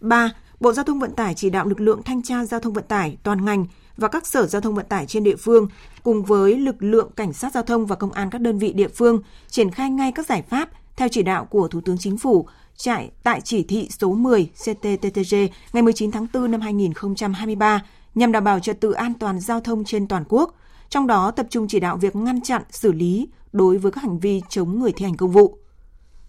3. 0.00 0.30
Bộ 0.60 0.72
Giao 0.72 0.84
thông 0.84 0.98
Vận 0.98 1.14
tải 1.14 1.34
chỉ 1.34 1.50
đạo 1.50 1.66
lực 1.66 1.80
lượng 1.80 2.02
thanh 2.02 2.22
tra 2.22 2.44
giao 2.44 2.60
thông 2.60 2.72
vận 2.72 2.84
tải 2.88 3.16
toàn 3.22 3.44
ngành 3.44 3.66
và 3.96 4.08
các 4.08 4.26
sở 4.26 4.46
giao 4.46 4.60
thông 4.60 4.74
vận 4.74 4.86
tải 4.88 5.06
trên 5.06 5.24
địa 5.24 5.36
phương 5.36 5.68
cùng 6.02 6.24
với 6.24 6.56
lực 6.56 6.82
lượng 6.82 7.10
cảnh 7.16 7.32
sát 7.32 7.52
giao 7.54 7.62
thông 7.62 7.86
và 7.86 7.96
công 7.96 8.12
an 8.12 8.30
các 8.30 8.40
đơn 8.40 8.58
vị 8.58 8.72
địa 8.72 8.88
phương 8.88 9.22
triển 9.48 9.70
khai 9.70 9.90
ngay 9.90 10.12
các 10.12 10.26
giải 10.26 10.42
pháp 10.42 10.68
theo 10.96 11.08
chỉ 11.08 11.22
đạo 11.22 11.44
của 11.44 11.68
Thủ 11.68 11.80
tướng 11.80 11.98
Chính 11.98 12.18
phủ 12.18 12.46
chạy 12.76 13.10
tại 13.22 13.40
chỉ 13.40 13.62
thị 13.62 13.88
số 13.98 14.12
10 14.12 14.50
CTTTG 14.54 15.36
ngày 15.72 15.82
19 15.82 16.10
tháng 16.10 16.26
4 16.34 16.50
năm 16.50 16.60
2023 16.60 17.82
nhằm 18.14 18.32
đảm 18.32 18.44
bảo 18.44 18.60
trật 18.60 18.80
tự 18.80 18.92
an 18.92 19.14
toàn 19.14 19.40
giao 19.40 19.60
thông 19.60 19.84
trên 19.84 20.08
toàn 20.08 20.24
quốc, 20.28 20.54
trong 20.90 21.06
đó 21.06 21.30
tập 21.30 21.46
trung 21.50 21.68
chỉ 21.68 21.80
đạo 21.80 21.96
việc 21.96 22.16
ngăn 22.16 22.40
chặn, 22.40 22.62
xử 22.70 22.92
lý 22.92 23.28
đối 23.52 23.78
với 23.78 23.92
các 23.92 24.02
hành 24.02 24.18
vi 24.18 24.42
chống 24.48 24.80
người 24.80 24.92
thi 24.92 25.04
hành 25.04 25.16
công 25.16 25.30
vụ. 25.30 25.58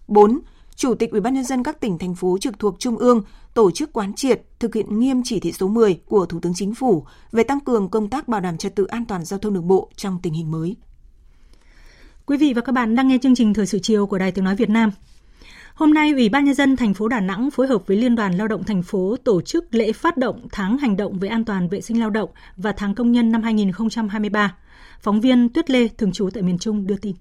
4. 0.08 0.40
Chủ 0.74 0.94
tịch 0.94 1.10
Ủy 1.10 1.20
ban 1.20 1.34
nhân 1.34 1.44
dân 1.44 1.62
các 1.62 1.80
tỉnh 1.80 1.98
thành 1.98 2.14
phố 2.14 2.38
trực 2.40 2.58
thuộc 2.58 2.78
trung 2.78 2.96
ương 2.96 3.22
tổ 3.54 3.70
chức 3.70 3.92
quán 3.92 4.14
triệt 4.14 4.42
thực 4.58 4.74
hiện 4.74 4.98
nghiêm 4.98 5.22
chỉ 5.24 5.40
thị 5.40 5.52
số 5.52 5.68
10 5.68 6.00
của 6.06 6.26
Thủ 6.26 6.40
tướng 6.40 6.54
Chính 6.54 6.74
phủ 6.74 7.06
về 7.32 7.42
tăng 7.42 7.60
cường 7.60 7.88
công 7.88 8.10
tác 8.10 8.28
bảo 8.28 8.40
đảm 8.40 8.58
trật 8.58 8.74
tự 8.76 8.84
an 8.84 9.04
toàn 9.04 9.24
giao 9.24 9.38
thông 9.38 9.54
đường 9.54 9.68
bộ 9.68 9.88
trong 9.96 10.18
tình 10.22 10.32
hình 10.32 10.50
mới. 10.50 10.76
Quý 12.26 12.36
vị 12.36 12.52
và 12.52 12.60
các 12.60 12.72
bạn 12.72 12.94
đang 12.94 13.08
nghe 13.08 13.18
chương 13.22 13.34
trình 13.34 13.54
Thời 13.54 13.66
sự 13.66 13.78
chiều 13.78 14.06
của 14.06 14.18
Đài 14.18 14.32
Tiếng 14.32 14.44
nói 14.44 14.56
Việt 14.56 14.70
Nam. 14.70 14.90
Hôm 15.82 15.94
nay, 15.94 16.12
Ủy 16.12 16.28
ban 16.28 16.44
nhân 16.44 16.54
dân 16.54 16.76
thành 16.76 16.94
phố 16.94 17.08
Đà 17.08 17.20
Nẵng 17.20 17.50
phối 17.50 17.66
hợp 17.66 17.86
với 17.86 17.96
Liên 17.96 18.16
đoàn 18.16 18.32
Lao 18.32 18.48
động 18.48 18.64
thành 18.64 18.82
phố 18.82 19.16
tổ 19.24 19.40
chức 19.40 19.64
lễ 19.70 19.92
phát 19.92 20.16
động 20.16 20.46
tháng 20.52 20.78
hành 20.78 20.96
động 20.96 21.18
về 21.18 21.28
an 21.28 21.44
toàn 21.44 21.68
vệ 21.68 21.80
sinh 21.80 22.00
lao 22.00 22.10
động 22.10 22.30
và 22.56 22.72
tháng 22.72 22.94
công 22.94 23.12
nhân 23.12 23.32
năm 23.32 23.42
2023. 23.42 24.56
Phóng 25.00 25.20
viên 25.20 25.48
Tuyết 25.48 25.70
Lê 25.70 25.88
thường 25.88 26.12
trú 26.12 26.30
tại 26.34 26.42
miền 26.42 26.58
Trung 26.58 26.86
đưa 26.86 26.96
tin. 26.96 27.16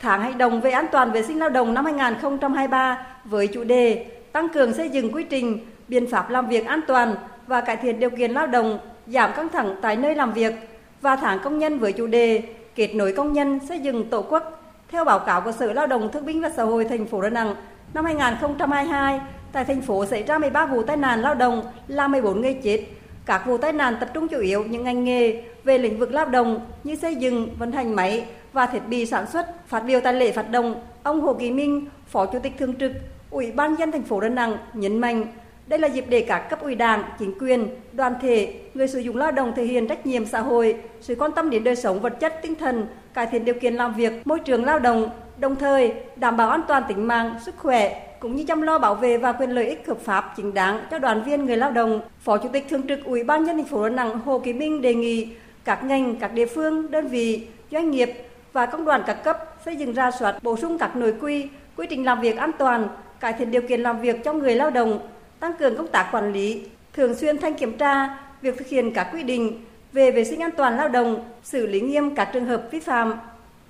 Tháng 0.00 0.22
hành 0.22 0.38
động 0.38 0.60
về 0.60 0.70
an 0.70 0.86
toàn 0.92 1.12
vệ 1.12 1.22
sinh 1.22 1.38
lao 1.38 1.50
động 1.50 1.74
năm 1.74 1.84
2023 1.84 3.06
với 3.24 3.46
chủ 3.46 3.64
đề 3.64 4.06
tăng 4.32 4.48
cường 4.48 4.74
xây 4.74 4.88
dựng 4.88 5.12
quy 5.12 5.24
trình, 5.30 5.58
biện 5.88 6.06
pháp 6.10 6.30
làm 6.30 6.48
việc 6.48 6.66
an 6.66 6.80
toàn 6.86 7.14
và 7.46 7.60
cải 7.60 7.76
thiện 7.76 8.00
điều 8.00 8.10
kiện 8.10 8.30
lao 8.30 8.46
động, 8.46 8.78
giảm 9.06 9.30
căng 9.36 9.48
thẳng 9.48 9.76
tại 9.82 9.96
nơi 9.96 10.14
làm 10.14 10.32
việc 10.32 10.54
và 11.00 11.16
tháng 11.16 11.38
công 11.44 11.58
nhân 11.58 11.78
với 11.78 11.92
chủ 11.92 12.06
đề 12.06 12.42
kết 12.74 12.94
nối 12.94 13.12
công 13.16 13.32
nhân 13.32 13.60
xây 13.68 13.78
dựng 13.78 14.10
tổ 14.10 14.22
quốc 14.22 14.59
theo 14.90 15.04
báo 15.04 15.18
cáo 15.18 15.40
của 15.40 15.52
Sở 15.52 15.72
Lao 15.72 15.86
động 15.86 16.10
Thương 16.12 16.26
binh 16.26 16.40
và 16.40 16.50
Xã 16.56 16.62
hội 16.62 16.84
thành 16.84 17.06
phố 17.06 17.22
Đà 17.22 17.28
Nẵng, 17.30 17.54
năm 17.94 18.04
2022, 18.04 19.20
tại 19.52 19.64
thành 19.64 19.82
phố 19.82 20.06
xảy 20.06 20.22
ra 20.22 20.38
13 20.38 20.66
vụ 20.66 20.82
tai 20.82 20.96
nạn 20.96 21.22
lao 21.22 21.34
động, 21.34 21.62
làm 21.88 22.12
14 22.12 22.40
người 22.40 22.54
chết. 22.54 22.84
Các 23.26 23.46
vụ 23.46 23.58
tai 23.58 23.72
nạn 23.72 23.96
tập 24.00 24.08
trung 24.14 24.28
chủ 24.28 24.38
yếu 24.38 24.64
những 24.64 24.84
ngành 24.84 25.04
nghề 25.04 25.42
về 25.64 25.78
lĩnh 25.78 25.98
vực 25.98 26.12
lao 26.12 26.26
động 26.26 26.66
như 26.84 26.96
xây 26.96 27.16
dựng, 27.16 27.48
vận 27.58 27.72
hành 27.72 27.96
máy 27.96 28.26
và 28.52 28.66
thiết 28.66 28.88
bị 28.88 29.06
sản 29.06 29.26
xuất. 29.26 29.68
Phát 29.68 29.80
biểu 29.80 30.00
tại 30.00 30.14
lễ 30.14 30.32
phát 30.32 30.50
động, 30.50 30.82
ông 31.02 31.20
Hồ 31.20 31.34
Kỳ 31.34 31.50
Minh, 31.50 31.86
Phó 32.06 32.26
Chủ 32.26 32.38
tịch 32.38 32.52
Thường 32.58 32.74
trực 32.74 32.92
Ủy 33.30 33.52
ban 33.52 33.76
dân 33.76 33.92
thành 33.92 34.02
phố 34.02 34.20
Đà 34.20 34.28
Nẵng 34.28 34.56
nhấn 34.74 34.98
mạnh 34.98 35.26
đây 35.70 35.78
là 35.78 35.88
dịp 35.88 36.04
để 36.08 36.20
các 36.20 36.50
cấp 36.50 36.62
ủy 36.62 36.74
đảng, 36.74 37.02
chính 37.18 37.38
quyền, 37.40 37.68
đoàn 37.92 38.14
thể, 38.22 38.54
người 38.74 38.88
sử 38.88 38.98
dụng 38.98 39.16
lao 39.16 39.32
động 39.32 39.52
thể 39.56 39.64
hiện 39.64 39.88
trách 39.88 40.06
nhiệm 40.06 40.26
xã 40.26 40.40
hội, 40.40 40.76
sự 41.00 41.14
quan 41.18 41.32
tâm 41.32 41.50
đến 41.50 41.64
đời 41.64 41.76
sống 41.76 42.00
vật 42.00 42.20
chất, 42.20 42.34
tinh 42.42 42.54
thần, 42.54 42.86
cải 43.14 43.26
thiện 43.26 43.44
điều 43.44 43.54
kiện 43.54 43.74
làm 43.74 43.94
việc, 43.94 44.26
môi 44.26 44.40
trường 44.40 44.64
lao 44.64 44.78
động, 44.78 45.10
đồng 45.38 45.56
thời 45.56 45.94
đảm 46.16 46.36
bảo 46.36 46.50
an 46.50 46.60
toàn 46.68 46.82
tính 46.88 47.06
mạng, 47.08 47.34
sức 47.44 47.54
khỏe 47.58 48.06
cũng 48.20 48.36
như 48.36 48.44
chăm 48.48 48.62
lo 48.62 48.78
bảo 48.78 48.94
vệ 48.94 49.18
và 49.18 49.32
quyền 49.32 49.50
lợi 49.50 49.66
ích 49.66 49.86
hợp 49.88 49.98
pháp 50.04 50.32
chính 50.36 50.54
đáng 50.54 50.80
cho 50.90 50.98
đoàn 50.98 51.22
viên 51.24 51.46
người 51.46 51.56
lao 51.56 51.70
động. 51.70 52.00
Phó 52.20 52.38
Chủ 52.38 52.48
tịch 52.52 52.66
Thường 52.68 52.86
trực 52.88 53.04
Ủy 53.04 53.24
ban 53.24 53.44
nhân 53.44 53.56
thành 53.56 53.66
phố 53.66 53.88
Đà 53.88 53.94
Nẵng 53.94 54.18
Hồ 54.18 54.38
Kỳ 54.38 54.52
Minh 54.52 54.82
đề 54.82 54.94
nghị 54.94 55.28
các 55.64 55.84
ngành, 55.84 56.16
các 56.16 56.32
địa 56.32 56.46
phương, 56.46 56.90
đơn 56.90 57.08
vị, 57.08 57.46
doanh 57.70 57.90
nghiệp 57.90 58.12
và 58.52 58.66
công 58.66 58.84
đoàn 58.84 59.02
các 59.06 59.24
cấp 59.24 59.56
xây 59.64 59.76
dựng 59.76 59.92
ra 59.92 60.10
soát 60.10 60.42
bổ 60.42 60.56
sung 60.56 60.78
các 60.78 60.96
nội 60.96 61.14
quy, 61.20 61.48
quy 61.76 61.86
trình 61.90 62.04
làm 62.04 62.20
việc 62.20 62.36
an 62.36 62.50
toàn, 62.58 62.88
cải 63.20 63.32
thiện 63.32 63.50
điều 63.50 63.62
kiện 63.62 63.80
làm 63.80 64.00
việc 64.00 64.24
cho 64.24 64.32
người 64.32 64.54
lao 64.54 64.70
động, 64.70 64.98
tăng 65.40 65.52
cường 65.58 65.76
công 65.76 65.88
tác 65.88 66.08
quản 66.12 66.32
lý, 66.32 66.62
thường 66.92 67.14
xuyên 67.14 67.38
thanh 67.38 67.54
kiểm 67.54 67.78
tra 67.78 68.18
việc 68.42 68.58
thực 68.58 68.68
hiện 68.68 68.94
các 68.94 69.08
quy 69.12 69.22
định 69.22 69.64
về 69.92 70.10
vệ 70.10 70.24
sinh 70.24 70.40
an 70.40 70.50
toàn 70.56 70.76
lao 70.76 70.88
động, 70.88 71.24
xử 71.42 71.66
lý 71.66 71.80
nghiêm 71.80 72.14
các 72.14 72.30
trường 72.32 72.46
hợp 72.46 72.62
vi 72.70 72.80
phạm. 72.80 73.12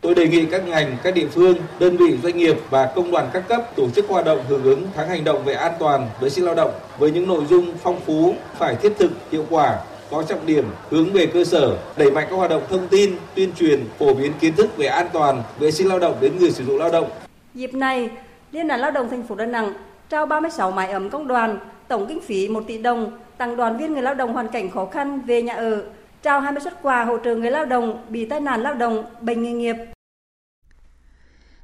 Tôi 0.00 0.14
đề 0.14 0.28
nghị 0.28 0.46
các 0.46 0.68
ngành, 0.68 0.96
các 1.02 1.14
địa 1.14 1.26
phương, 1.26 1.56
đơn 1.78 1.96
vị 1.96 2.18
doanh 2.22 2.36
nghiệp 2.36 2.56
và 2.70 2.92
công 2.94 3.10
đoàn 3.10 3.28
các 3.32 3.48
cấp 3.48 3.62
tổ 3.76 3.90
chức 3.90 4.08
hoạt 4.08 4.24
động 4.24 4.38
hưởng 4.48 4.62
ứng 4.62 4.86
tháng 4.94 5.08
hành 5.08 5.24
động 5.24 5.44
về 5.44 5.54
an 5.54 5.72
toàn 5.78 6.08
vệ 6.20 6.30
sinh 6.30 6.44
lao 6.44 6.54
động 6.54 6.72
với 6.98 7.10
những 7.10 7.28
nội 7.28 7.44
dung 7.50 7.72
phong 7.82 8.00
phú, 8.00 8.34
phải 8.58 8.74
thiết 8.74 8.92
thực, 8.98 9.10
hiệu 9.30 9.44
quả, 9.50 9.78
có 10.10 10.22
trọng 10.22 10.46
điểm 10.46 10.64
hướng 10.90 11.12
về 11.12 11.26
cơ 11.26 11.44
sở, 11.44 11.76
đẩy 11.96 12.10
mạnh 12.10 12.26
các 12.30 12.36
hoạt 12.36 12.50
động 12.50 12.62
thông 12.70 12.88
tin, 12.88 13.16
tuyên 13.34 13.52
truyền, 13.58 13.84
phổ 13.98 14.14
biến 14.14 14.32
kiến 14.40 14.54
thức 14.56 14.76
về 14.76 14.86
an 14.86 15.06
toàn 15.12 15.42
vệ 15.58 15.70
sinh 15.70 15.88
lao 15.88 15.98
động 15.98 16.16
đến 16.20 16.32
người 16.38 16.50
sử 16.50 16.64
dụng 16.64 16.78
lao 16.78 16.92
động. 16.92 17.10
Dịp 17.54 17.74
này, 17.74 18.10
Liên 18.52 18.68
đoàn 18.68 18.80
Lao 18.80 18.90
động 18.90 19.08
thành 19.10 19.22
phố 19.22 19.34
Đà 19.34 19.46
Nẵng 19.46 19.72
trao 20.08 20.26
36 20.26 20.70
mái 20.70 20.90
ấm 20.90 21.10
công 21.10 21.28
đoàn, 21.28 21.58
tổng 21.88 22.06
kinh 22.08 22.20
phí 22.20 22.48
1 22.48 22.64
tỷ 22.66 22.78
đồng, 22.78 23.18
tặng 23.38 23.56
đoàn 23.56 23.78
viên 23.78 23.92
người 23.92 24.02
lao 24.02 24.14
động 24.14 24.32
hoàn 24.32 24.48
cảnh 24.48 24.70
khó 24.70 24.86
khăn 24.86 25.20
về 25.20 25.42
nhà 25.42 25.54
ở, 25.54 25.82
trao 26.22 26.40
20 26.40 26.60
xuất 26.60 26.82
quà 26.82 27.04
hỗ 27.04 27.18
trợ 27.18 27.34
người 27.34 27.50
lao 27.50 27.64
động 27.64 28.04
bị 28.08 28.24
tai 28.24 28.40
nạn 28.40 28.60
lao 28.60 28.74
động, 28.74 29.04
bệnh 29.20 29.42
nghề 29.42 29.52
nghiệp. 29.52 29.76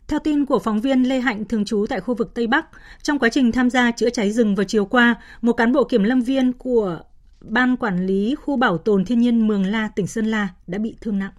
Theo 0.09 0.19
tin 0.19 0.47
của 0.47 0.59
phóng 0.59 0.81
viên 0.81 1.03
Lê 1.03 1.21
Hạnh 1.21 1.45
thường 1.45 1.64
trú 1.64 1.87
tại 1.88 2.01
khu 2.01 2.14
vực 2.14 2.35
Tây 2.35 2.47
Bắc, 2.47 2.66
trong 3.03 3.19
quá 3.19 3.29
trình 3.29 3.53
tham 3.53 3.71
gia 3.71 3.90
chữa 3.90 4.11
cháy 4.11 4.33
rừng 4.33 4.55
vào 4.55 4.64
chiều 4.64 4.85
qua, 4.85 5.14
một 5.42 5.53
cán 5.53 5.73
bộ 5.73 5.85
kiểm 5.85 6.05
lâm 6.05 6.21
viên 6.21 6.53
của 6.53 7.01
Ban 7.40 7.77
Quản 7.77 8.07
lý 8.07 8.35
Khu 8.35 8.57
Bảo 8.57 8.79
tồn 8.79 9.05
Thiên 9.05 9.21
nhiên 9.21 9.47
Mường 9.49 9.66
La, 9.66 9.88
tỉnh 9.97 10.07
Sơn 10.07 10.27
La 10.27 10.49
đã 10.66 10.79
bị 10.79 10.97
thương 11.01 11.19
nặng. 11.19 11.33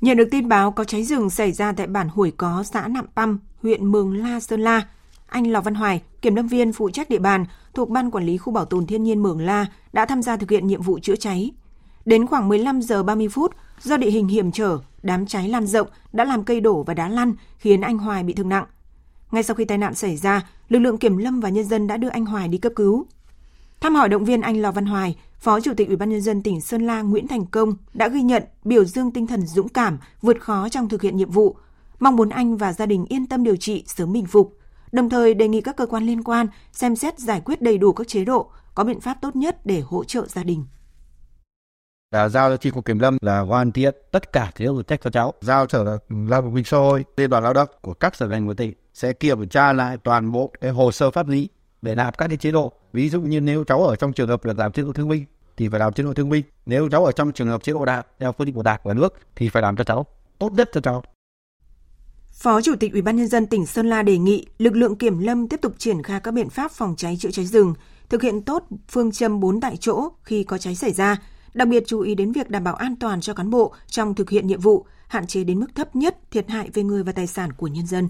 Nhận 0.00 0.16
được 0.16 0.28
tin 0.30 0.48
báo 0.48 0.70
có 0.70 0.84
cháy 0.84 1.04
rừng 1.04 1.30
xảy 1.30 1.52
ra 1.52 1.72
tại 1.72 1.86
bản 1.86 2.08
Hủy 2.08 2.30
Có, 2.36 2.62
xã 2.62 2.88
Nạm 2.88 3.06
Păm, 3.16 3.38
huyện 3.62 3.86
Mường 3.86 4.16
La, 4.16 4.40
Sơn 4.40 4.60
La, 4.60 4.82
anh 5.26 5.52
Lò 5.52 5.60
Văn 5.60 5.74
Hoài, 5.74 6.02
kiểm 6.22 6.34
lâm 6.34 6.48
viên 6.48 6.72
phụ 6.72 6.90
trách 6.90 7.10
địa 7.10 7.18
bàn 7.18 7.44
thuộc 7.74 7.90
Ban 7.90 8.10
Quản 8.10 8.24
lý 8.24 8.36
Khu 8.36 8.52
Bảo 8.52 8.64
tồn 8.64 8.86
Thiên 8.86 9.04
nhiên 9.04 9.22
Mường 9.22 9.40
La 9.40 9.66
đã 9.92 10.06
tham 10.06 10.22
gia 10.22 10.36
thực 10.36 10.50
hiện 10.50 10.66
nhiệm 10.66 10.82
vụ 10.82 10.98
chữa 10.98 11.16
cháy. 11.16 11.50
Đến 12.04 12.26
khoảng 12.26 12.48
15 12.48 12.82
giờ 12.82 13.02
30 13.02 13.28
phút, 13.28 13.52
do 13.82 13.96
địa 13.96 14.10
hình 14.10 14.28
hiểm 14.28 14.52
trở, 14.52 14.78
đám 15.02 15.26
cháy 15.26 15.48
lan 15.48 15.66
rộng 15.66 15.88
đã 16.12 16.24
làm 16.24 16.44
cây 16.44 16.60
đổ 16.60 16.82
và 16.82 16.94
đá 16.94 17.08
lăn 17.08 17.34
khiến 17.58 17.80
anh 17.80 17.98
Hoài 17.98 18.22
bị 18.22 18.32
thương 18.32 18.48
nặng. 18.48 18.64
Ngay 19.30 19.42
sau 19.42 19.54
khi 19.54 19.64
tai 19.64 19.78
nạn 19.78 19.94
xảy 19.94 20.16
ra, 20.16 20.46
lực 20.68 20.78
lượng 20.78 20.98
kiểm 20.98 21.16
lâm 21.16 21.40
và 21.40 21.48
nhân 21.48 21.64
dân 21.64 21.86
đã 21.86 21.96
đưa 21.96 22.08
anh 22.08 22.24
Hoài 22.24 22.48
đi 22.48 22.58
cấp 22.58 22.72
cứu. 22.76 23.06
Thăm 23.80 23.94
hỏi 23.94 24.08
động 24.08 24.24
viên 24.24 24.40
anh 24.40 24.62
Lò 24.62 24.72
Văn 24.72 24.86
Hoài, 24.86 25.16
Phó 25.38 25.60
Chủ 25.60 25.74
tịch 25.74 25.88
Ủy 25.88 25.96
ban 25.96 26.10
nhân 26.10 26.20
dân 26.20 26.42
tỉnh 26.42 26.60
Sơn 26.60 26.86
La 26.86 27.02
Nguyễn 27.02 27.28
Thành 27.28 27.46
Công 27.46 27.74
đã 27.94 28.08
ghi 28.08 28.22
nhận, 28.22 28.42
biểu 28.64 28.84
dương 28.84 29.10
tinh 29.10 29.26
thần 29.26 29.46
dũng 29.46 29.68
cảm, 29.68 29.98
vượt 30.22 30.40
khó 30.40 30.68
trong 30.68 30.88
thực 30.88 31.02
hiện 31.02 31.16
nhiệm 31.16 31.30
vụ, 31.30 31.56
mong 32.00 32.16
muốn 32.16 32.28
anh 32.28 32.56
và 32.56 32.72
gia 32.72 32.86
đình 32.86 33.04
yên 33.08 33.26
tâm 33.26 33.44
điều 33.44 33.56
trị 33.56 33.84
sớm 33.86 34.12
bình 34.12 34.26
phục 34.26 34.60
đồng 34.92 35.08
thời 35.08 35.34
đề 35.34 35.48
nghị 35.48 35.60
các 35.60 35.76
cơ 35.76 35.86
quan 35.86 36.06
liên 36.06 36.22
quan 36.22 36.46
xem 36.72 36.96
xét 36.96 37.18
giải 37.18 37.40
quyết 37.44 37.62
đầy 37.62 37.78
đủ 37.78 37.92
các 37.92 38.08
chế 38.08 38.24
độ, 38.24 38.50
có 38.74 38.84
biện 38.84 39.00
pháp 39.00 39.18
tốt 39.20 39.36
nhất 39.36 39.66
để 39.66 39.80
hỗ 39.80 40.04
trợ 40.04 40.26
gia 40.26 40.42
đình. 40.42 40.64
Đã 42.10 42.28
giao 42.28 42.50
cho 42.50 42.56
chi 42.56 42.70
cục 42.70 42.84
kiểm 42.84 42.98
lâm 42.98 43.18
là 43.20 43.40
hoàn 43.40 43.72
thiện 43.72 43.94
tất 44.10 44.32
cả 44.32 44.52
chế 44.56 44.64
độ 44.64 44.82
trách 44.82 45.00
cho 45.04 45.10
cháu. 45.10 45.34
Giao 45.40 45.68
sở 45.68 45.84
lao 46.08 46.42
động 46.42 46.64
xã 46.64 46.76
hội, 46.76 47.04
liên 47.16 47.30
đoàn 47.30 47.42
lao 47.42 47.52
động 47.52 47.68
của 47.80 47.94
các 47.94 48.16
sở 48.16 48.28
ngành 48.28 48.46
của 48.46 48.54
tỉnh 48.54 48.72
sẽ 48.94 49.12
kiểm 49.12 49.48
tra 49.48 49.72
lại 49.72 49.96
toàn 50.04 50.32
bộ 50.32 50.52
cái 50.60 50.70
hồ 50.70 50.92
sơ 50.92 51.10
pháp 51.10 51.28
lý 51.28 51.48
để 51.82 51.94
nạp 51.94 52.18
các 52.18 52.28
cái 52.28 52.36
chế 52.36 52.50
độ. 52.50 52.72
Ví 52.92 53.10
dụ 53.10 53.20
như 53.20 53.40
nếu 53.40 53.64
cháu 53.64 53.84
ở 53.84 53.96
trong 53.96 54.12
trường 54.12 54.28
hợp 54.28 54.44
là 54.44 54.54
giảm 54.54 54.72
chế 54.72 54.82
độ 54.82 54.92
thương 54.92 55.08
binh 55.08 55.24
thì 55.56 55.68
phải 55.68 55.80
làm 55.80 55.92
chế 55.92 56.04
độ 56.04 56.14
thương 56.14 56.28
binh. 56.28 56.44
Nếu 56.66 56.88
cháu 56.88 57.04
ở 57.04 57.12
trong 57.12 57.32
trường 57.32 57.48
hợp 57.48 57.62
chế 57.62 57.72
độ 57.72 57.84
đạm 57.84 58.04
theo 58.18 58.32
quy 58.32 58.44
định 58.44 58.54
của 58.54 58.62
đảng 58.62 58.80
và 58.84 58.94
nước 58.94 59.14
thì 59.36 59.48
phải 59.48 59.62
làm 59.62 59.76
cho 59.76 59.84
cháu 59.84 60.06
tốt 60.38 60.52
nhất 60.52 60.70
cho 60.72 60.80
cháu. 60.80 61.02
Phó 62.32 62.60
Chủ 62.60 62.74
tịch 62.80 62.92
Ủy 62.92 63.02
ban 63.02 63.16
nhân 63.16 63.28
dân 63.28 63.46
tỉnh 63.46 63.66
Sơn 63.66 63.88
La 63.88 64.02
đề 64.02 64.18
nghị 64.18 64.46
lực 64.58 64.76
lượng 64.76 64.96
kiểm 64.96 65.18
lâm 65.18 65.48
tiếp 65.48 65.60
tục 65.62 65.72
triển 65.78 66.02
khai 66.02 66.20
các 66.20 66.34
biện 66.34 66.50
pháp 66.50 66.70
phòng 66.72 66.94
cháy 66.96 67.16
chữa 67.20 67.30
cháy 67.30 67.46
rừng, 67.46 67.74
thực 68.08 68.22
hiện 68.22 68.42
tốt 68.42 68.64
phương 68.88 69.12
châm 69.12 69.40
4 69.40 69.60
tại 69.60 69.76
chỗ 69.80 70.08
khi 70.22 70.44
có 70.44 70.58
cháy 70.58 70.74
xảy 70.74 70.92
ra, 70.92 71.16
đặc 71.54 71.68
biệt 71.68 71.84
chú 71.86 72.00
ý 72.00 72.14
đến 72.14 72.32
việc 72.32 72.50
đảm 72.50 72.64
bảo 72.64 72.74
an 72.74 72.96
toàn 72.96 73.20
cho 73.20 73.34
cán 73.34 73.50
bộ 73.50 73.74
trong 73.86 74.14
thực 74.14 74.30
hiện 74.30 74.46
nhiệm 74.46 74.60
vụ, 74.60 74.86
hạn 75.08 75.26
chế 75.26 75.44
đến 75.44 75.60
mức 75.60 75.74
thấp 75.74 75.96
nhất 75.96 76.18
thiệt 76.30 76.48
hại 76.48 76.70
về 76.74 76.82
người 76.82 77.02
và 77.02 77.12
tài 77.12 77.26
sản 77.26 77.52
của 77.52 77.66
nhân 77.66 77.86
dân. 77.86 78.08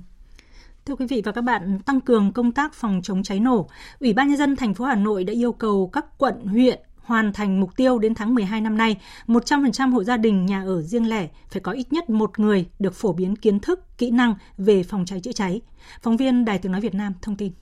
Thưa 0.86 0.96
quý 0.96 1.06
vị 1.06 1.22
và 1.24 1.32
các 1.32 1.40
bạn, 1.40 1.78
tăng 1.86 2.00
cường 2.00 2.32
công 2.32 2.52
tác 2.52 2.74
phòng 2.74 3.00
chống 3.02 3.22
cháy 3.22 3.40
nổ, 3.40 3.68
Ủy 4.00 4.12
ban 4.12 4.28
nhân 4.28 4.36
dân 4.36 4.56
thành 4.56 4.74
phố 4.74 4.84
Hà 4.84 4.94
Nội 4.94 5.24
đã 5.24 5.32
yêu 5.32 5.52
cầu 5.52 5.90
các 5.92 6.18
quận, 6.18 6.46
huyện 6.46 6.80
hoàn 6.96 7.32
thành 7.32 7.60
mục 7.60 7.76
tiêu 7.76 7.98
đến 7.98 8.14
tháng 8.14 8.34
12 8.34 8.60
năm 8.60 8.76
nay, 8.76 8.96
100% 9.26 9.92
hộ 9.92 10.04
gia 10.04 10.16
đình 10.16 10.46
nhà 10.46 10.62
ở 10.62 10.82
riêng 10.82 11.08
lẻ 11.08 11.28
phải 11.50 11.60
có 11.60 11.72
ít 11.72 11.92
nhất 11.92 12.10
một 12.10 12.38
người 12.38 12.66
được 12.78 12.94
phổ 12.94 13.12
biến 13.12 13.36
kiến 13.36 13.60
thức, 13.60 13.98
kỹ 13.98 14.10
năng 14.10 14.34
về 14.58 14.82
phòng 14.82 15.04
cháy 15.06 15.20
chữa 15.20 15.32
cháy. 15.32 15.60
Phóng 16.02 16.16
viên 16.16 16.44
Đài 16.44 16.58
Tiếng 16.58 16.72
Nói 16.72 16.80
Việt 16.80 16.94
Nam 16.94 17.12
thông 17.22 17.36
tin. 17.36 17.52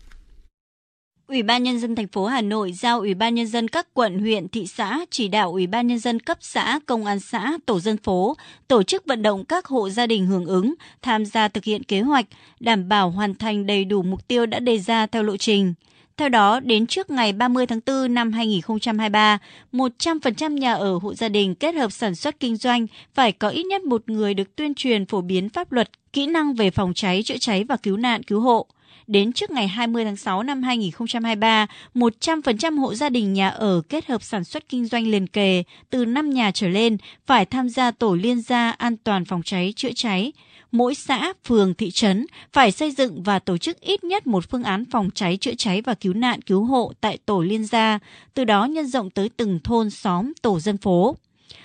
Ủy 1.29 1.43
ban 1.43 1.63
nhân 1.63 1.79
dân 1.79 1.95
thành 1.95 2.09
phố 2.09 2.27
Hà 2.27 2.41
Nội 2.41 2.73
giao 2.73 3.01
Ủy 3.01 3.15
ban 3.15 3.35
nhân 3.35 3.47
dân 3.47 3.69
các 3.69 3.87
quận, 3.95 4.19
huyện, 4.19 4.49
thị 4.49 4.67
xã 4.67 5.01
chỉ 5.11 5.29
đạo 5.29 5.53
Ủy 5.53 5.67
ban 5.67 5.87
nhân 5.87 5.99
dân 5.99 6.21
cấp 6.21 6.39
xã, 6.41 6.81
công 6.87 7.05
an 7.05 7.21
xã, 7.21 7.59
tổ 7.67 7.81
dân 7.81 7.97
phố 7.97 8.37
tổ 8.69 8.83
chức 8.83 9.07
vận 9.07 9.23
động 9.23 9.45
các 9.45 9.67
hộ 9.67 9.91
gia 9.91 10.07
đình 10.07 10.27
hưởng 10.27 10.47
ứng, 10.47 10.75
tham 11.03 11.25
gia 11.25 11.49
thực 11.49 11.65
hiện 11.65 11.85
kế 11.85 12.01
hoạch, 12.01 12.27
đảm 12.61 12.89
bảo 12.89 13.11
hoàn 13.11 13.35
thành 13.35 13.67
đầy 13.67 13.85
đủ 13.85 14.03
mục 14.03 14.29
tiêu 14.29 14.47
đã 14.47 14.61
đề 14.61 14.79
ra 14.79 15.07
theo 15.07 15.23
lộ 15.23 15.37
trình. 15.37 15.75
Theo 16.17 16.29
đó, 16.29 16.61
đến 16.61 16.87
trước 16.87 17.11
ngày 17.11 17.33
30 17.33 17.67
tháng 17.67 17.81
4 17.87 18.15
năm 18.15 18.33
2023, 18.33 19.39
100% 19.73 20.59
nhà 20.59 20.73
ở 20.73 20.99
hộ 21.03 21.15
gia 21.15 21.29
đình 21.29 21.55
kết 21.55 21.75
hợp 21.75 21.93
sản 21.93 22.15
xuất 22.15 22.41
kinh 22.41 22.57
doanh 22.57 22.87
phải 23.15 23.33
có 23.33 23.49
ít 23.49 23.65
nhất 23.65 23.83
một 23.83 24.03
người 24.07 24.35
được 24.35 24.57
tuyên 24.57 24.75
truyền 24.75 25.07
phổ 25.07 25.21
biến 25.21 25.49
pháp 25.49 25.73
luật, 25.73 25.91
kỹ 26.13 26.27
năng 26.27 26.55
về 26.55 26.71
phòng 26.71 26.95
cháy, 26.95 27.23
chữa 27.23 27.39
cháy 27.41 27.65
và 27.65 27.77
cứu 27.77 27.97
nạn, 27.97 28.23
cứu 28.23 28.41
hộ. 28.41 28.67
Đến 29.09 29.33
trước 29.33 29.51
ngày 29.51 29.69
20 29.69 30.05
tháng 30.05 30.17
6 30.17 30.43
năm 30.43 30.63
2023, 30.63 31.67
100% 31.95 32.81
hộ 32.81 32.95
gia 32.95 33.09
đình 33.09 33.33
nhà 33.33 33.49
ở 33.49 33.83
kết 33.89 34.07
hợp 34.07 34.23
sản 34.23 34.45
xuất 34.45 34.69
kinh 34.69 34.87
doanh 34.87 35.07
liền 35.07 35.27
kề 35.27 35.63
từ 35.91 36.05
5 36.05 36.31
nhà 36.31 36.51
trở 36.51 36.69
lên 36.69 36.97
phải 37.27 37.45
tham 37.47 37.69
gia 37.69 37.91
tổ 37.91 38.15
liên 38.15 38.41
gia 38.41 38.71
an 38.71 38.97
toàn 38.97 39.25
phòng 39.25 39.43
cháy 39.45 39.73
chữa 39.77 39.91
cháy. 39.95 40.33
Mỗi 40.73 40.95
xã, 40.95 41.33
phường, 41.45 41.75
thị 41.75 41.91
trấn 41.91 42.27
phải 42.53 42.73
xây 42.73 42.91
dựng 42.91 43.23
và 43.23 43.39
tổ 43.39 43.59
chức 43.59 43.81
ít 43.81 44.05
nhất 44.05 44.27
một 44.27 44.51
phương 44.51 44.63
án 44.63 44.85
phòng 44.91 45.11
cháy 45.15 45.37
chữa 45.37 45.55
cháy 45.59 45.83
và 45.83 45.95
cứu 45.95 46.15
nạn 46.15 46.43
cứu 46.43 46.65
hộ 46.65 46.93
tại 47.01 47.19
tổ 47.27 47.41
liên 47.41 47.65
gia, 47.65 47.99
từ 48.35 48.45
đó 48.45 48.65
nhân 48.65 48.87
rộng 48.87 49.11
tới 49.11 49.31
từng 49.37 49.61
thôn, 49.65 49.91
xóm, 49.91 50.33
tổ 50.43 50.61
dân 50.61 50.77
phố. 50.77 51.17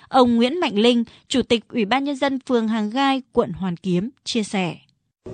Ông 0.08 0.36
Nguyễn 0.36 0.60
Mạnh 0.60 0.78
Linh, 0.78 1.04
Chủ 1.28 1.42
tịch 1.42 1.68
Ủy 1.68 1.84
ban 1.84 2.04
Nhân 2.04 2.16
dân 2.16 2.38
phường 2.46 2.68
Hàng 2.68 2.90
Gai, 2.90 3.22
quận 3.32 3.52
Hoàn 3.52 3.76
Kiếm, 3.76 4.10
chia 4.24 4.42
sẻ. 4.42 4.76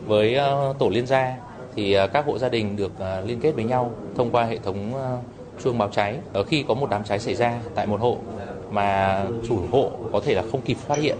Với 0.06 0.34
ờ, 0.34 0.74
tổ 0.78 0.88
liên 0.88 1.06
gia 1.06 1.49
thì 1.76 1.92
à, 1.92 2.06
các 2.06 2.26
hộ 2.26 2.38
gia 2.38 2.48
đình 2.48 2.76
được 2.76 2.98
à, 2.98 3.20
liên 3.20 3.40
kết 3.40 3.52
với 3.52 3.64
nhau 3.64 3.92
thông 4.16 4.30
qua 4.30 4.44
hệ 4.44 4.58
thống 4.58 4.94
à, 4.94 5.16
chuông 5.64 5.78
báo 5.78 5.88
cháy. 5.92 6.16
Ở 6.32 6.42
khi 6.42 6.64
có 6.68 6.74
một 6.74 6.90
đám 6.90 7.04
cháy 7.04 7.18
xảy 7.18 7.34
ra 7.34 7.60
tại 7.74 7.86
một 7.86 8.00
hộ 8.00 8.18
mà 8.70 9.22
chủ 9.48 9.58
hộ 9.70 9.90
có 10.12 10.20
thể 10.20 10.34
là 10.34 10.42
không 10.52 10.60
kịp 10.60 10.74
phát 10.74 10.98
hiện, 10.98 11.16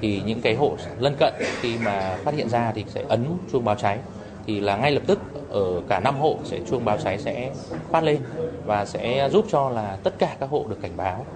thì 0.00 0.22
những 0.26 0.40
cái 0.40 0.54
hộ 0.54 0.76
lân 0.98 1.14
cận 1.18 1.34
khi 1.60 1.78
mà 1.84 2.18
phát 2.24 2.34
hiện 2.34 2.48
ra 2.48 2.72
thì 2.74 2.84
sẽ 2.88 3.04
ấn 3.08 3.24
chuông 3.52 3.64
báo 3.64 3.74
cháy 3.74 3.98
thì 4.46 4.60
là 4.60 4.76
ngay 4.76 4.90
lập 4.90 5.02
tức 5.06 5.18
ở 5.50 5.80
cả 5.88 6.00
năm 6.00 6.16
hộ 6.20 6.36
sẽ 6.44 6.60
chuông 6.70 6.84
báo 6.84 6.98
cháy 6.98 7.18
sẽ 7.18 7.50
phát 7.90 8.04
lên 8.04 8.18
và 8.66 8.84
sẽ 8.84 9.28
giúp 9.32 9.46
cho 9.50 9.70
là 9.70 9.98
tất 10.02 10.18
cả 10.18 10.36
các 10.40 10.50
hộ 10.50 10.66
được 10.68 10.78
cảnh 10.82 10.92
báo. 10.96 11.26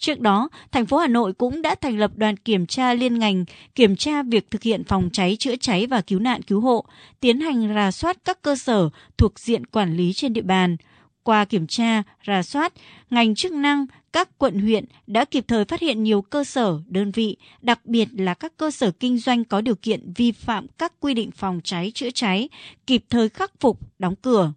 Trước 0.00 0.20
đó, 0.20 0.48
thành 0.72 0.86
phố 0.86 0.98
Hà 0.98 1.06
Nội 1.06 1.32
cũng 1.32 1.62
đã 1.62 1.74
thành 1.74 1.98
lập 1.98 2.10
đoàn 2.16 2.36
kiểm 2.36 2.66
tra 2.66 2.94
liên 2.94 3.18
ngành, 3.18 3.44
kiểm 3.74 3.96
tra 3.96 4.22
việc 4.22 4.50
thực 4.50 4.62
hiện 4.62 4.84
phòng 4.84 5.10
cháy 5.12 5.36
chữa 5.38 5.56
cháy 5.56 5.86
và 5.86 6.00
cứu 6.00 6.18
nạn 6.18 6.42
cứu 6.42 6.60
hộ, 6.60 6.84
tiến 7.20 7.40
hành 7.40 7.74
rà 7.74 7.90
soát 7.90 8.16
các 8.24 8.42
cơ 8.42 8.56
sở 8.56 8.88
thuộc 9.16 9.38
diện 9.38 9.66
quản 9.66 9.96
lý 9.96 10.12
trên 10.12 10.32
địa 10.32 10.42
bàn. 10.42 10.76
Qua 11.22 11.44
kiểm 11.44 11.66
tra, 11.66 12.02
rà 12.26 12.42
soát, 12.42 12.72
ngành 13.10 13.34
chức 13.34 13.52
năng, 13.52 13.86
các 14.12 14.38
quận 14.38 14.60
huyện 14.60 14.84
đã 15.06 15.24
kịp 15.24 15.44
thời 15.48 15.64
phát 15.64 15.80
hiện 15.80 16.02
nhiều 16.02 16.22
cơ 16.22 16.44
sở, 16.44 16.78
đơn 16.86 17.10
vị, 17.10 17.36
đặc 17.62 17.86
biệt 17.86 18.08
là 18.12 18.34
các 18.34 18.56
cơ 18.56 18.70
sở 18.70 18.90
kinh 18.90 19.18
doanh 19.18 19.44
có 19.44 19.60
điều 19.60 19.74
kiện 19.74 20.12
vi 20.16 20.32
phạm 20.32 20.66
các 20.78 20.92
quy 21.00 21.14
định 21.14 21.30
phòng 21.30 21.60
cháy 21.64 21.92
chữa 21.94 22.10
cháy, 22.10 22.48
kịp 22.86 23.04
thời 23.10 23.28
khắc 23.28 23.52
phục, 23.60 23.80
đóng 23.98 24.14
cửa. 24.22 24.52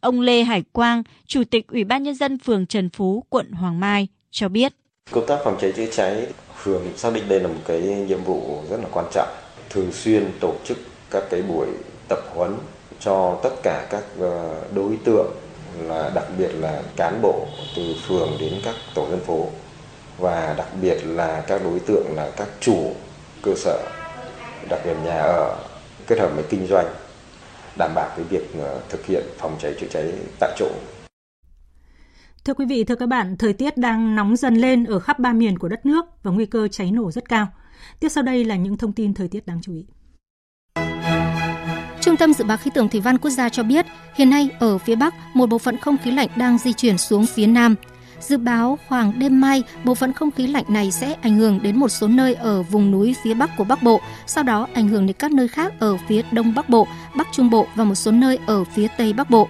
Ông 0.00 0.20
Lê 0.20 0.42
Hải 0.42 0.62
Quang, 0.72 1.02
Chủ 1.26 1.44
tịch 1.44 1.66
Ủy 1.66 1.84
ban 1.84 2.02
Nhân 2.02 2.14
dân 2.14 2.38
phường 2.38 2.66
Trần 2.66 2.90
Phú, 2.90 3.24
quận 3.28 3.50
Hoàng 3.50 3.80
Mai, 3.80 4.08
cho 4.30 4.48
biết. 4.48 4.74
Công 5.10 5.26
tác 5.26 5.38
phòng 5.44 5.58
cháy 5.60 5.72
chữa 5.76 5.86
cháy, 5.92 6.26
phường 6.62 6.92
xác 6.96 7.12
định 7.12 7.28
đây 7.28 7.40
là 7.40 7.48
một 7.48 7.60
cái 7.66 7.80
nhiệm 7.80 8.24
vụ 8.24 8.62
rất 8.70 8.76
là 8.80 8.88
quan 8.92 9.06
trọng, 9.12 9.28
thường 9.70 9.92
xuyên 9.92 10.30
tổ 10.40 10.54
chức 10.64 10.78
các 11.10 11.22
cái 11.30 11.42
buổi 11.42 11.66
tập 12.08 12.18
huấn 12.34 12.58
cho 13.00 13.38
tất 13.42 13.50
cả 13.62 13.86
các 13.90 14.02
ờ, 14.20 14.54
đối 14.74 14.98
tượng 15.04 15.26
là 15.82 16.10
đặc 16.14 16.24
biệt 16.38 16.50
là 16.54 16.82
cán 16.96 17.22
bộ 17.22 17.46
từ 17.76 17.82
phường 18.08 18.36
đến 18.40 18.52
các 18.64 18.74
tổ 18.94 19.06
dân 19.10 19.20
phố 19.20 19.46
và 20.18 20.54
đặc 20.58 20.68
biệt 20.82 20.98
là 21.04 21.44
các 21.46 21.60
đối 21.64 21.80
tượng 21.80 22.06
là 22.16 22.30
các 22.36 22.48
chủ 22.60 22.92
cơ 23.42 23.52
sở 23.56 23.82
đặc 24.68 24.80
biệt 24.84 24.94
nhà 25.04 25.18
ở 25.18 25.56
kết 26.06 26.18
hợp 26.18 26.30
với 26.34 26.44
kinh 26.48 26.66
doanh 26.66 26.86
đảm 27.78 27.90
bảo 27.94 28.08
cái 28.16 28.24
việc 28.30 28.44
ờ, 28.60 28.78
thực 28.88 29.06
hiện 29.06 29.24
phòng 29.38 29.56
cháy 29.62 29.74
chữa 29.80 29.86
cháy 29.90 30.04
tại 30.40 30.50
chỗ. 30.58 30.68
Thưa 32.46 32.54
quý 32.54 32.66
vị, 32.66 32.84
thưa 32.84 32.94
các 32.94 33.06
bạn, 33.06 33.36
thời 33.36 33.52
tiết 33.52 33.78
đang 33.78 34.16
nóng 34.16 34.36
dần 34.36 34.54
lên 34.54 34.84
ở 34.84 34.98
khắp 34.98 35.18
ba 35.18 35.32
miền 35.32 35.58
của 35.58 35.68
đất 35.68 35.86
nước 35.86 36.04
và 36.22 36.30
nguy 36.30 36.46
cơ 36.46 36.68
cháy 36.68 36.90
nổ 36.90 37.10
rất 37.10 37.28
cao. 37.28 37.48
Tiếp 38.00 38.08
sau 38.08 38.22
đây 38.22 38.44
là 38.44 38.56
những 38.56 38.76
thông 38.76 38.92
tin 38.92 39.14
thời 39.14 39.28
tiết 39.28 39.46
đáng 39.46 39.58
chú 39.62 39.72
ý. 39.72 39.86
Trung 42.00 42.16
tâm 42.16 42.32
Dự 42.34 42.44
báo 42.44 42.56
Khí 42.56 42.70
tượng 42.74 42.88
Thủy 42.88 43.00
văn 43.00 43.18
Quốc 43.18 43.30
gia 43.30 43.48
cho 43.48 43.62
biết, 43.62 43.86
hiện 44.14 44.30
nay 44.30 44.50
ở 44.58 44.78
phía 44.78 44.96
Bắc, 44.96 45.14
một 45.34 45.46
bộ 45.46 45.58
phận 45.58 45.76
không 45.76 45.96
khí 45.98 46.10
lạnh 46.10 46.28
đang 46.36 46.58
di 46.58 46.72
chuyển 46.72 46.98
xuống 46.98 47.26
phía 47.26 47.46
Nam. 47.46 47.74
Dự 48.20 48.36
báo 48.36 48.78
khoảng 48.88 49.18
đêm 49.18 49.40
mai, 49.40 49.62
bộ 49.84 49.94
phận 49.94 50.12
không 50.12 50.30
khí 50.30 50.46
lạnh 50.46 50.64
này 50.68 50.90
sẽ 50.90 51.12
ảnh 51.12 51.36
hưởng 51.36 51.62
đến 51.62 51.76
một 51.76 51.88
số 51.88 52.08
nơi 52.08 52.34
ở 52.34 52.62
vùng 52.62 52.90
núi 52.90 53.14
phía 53.22 53.34
Bắc 53.34 53.56
của 53.56 53.64
Bắc 53.64 53.82
Bộ, 53.82 54.00
sau 54.26 54.44
đó 54.44 54.68
ảnh 54.74 54.88
hưởng 54.88 55.06
đến 55.06 55.16
các 55.18 55.32
nơi 55.32 55.48
khác 55.48 55.72
ở 55.78 55.96
phía 56.08 56.22
Đông 56.32 56.54
Bắc 56.54 56.68
Bộ, 56.68 56.86
Bắc 57.16 57.26
Trung 57.32 57.50
Bộ 57.50 57.66
và 57.74 57.84
một 57.84 57.94
số 57.94 58.10
nơi 58.10 58.38
ở 58.46 58.64
phía 58.64 58.88
Tây 58.98 59.12
Bắc 59.12 59.30
Bộ. 59.30 59.48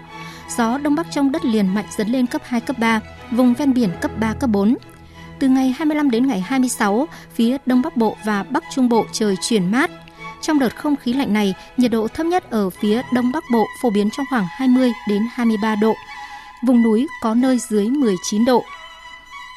Gió 0.56 0.78
Đông 0.78 0.94
Bắc 0.94 1.06
trong 1.10 1.32
đất 1.32 1.44
liền 1.44 1.74
mạnh 1.74 1.84
dần 1.96 2.08
lên 2.08 2.26
cấp 2.26 2.42
2, 2.44 2.60
cấp 2.60 2.78
3, 2.78 3.00
vùng 3.30 3.54
ven 3.54 3.74
biển 3.74 3.90
cấp 4.00 4.10
3, 4.18 4.32
cấp 4.32 4.50
4. 4.50 4.76
Từ 5.38 5.48
ngày 5.48 5.74
25 5.78 6.10
đến 6.10 6.26
ngày 6.26 6.40
26, 6.40 7.08
phía 7.34 7.56
Đông 7.66 7.82
Bắc 7.82 7.96
Bộ 7.96 8.16
và 8.24 8.42
Bắc 8.42 8.64
Trung 8.74 8.88
Bộ 8.88 9.06
trời 9.12 9.36
chuyển 9.48 9.70
mát, 9.70 9.90
trong 10.40 10.58
đợt 10.58 10.76
không 10.76 10.96
khí 10.96 11.12
lạnh 11.12 11.32
này, 11.32 11.54
nhiệt 11.76 11.90
độ 11.90 12.08
thấp 12.08 12.26
nhất 12.26 12.50
ở 12.50 12.70
phía 12.70 13.02
Đông 13.12 13.32
Bắc 13.32 13.44
Bộ 13.52 13.66
phổ 13.82 13.90
biến 13.90 14.08
trong 14.16 14.26
khoảng 14.30 14.46
20 14.50 14.92
đến 15.08 15.22
23 15.32 15.76
độ. 15.76 15.94
Vùng 16.62 16.82
núi 16.82 17.06
có 17.22 17.34
nơi 17.34 17.58
dưới 17.70 17.88
19 17.88 18.44
độ. 18.44 18.64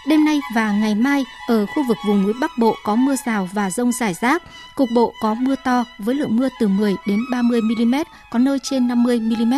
Đêm 0.08 0.26
nay 0.26 0.40
và 0.56 0.72
ngày 0.72 0.96
mai 0.96 1.26
ở 1.48 1.66
khu 1.66 1.84
vực 1.88 1.98
vùng 2.08 2.24
núi 2.24 2.34
Bắc 2.42 2.52
Bộ 2.58 2.76
có 2.84 2.96
mưa 2.96 3.16
rào 3.26 3.50
và 3.54 3.70
rông 3.70 3.92
rải 3.92 4.14
rác, 4.14 4.44
cục 4.76 4.90
bộ 4.96 5.14
có 5.22 5.34
mưa 5.34 5.56
to 5.64 5.86
với 5.98 6.16
lượng 6.16 6.38
mưa 6.38 6.50
từ 6.60 6.68
10 6.68 6.96
đến 7.08 7.20
30 7.32 7.62
mm, 7.62 7.96
có 8.32 8.40
nơi 8.40 8.60
trên 8.64 8.88
50 8.88 9.20
mm. 9.20 9.54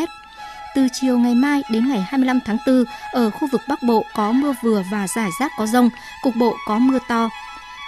Từ 0.75 0.87
chiều 0.93 1.19
ngày 1.19 1.35
mai 1.35 1.61
đến 1.71 1.89
ngày 1.89 2.05
25 2.07 2.39
tháng 2.45 2.57
4, 2.67 2.83
ở 3.11 3.29
khu 3.29 3.47
vực 3.51 3.61
Bắc 3.67 3.83
Bộ 3.83 4.05
có 4.13 4.31
mưa 4.31 4.53
vừa 4.63 4.83
và 4.91 5.07
rải 5.07 5.29
rác 5.39 5.51
có 5.57 5.67
rông, 5.67 5.89
cục 6.23 6.35
bộ 6.35 6.55
có 6.67 6.79
mưa 6.79 6.99
to, 7.07 7.29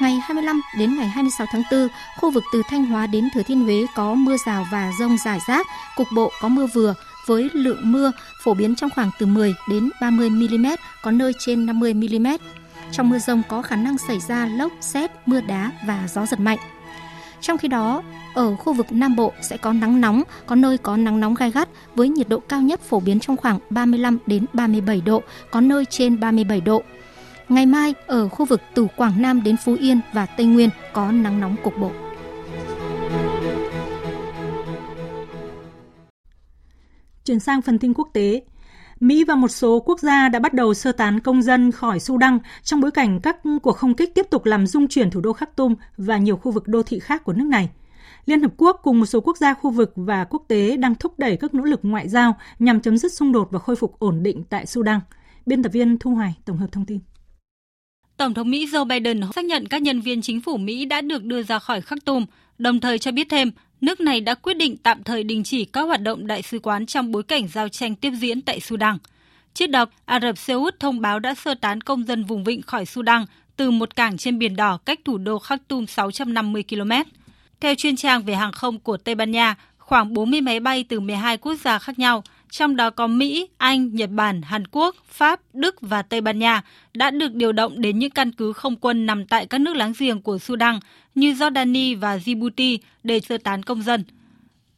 Ngày 0.02 0.20
25 0.24 0.62
đến 0.78 0.96
ngày 0.96 1.08
26 1.08 1.48
tháng 1.52 1.64
4, 1.72 1.88
khu 2.18 2.32
vực 2.32 2.44
từ 2.54 2.62
Thanh 2.70 2.86
Hóa 2.86 3.08
đến 3.08 3.30
Thừa 3.34 3.44
Thiên 3.44 3.64
Huế 3.64 3.86
có 3.96 4.14
mưa 4.14 4.36
rào 4.46 4.66
và 4.72 4.92
rông 5.00 5.18
rải 5.18 5.40
rác, 5.48 5.68
cục 5.96 6.08
bộ 6.16 6.32
có 6.42 6.48
mưa 6.48 6.68
vừa 6.74 6.94
với 7.26 7.50
lượng 7.54 7.92
mưa 7.92 8.12
phổ 8.44 8.54
biến 8.54 8.76
trong 8.76 8.90
khoảng 8.90 9.12
từ 9.20 9.26
10 9.26 9.56
đến 9.70 9.90
30 10.02 10.30
mm, 10.30 10.66
có 11.02 11.12
nơi 11.12 11.34
trên 11.40 11.66
50 11.66 11.94
mm. 11.94 12.28
Trong 12.92 13.10
mưa 13.10 13.20
rông 13.20 13.42
có 13.48 13.62
khả 13.62 13.76
năng 13.76 13.98
xảy 13.98 14.20
ra 14.20 14.46
lốc, 14.46 14.72
xét, 14.82 15.12
mưa 15.26 15.42
đá 15.42 15.72
và 15.88 16.08
gió 16.14 16.26
giật 16.26 16.40
mạnh. 16.40 16.60
Trong 17.44 17.58
khi 17.58 17.68
đó, 17.68 18.04
ở 18.34 18.56
khu 18.56 18.74
vực 18.74 18.92
Nam 18.92 19.16
Bộ 19.16 19.34
sẽ 19.42 19.58
có 19.58 19.74
nắng 19.74 20.02
nóng, 20.02 20.24
có 20.46 20.56
nơi 20.56 20.78
có 20.78 20.98
nắng 20.98 21.20
nóng 21.20 21.34
gai 21.34 21.52
gắt 21.52 21.70
với 21.96 22.10
nhiệt 22.10 22.30
độ 22.30 22.40
cao 22.40 22.62
nhất 22.62 22.82
phổ 22.82 23.00
biến 23.00 23.20
trong 23.20 23.38
khoảng 23.38 23.60
35 23.70 24.18
đến 24.26 24.46
37 24.54 25.02
độ, 25.02 25.22
có 25.52 25.62
nơi 25.62 25.86
trên 25.86 26.20
37 26.20 26.62
độ. 26.62 26.84
Ngày 27.50 27.66
mai, 27.66 27.94
ở 28.08 28.30
khu 28.30 28.46
vực 28.46 28.62
từ 28.74 28.88
Quảng 28.96 29.22
Nam 29.22 29.44
đến 29.44 29.58
Phú 29.58 29.76
Yên 29.80 30.00
và 30.14 30.26
Tây 30.26 30.46
Nguyên 30.46 30.70
có 30.94 31.12
nắng 31.12 31.40
nóng 31.42 31.56
cục 31.64 31.78
bộ. 31.78 31.92
Chuyển 37.26 37.40
sang 37.40 37.62
phần 37.62 37.80
tin 37.80 37.94
quốc 37.94 38.08
tế, 38.14 38.42
Mỹ 39.04 39.24
và 39.24 39.36
một 39.36 39.48
số 39.48 39.80
quốc 39.80 40.00
gia 40.00 40.30
đã 40.30 40.40
bắt 40.40 40.54
đầu 40.54 40.74
sơ 40.74 40.92
tán 40.92 41.20
công 41.20 41.42
dân 41.42 41.72
khỏi 41.72 42.00
Sudan 42.00 42.40
trong 42.64 42.82
bối 42.82 42.92
cảnh 42.92 43.20
các 43.24 43.38
cuộc 43.62 43.72
không 43.72 43.94
kích 43.94 44.16
tiếp 44.16 44.26
tục 44.30 44.46
làm 44.46 44.68
rung 44.68 44.88
chuyển 44.88 45.10
thủ 45.10 45.22
đô 45.22 45.34
Khartoum 45.34 45.76
và 45.98 46.18
nhiều 46.18 46.38
khu 46.38 46.52
vực 46.52 46.68
đô 46.68 46.84
thị 46.84 47.00
khác 47.00 47.24
của 47.24 47.34
nước 47.34 47.46
này. 47.46 47.70
Liên 48.26 48.42
Hợp 48.42 48.52
Quốc 48.58 48.80
cùng 48.84 49.00
một 49.00 49.06
số 49.06 49.22
quốc 49.22 49.38
gia 49.38 49.54
khu 49.54 49.70
vực 49.70 49.92
và 49.96 50.24
quốc 50.24 50.46
tế 50.48 50.78
đang 50.78 50.96
thúc 50.96 51.20
đẩy 51.20 51.38
các 51.38 51.54
nỗ 51.54 51.64
lực 51.64 51.80
ngoại 51.84 52.10
giao 52.10 52.38
nhằm 52.60 52.80
chấm 52.80 52.98
dứt 52.98 53.14
xung 53.14 53.32
đột 53.32 53.48
và 53.52 53.60
khôi 53.60 53.76
phục 53.76 54.00
ổn 54.00 54.24
định 54.24 54.44
tại 54.50 54.66
Sudan. 54.66 55.00
Biên 55.46 55.64
tập 55.64 55.72
viên 55.72 55.98
Thu 55.98 56.16
Hoài 56.16 56.34
tổng 56.46 56.58
hợp 56.58 56.72
thông 56.72 56.86
tin. 56.86 57.00
Tổng 58.18 58.34
thống 58.34 58.52
Mỹ 58.52 58.66
Joe 58.66 58.88
Biden 58.88 59.22
xác 59.36 59.46
nhận 59.46 59.68
các 59.68 59.82
nhân 59.82 60.02
viên 60.02 60.22
chính 60.22 60.42
phủ 60.42 60.58
Mỹ 60.58 60.86
đã 60.86 61.02
được 61.02 61.24
đưa 61.24 61.44
ra 61.44 61.60
khỏi 61.60 61.82
Khartoum, 61.82 62.26
đồng 62.58 62.80
thời 62.80 63.00
cho 63.00 63.12
biết 63.12 63.28
thêm 63.30 63.52
nước 63.84 64.00
này 64.00 64.22
đã 64.22 64.36
quyết 64.36 64.54
định 64.54 64.78
tạm 64.78 65.04
thời 65.04 65.24
đình 65.24 65.44
chỉ 65.44 65.66
các 65.66 65.82
hoạt 65.82 66.02
động 66.02 66.28
đại 66.28 66.42
sứ 66.42 66.60
quán 66.60 66.86
trong 66.86 67.12
bối 67.12 67.24
cảnh 67.24 67.48
giao 67.48 67.70
tranh 67.70 67.96
tiếp 67.96 68.12
diễn 68.20 68.42
tại 68.42 68.60
Sudan. 68.60 68.98
Trước 69.54 69.68
đó, 69.68 69.86
Ả 70.06 70.20
Rập 70.20 70.38
Xê 70.38 70.54
Út 70.54 70.80
thông 70.80 71.02
báo 71.02 71.20
đã 71.20 71.36
sơ 71.36 71.54
tán 71.54 71.82
công 71.82 72.08
dân 72.08 72.24
vùng 72.24 72.44
vịnh 72.44 72.62
khỏi 72.62 72.86
Sudan 72.86 73.26
từ 73.56 73.72
một 73.72 73.96
cảng 73.96 74.18
trên 74.18 74.40
Biển 74.40 74.56
Đỏ 74.56 74.78
cách 74.86 75.00
thủ 75.06 75.18
đô 75.18 75.40
Khartoum 75.40 75.86
650 75.86 76.64
km. 76.70 76.92
Theo 77.60 77.76
chuyên 77.76 77.96
trang 77.96 78.24
về 78.24 78.36
hàng 78.36 78.52
không 78.52 78.80
của 78.80 78.98
Tây 78.98 79.16
Ban 79.16 79.32
Nha, 79.32 79.56
khoảng 79.78 80.14
40 80.14 80.42
máy 80.42 80.60
bay 80.60 80.86
từ 80.90 81.00
12 81.00 81.38
quốc 81.38 81.56
gia 81.64 81.80
khác 81.80 82.00
nhau, 82.00 82.24
trong 82.54 82.76
đó 82.76 82.90
có 82.90 83.08
Mỹ, 83.08 83.48
Anh, 83.58 83.96
Nhật 83.96 84.10
Bản, 84.10 84.42
Hàn 84.42 84.68
Quốc, 84.68 84.96
Pháp, 85.08 85.40
Đức 85.54 85.82
và 85.82 86.02
Tây 86.02 86.22
Ban 86.22 86.40
Nha, 86.40 86.62
đã 86.94 87.12
được 87.12 87.34
điều 87.34 87.52
động 87.52 87.82
đến 87.82 88.00
những 88.00 88.10
căn 88.10 88.32
cứ 88.32 88.54
không 88.54 88.76
quân 88.76 89.06
nằm 89.06 89.26
tại 89.26 89.46
các 89.46 89.62
nước 89.62 89.76
láng 89.76 89.94
giềng 90.00 90.22
của 90.22 90.38
Sudan 90.38 90.80
như 91.16 91.34
Jordani 91.34 92.00
và 92.00 92.18
Djibouti 92.18 92.78
để 93.04 93.20
sơ 93.20 93.38
tán 93.38 93.64
công 93.64 93.82
dân. 93.82 94.04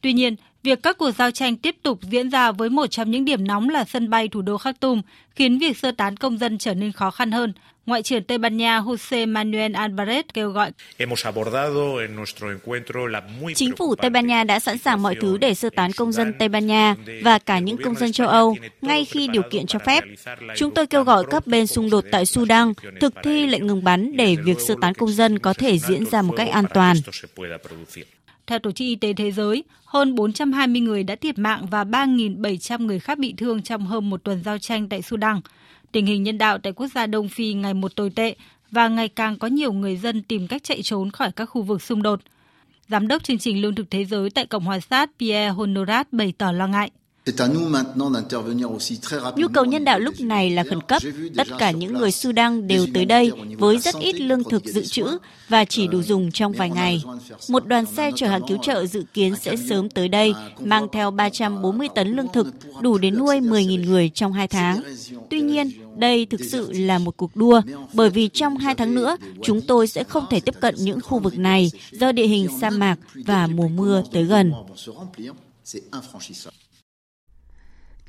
Tuy 0.00 0.12
nhiên, 0.12 0.36
việc 0.62 0.82
các 0.82 0.98
cuộc 0.98 1.10
giao 1.10 1.30
tranh 1.30 1.56
tiếp 1.56 1.76
tục 1.82 1.98
diễn 2.02 2.30
ra 2.30 2.52
với 2.52 2.70
một 2.70 2.86
trong 2.86 3.10
những 3.10 3.24
điểm 3.24 3.46
nóng 3.46 3.68
là 3.68 3.84
sân 3.84 4.10
bay 4.10 4.28
thủ 4.28 4.42
đô 4.42 4.58
Khartoum 4.58 5.02
khiến 5.30 5.58
việc 5.58 5.78
sơ 5.78 5.90
tán 5.90 6.16
công 6.16 6.38
dân 6.38 6.58
trở 6.58 6.74
nên 6.74 6.92
khó 6.92 7.10
khăn 7.10 7.32
hơn. 7.32 7.52
Ngoại 7.86 8.02
trưởng 8.02 8.24
Tây 8.24 8.38
Ban 8.38 8.56
Nha 8.56 8.80
José 8.80 9.28
Manuel 9.32 9.72
Alvarez 9.72 10.22
kêu 10.34 10.50
gọi. 10.50 10.70
Chính 13.54 13.76
phủ 13.76 13.94
Tây 13.94 14.10
Ban 14.10 14.26
Nha 14.26 14.44
đã 14.44 14.60
sẵn 14.60 14.78
sàng 14.78 15.02
mọi 15.02 15.14
thứ 15.20 15.36
để 15.36 15.54
sơ 15.54 15.70
tán 15.70 15.92
công 15.92 16.12
dân 16.12 16.32
Tây 16.38 16.48
Ban 16.48 16.66
Nha 16.66 16.94
và 17.22 17.38
cả 17.38 17.58
những 17.58 17.76
công 17.82 17.94
dân 17.94 18.12
châu 18.12 18.28
Âu 18.28 18.56
ngay 18.82 19.04
khi 19.04 19.28
điều 19.28 19.42
kiện 19.50 19.66
cho 19.66 19.78
phép. 19.78 20.04
Chúng 20.56 20.74
tôi 20.74 20.86
kêu 20.86 21.04
gọi 21.04 21.24
các 21.30 21.46
bên 21.46 21.66
xung 21.66 21.90
đột 21.90 22.04
tại 22.12 22.26
Sudan 22.26 22.72
thực 23.00 23.14
thi 23.22 23.46
lệnh 23.46 23.66
ngừng 23.66 23.84
bắn 23.84 24.16
để 24.16 24.36
việc 24.44 24.60
sơ 24.60 24.74
tán 24.80 24.94
công 24.94 25.10
dân 25.10 25.38
có 25.38 25.52
thể 25.52 25.78
diễn 25.78 26.06
ra 26.06 26.22
một 26.22 26.34
cách 26.36 26.48
an 26.48 26.64
toàn. 26.74 26.96
Theo 28.46 28.58
Tổ 28.58 28.72
chức 28.72 28.84
Y 28.84 28.96
tế 28.96 29.12
Thế 29.12 29.32
giới, 29.32 29.64
hơn 29.84 30.14
420 30.14 30.80
người 30.80 31.02
đã 31.02 31.16
thiệt 31.16 31.38
mạng 31.38 31.66
và 31.70 31.84
3.700 31.84 32.86
người 32.86 32.98
khác 32.98 33.18
bị 33.18 33.34
thương 33.36 33.62
trong 33.62 33.86
hơn 33.86 34.10
một 34.10 34.24
tuần 34.24 34.42
giao 34.44 34.58
tranh 34.58 34.88
tại 34.88 35.02
Sudan. 35.02 35.40
Tình 35.96 36.06
hình 36.06 36.22
nhân 36.22 36.38
đạo 36.38 36.58
tại 36.58 36.72
quốc 36.72 36.86
gia 36.94 37.06
Đông 37.06 37.28
Phi 37.28 37.52
ngày 37.52 37.74
một 37.74 37.96
tồi 37.96 38.10
tệ 38.10 38.34
và 38.70 38.88
ngày 38.88 39.08
càng 39.08 39.38
có 39.38 39.48
nhiều 39.48 39.72
người 39.72 39.96
dân 39.96 40.22
tìm 40.22 40.46
cách 40.46 40.64
chạy 40.64 40.82
trốn 40.82 41.10
khỏi 41.10 41.32
các 41.32 41.44
khu 41.44 41.62
vực 41.62 41.82
xung 41.82 42.02
đột. 42.02 42.20
Giám 42.88 43.08
đốc 43.08 43.24
chương 43.24 43.38
trình 43.38 43.62
Lương 43.62 43.74
thực 43.74 43.90
Thế 43.90 44.04
giới 44.04 44.30
tại 44.30 44.46
Cộng 44.46 44.64
hòa 44.64 44.80
Sát 44.80 45.10
Pierre 45.18 45.48
Honorat 45.48 46.12
bày 46.12 46.32
tỏ 46.38 46.52
lo 46.52 46.66
ngại. 46.66 46.90
Nhu 49.36 49.48
cầu 49.54 49.64
nhân 49.64 49.84
đạo 49.84 49.98
lúc 49.98 50.20
này 50.20 50.50
là 50.50 50.64
khẩn 50.64 50.80
cấp. 50.80 51.02
Tất 51.36 51.46
cả 51.58 51.70
những 51.70 51.94
người 51.94 52.10
Sudan 52.12 52.68
đều 52.68 52.86
tới 52.94 53.04
đây 53.04 53.32
với 53.58 53.78
rất 53.78 53.94
ít 54.00 54.20
lương 54.20 54.44
thực 54.44 54.64
dự 54.64 54.84
trữ 54.84 55.18
và 55.48 55.64
chỉ 55.64 55.86
đủ 55.86 56.02
dùng 56.02 56.32
trong 56.32 56.52
vài 56.52 56.70
ngày. 56.70 57.02
Một 57.48 57.66
đoàn 57.66 57.86
xe 57.86 58.10
chở 58.16 58.26
hàng 58.28 58.42
cứu 58.48 58.58
trợ 58.62 58.86
dự 58.86 59.04
kiến 59.14 59.34
sẽ 59.36 59.56
sớm 59.56 59.88
tới 59.88 60.08
đây, 60.08 60.34
mang 60.60 60.88
theo 60.92 61.10
340 61.10 61.88
tấn 61.94 62.16
lương 62.16 62.32
thực, 62.32 62.46
đủ 62.80 62.98
để 62.98 63.10
nuôi 63.10 63.40
10.000 63.40 63.86
người 63.86 64.10
trong 64.14 64.32
hai 64.32 64.48
tháng. 64.48 64.82
Tuy 65.30 65.40
nhiên, 65.40 65.70
đây 65.96 66.26
thực 66.26 66.40
sự 66.40 66.72
là 66.72 66.98
một 66.98 67.16
cuộc 67.16 67.36
đua, 67.36 67.60
bởi 67.92 68.10
vì 68.10 68.28
trong 68.28 68.56
hai 68.56 68.74
tháng 68.74 68.94
nữa, 68.94 69.16
chúng 69.42 69.60
tôi 69.60 69.86
sẽ 69.86 70.04
không 70.04 70.24
thể 70.30 70.40
tiếp 70.40 70.54
cận 70.60 70.74
những 70.78 71.00
khu 71.00 71.18
vực 71.18 71.38
này 71.38 71.70
do 71.92 72.12
địa 72.12 72.26
hình 72.26 72.48
sa 72.60 72.70
mạc 72.70 72.96
và 73.14 73.46
mùa 73.46 73.68
mưa 73.68 74.02
tới 74.12 74.24
gần. 74.24 74.52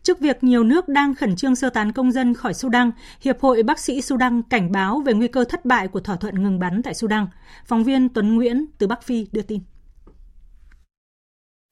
Trước 0.07 0.19
việc 0.19 0.43
nhiều 0.43 0.63
nước 0.63 0.87
đang 0.87 1.15
khẩn 1.15 1.35
trương 1.35 1.55
sơ 1.55 1.69
tán 1.69 1.91
công 1.91 2.11
dân 2.11 2.33
khỏi 2.33 2.53
Sudan, 2.53 2.91
Hiệp 3.21 3.39
hội 3.39 3.63
Bác 3.63 3.79
sĩ 3.79 4.01
Sudan 4.01 4.41
cảnh 4.49 4.71
báo 4.71 5.01
về 5.05 5.13
nguy 5.13 5.27
cơ 5.27 5.43
thất 5.43 5.65
bại 5.65 5.87
của 5.87 5.99
thỏa 5.99 6.15
thuận 6.15 6.43
ngừng 6.43 6.59
bắn 6.59 6.81
tại 6.83 6.93
Sudan. 6.93 7.27
Phóng 7.65 7.83
viên 7.83 8.09
Tuấn 8.09 8.35
Nguyễn 8.35 8.65
từ 8.77 8.87
Bắc 8.87 9.03
Phi 9.03 9.27
đưa 9.31 9.41
tin. 9.41 9.59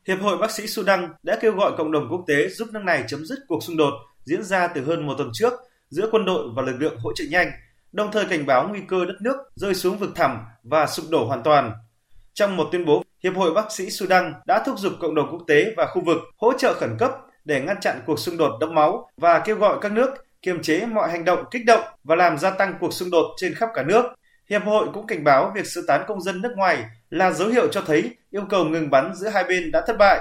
Hiệp 0.07 0.17
hội 0.21 0.37
Bác 0.37 0.51
sĩ 0.51 0.67
Sudan 0.67 1.13
đã 1.23 1.37
kêu 1.41 1.51
gọi 1.51 1.71
cộng 1.77 1.91
đồng 1.91 2.07
quốc 2.11 2.23
tế 2.27 2.49
giúp 2.49 2.67
nước 2.73 2.83
này 2.83 3.03
chấm 3.07 3.25
dứt 3.25 3.39
cuộc 3.47 3.63
xung 3.63 3.77
đột 3.77 3.93
diễn 4.23 4.43
ra 4.43 4.67
từ 4.67 4.85
hơn 4.85 5.07
một 5.07 5.13
tuần 5.17 5.29
trước 5.33 5.53
giữa 5.89 6.09
quân 6.11 6.25
đội 6.25 6.49
và 6.55 6.61
lực 6.61 6.75
lượng 6.79 6.97
hỗ 6.99 7.13
trợ 7.13 7.25
nhanh, 7.29 7.51
đồng 7.91 8.11
thời 8.11 8.25
cảnh 8.25 8.45
báo 8.45 8.67
nguy 8.69 8.79
cơ 8.87 9.05
đất 9.05 9.15
nước 9.21 9.37
rơi 9.55 9.73
xuống 9.73 9.97
vực 9.97 10.11
thẳm 10.15 10.37
và 10.63 10.87
sụp 10.87 11.05
đổ 11.09 11.25
hoàn 11.25 11.43
toàn. 11.43 11.71
Trong 12.33 12.57
một 12.57 12.69
tuyên 12.71 12.85
bố, 12.85 13.03
Hiệp 13.23 13.35
hội 13.35 13.53
Bác 13.53 13.71
sĩ 13.71 13.89
Sudan 13.89 14.33
đã 14.45 14.63
thúc 14.65 14.79
giục 14.79 14.93
cộng 15.01 15.15
đồng 15.15 15.31
quốc 15.31 15.43
tế 15.47 15.73
và 15.77 15.87
khu 15.93 16.01
vực 16.05 16.17
hỗ 16.37 16.53
trợ 16.57 16.73
khẩn 16.73 16.95
cấp 16.99 17.11
để 17.45 17.61
ngăn 17.61 17.79
chặn 17.81 17.99
cuộc 18.05 18.19
xung 18.19 18.37
đột 18.37 18.57
đẫm 18.59 18.75
máu 18.75 19.09
và 19.17 19.39
kêu 19.39 19.55
gọi 19.55 19.77
các 19.81 19.91
nước 19.91 20.09
kiềm 20.41 20.61
chế 20.61 20.85
mọi 20.85 21.11
hành 21.11 21.25
động 21.25 21.43
kích 21.51 21.65
động 21.65 21.83
và 22.03 22.15
làm 22.15 22.37
gia 22.37 22.49
tăng 22.49 22.73
cuộc 22.79 22.93
xung 22.93 23.11
đột 23.11 23.35
trên 23.37 23.53
khắp 23.55 23.69
cả 23.73 23.83
nước. 23.83 24.05
Hiệp 24.49 24.63
hội 24.63 24.87
cũng 24.93 25.07
cảnh 25.07 25.23
báo 25.23 25.51
việc 25.55 25.65
sơ 25.67 25.81
tán 25.87 26.03
công 26.07 26.21
dân 26.21 26.41
nước 26.41 26.51
ngoài 26.55 26.85
là 27.09 27.31
dấu 27.31 27.47
hiệu 27.47 27.67
cho 27.67 27.81
thấy 27.81 28.15
yêu 28.31 28.43
cầu 28.49 28.65
ngừng 28.65 28.89
bắn 28.89 29.15
giữa 29.15 29.29
hai 29.29 29.43
bên 29.43 29.71
đã 29.71 29.83
thất 29.87 29.97
bại. 29.97 30.19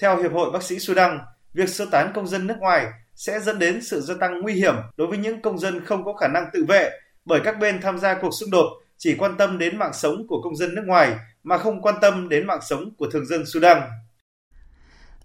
Theo 0.00 0.22
Hiệp 0.22 0.32
hội 0.32 0.50
Bác 0.50 0.62
sĩ 0.62 0.78
Sudan, 0.78 1.18
việc 1.54 1.68
sơ 1.68 1.86
tán 1.90 2.12
công 2.14 2.26
dân 2.26 2.46
nước 2.46 2.56
ngoài 2.58 2.86
sẽ 3.14 3.40
dẫn 3.40 3.58
đến 3.58 3.82
sự 3.82 4.00
gia 4.00 4.14
tăng 4.20 4.40
nguy 4.40 4.54
hiểm 4.54 4.74
đối 4.96 5.08
với 5.08 5.18
những 5.18 5.42
công 5.42 5.58
dân 5.58 5.84
không 5.84 6.04
có 6.04 6.12
khả 6.12 6.28
năng 6.28 6.44
tự 6.52 6.64
vệ 6.68 6.90
bởi 7.24 7.40
các 7.44 7.58
bên 7.58 7.80
tham 7.80 7.98
gia 7.98 8.14
cuộc 8.14 8.30
xung 8.40 8.50
đột 8.50 8.66
chỉ 8.98 9.14
quan 9.14 9.36
tâm 9.36 9.58
đến 9.58 9.78
mạng 9.78 9.92
sống 9.92 10.26
của 10.28 10.40
công 10.44 10.56
dân 10.56 10.74
nước 10.74 10.82
ngoài 10.86 11.16
mà 11.42 11.58
không 11.58 11.82
quan 11.82 11.94
tâm 12.00 12.28
đến 12.28 12.46
mạng 12.46 12.60
sống 12.68 12.94
của 12.98 13.10
thường 13.12 13.26
dân 13.26 13.46
Sudan. 13.46 13.82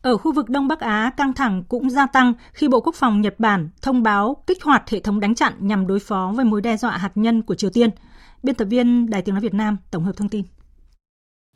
Ở 0.04 0.18
khu 0.18 0.34
vực 0.34 0.50
Đông 0.50 0.68
Bắc 0.68 0.80
Á, 0.80 1.12
căng 1.18 1.34
thẳng 1.34 1.64
cũng 1.70 1.90
gia 1.90 2.06
tăng 2.06 2.34
khi 2.54 2.68
Bộ 2.68 2.82
Quốc 2.82 2.96
phòng 2.96 3.22
Nhật 3.22 3.40
Bản 3.40 3.70
thông 3.82 4.04
báo 4.04 4.44
kích 4.48 4.64
hoạt 4.64 4.90
hệ 4.90 5.00
thống 5.00 5.20
đánh 5.20 5.36
chặn 5.36 5.54
nhằm 5.60 5.88
đối 5.88 6.00
phó 6.00 6.34
với 6.36 6.46
mối 6.46 6.62
đe 6.62 6.78
dọa 6.78 6.98
hạt 6.98 7.12
nhân 7.16 7.42
của 7.42 7.56
Triều 7.56 7.70
Tiên. 7.70 7.90
Biên 8.44 8.56
tập 8.56 8.66
viên 8.66 9.10
Đài 9.10 9.22
tiếng 9.22 9.36
nói 9.36 9.42
Việt 9.42 9.54
Nam 9.54 9.78
tổng 9.92 10.04
hợp 10.04 10.18
thông 10.18 10.30
tin. 10.30 10.44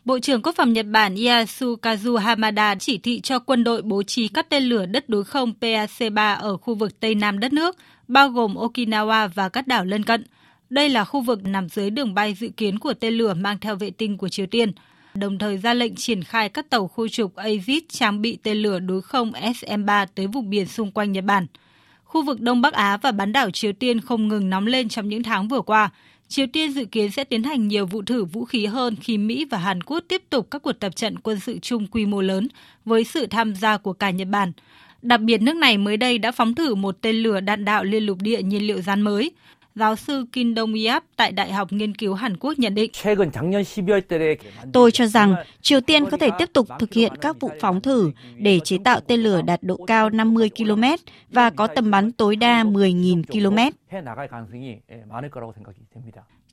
Bộ 0.05 0.19
trưởng 0.19 0.41
Quốc 0.41 0.55
phòng 0.55 0.73
Nhật 0.73 0.85
Bản 0.91 1.15
Yasukazu 1.15 2.17
Hamada 2.17 2.75
chỉ 2.75 2.97
thị 2.97 3.21
cho 3.21 3.39
quân 3.39 3.63
đội 3.63 3.81
bố 3.81 4.03
trí 4.03 4.27
các 4.27 4.49
tên 4.49 4.63
lửa 4.63 4.85
đất 4.85 5.09
đối 5.09 5.23
không 5.23 5.53
PAC-3 5.61 6.37
ở 6.37 6.57
khu 6.57 6.75
vực 6.75 6.99
Tây 6.99 7.15
Nam 7.15 7.39
đất 7.39 7.53
nước, 7.53 7.75
bao 8.07 8.29
gồm 8.29 8.55
Okinawa 8.55 9.29
và 9.35 9.49
các 9.49 9.67
đảo 9.67 9.85
lân 9.85 10.03
cận. 10.03 10.25
Đây 10.69 10.89
là 10.89 11.03
khu 11.03 11.21
vực 11.21 11.43
nằm 11.43 11.69
dưới 11.69 11.89
đường 11.89 12.13
bay 12.13 12.33
dự 12.33 12.49
kiến 12.57 12.79
của 12.79 12.93
tên 12.93 13.13
lửa 13.13 13.33
mang 13.33 13.57
theo 13.59 13.75
vệ 13.75 13.89
tinh 13.89 14.17
của 14.17 14.29
Triều 14.29 14.45
Tiên– 14.45 14.71
đồng 15.20 15.38
thời 15.38 15.57
ra 15.57 15.74
lệnh 15.74 15.95
triển 15.95 16.24
khai 16.24 16.49
các 16.49 16.70
tàu 16.70 16.88
khu 16.88 17.07
trục 17.07 17.36
Aegis 17.36 17.84
trang 17.89 18.22
bị 18.22 18.38
tên 18.43 18.57
lửa 18.57 18.80
đối 18.80 19.01
không 19.01 19.32
SM-3 19.32 20.07
tới 20.15 20.28
vùng 20.28 20.49
biển 20.49 20.65
xung 20.65 20.91
quanh 20.91 21.11
Nhật 21.11 21.24
Bản. 21.24 21.47
Khu 22.03 22.24
vực 22.24 22.41
Đông 22.41 22.61
Bắc 22.61 22.74
Á 22.74 22.97
và 22.97 23.11
bán 23.11 23.34
đảo 23.34 23.51
Triều 23.51 23.74
Tiên 23.74 24.01
không 24.01 24.28
ngừng 24.28 24.49
nóng 24.49 24.68
lên 24.68 24.89
trong 24.89 25.09
những 25.09 25.24
tháng 25.24 25.47
vừa 25.47 25.61
qua. 25.61 25.89
Triều 26.28 26.47
Tiên 26.47 26.72
dự 26.72 26.86
kiến 26.86 27.11
sẽ 27.11 27.24
tiến 27.24 27.43
hành 27.43 27.68
nhiều 27.68 27.86
vụ 27.86 28.01
thử 28.01 28.26
vũ 28.26 28.45
khí 28.45 28.65
hơn 28.65 28.95
khi 29.01 29.18
Mỹ 29.18 29.45
và 29.45 29.57
Hàn 29.57 29.84
Quốc 29.84 30.03
tiếp 30.07 30.22
tục 30.30 30.47
các 30.51 30.61
cuộc 30.61 30.74
tập 30.74 30.95
trận 30.95 31.20
quân 31.20 31.39
sự 31.39 31.59
chung 31.59 31.88
quy 31.88 32.05
mô 32.05 32.22
lớn 32.22 32.47
với 32.86 33.03
sự 33.03 33.26
tham 33.26 33.55
gia 33.55 33.78
của 33.78 33.93
cả 33.93 34.09
Nhật 34.09 34.28
Bản. 34.28 34.51
Đặc 35.01 35.22
biệt 35.22 35.41
nước 35.41 35.55
này 35.55 35.78
mới 35.78 35.97
đây 35.97 36.18
đã 36.18 36.32
phóng 36.32 36.55
thử 36.55 36.76
một 36.76 36.97
tên 37.01 37.15
lửa 37.15 37.39
đạn 37.39 37.65
đạo 37.65 37.84
liên 37.84 38.05
lục 38.05 38.18
địa 38.22 38.41
nhiên 38.41 38.68
liệu 38.68 38.82
rán 38.82 39.01
mới, 39.01 39.32
Giáo 39.78 39.95
sư 39.95 40.25
Kim 40.32 40.55
Dong 40.55 40.73
Yap 40.88 41.03
tại 41.15 41.32
Đại 41.32 41.51
học 41.51 41.71
Nghiên 41.71 41.95
cứu 41.95 42.13
Hàn 42.13 42.38
Quốc 42.38 42.59
nhận 42.59 42.75
định. 42.75 42.91
Tôi 44.73 44.91
cho 44.91 45.05
rằng 45.05 45.36
Triều 45.61 45.82
Tiên 45.82 46.05
có 46.05 46.17
thể 46.17 46.30
tiếp 46.39 46.49
tục 46.53 46.67
thực 46.80 46.93
hiện 46.93 47.13
các 47.21 47.39
vụ 47.39 47.51
phóng 47.59 47.82
thử 47.82 48.11
để 48.36 48.59
chế 48.59 48.78
tạo 48.84 48.99
tên 48.99 49.19
lửa 49.19 49.41
đạt 49.41 49.63
độ 49.63 49.78
cao 49.88 50.09
50 50.09 50.49
km 50.57 50.84
và 51.32 51.49
có 51.49 51.67
tầm 51.67 51.91
bắn 51.91 52.11
tối 52.11 52.36
đa 52.36 52.63
10.000 52.63 53.23
km. 53.23 53.57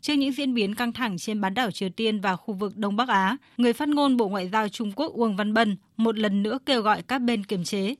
Trước 0.00 0.14
những 0.14 0.32
diễn 0.32 0.54
biến 0.54 0.74
căng 0.74 0.92
thẳng 0.92 1.18
trên 1.18 1.40
bán 1.40 1.54
đảo 1.54 1.70
Triều 1.70 1.88
Tiên 1.88 2.20
và 2.20 2.36
khu 2.36 2.54
vực 2.54 2.76
Đông 2.76 2.96
Bắc 2.96 3.08
Á, 3.08 3.36
người 3.56 3.72
phát 3.72 3.88
ngôn 3.88 4.16
Bộ 4.16 4.28
Ngoại 4.28 4.48
giao 4.48 4.68
Trung 4.68 4.92
Quốc 4.96 5.12
Uông 5.12 5.36
Văn 5.36 5.54
Bân 5.54 5.76
một 5.96 6.18
lần 6.18 6.42
nữa 6.42 6.58
kêu 6.66 6.82
gọi 6.82 7.02
các 7.02 7.18
bên 7.18 7.44
kiềm 7.44 7.64
chế. 7.64 7.94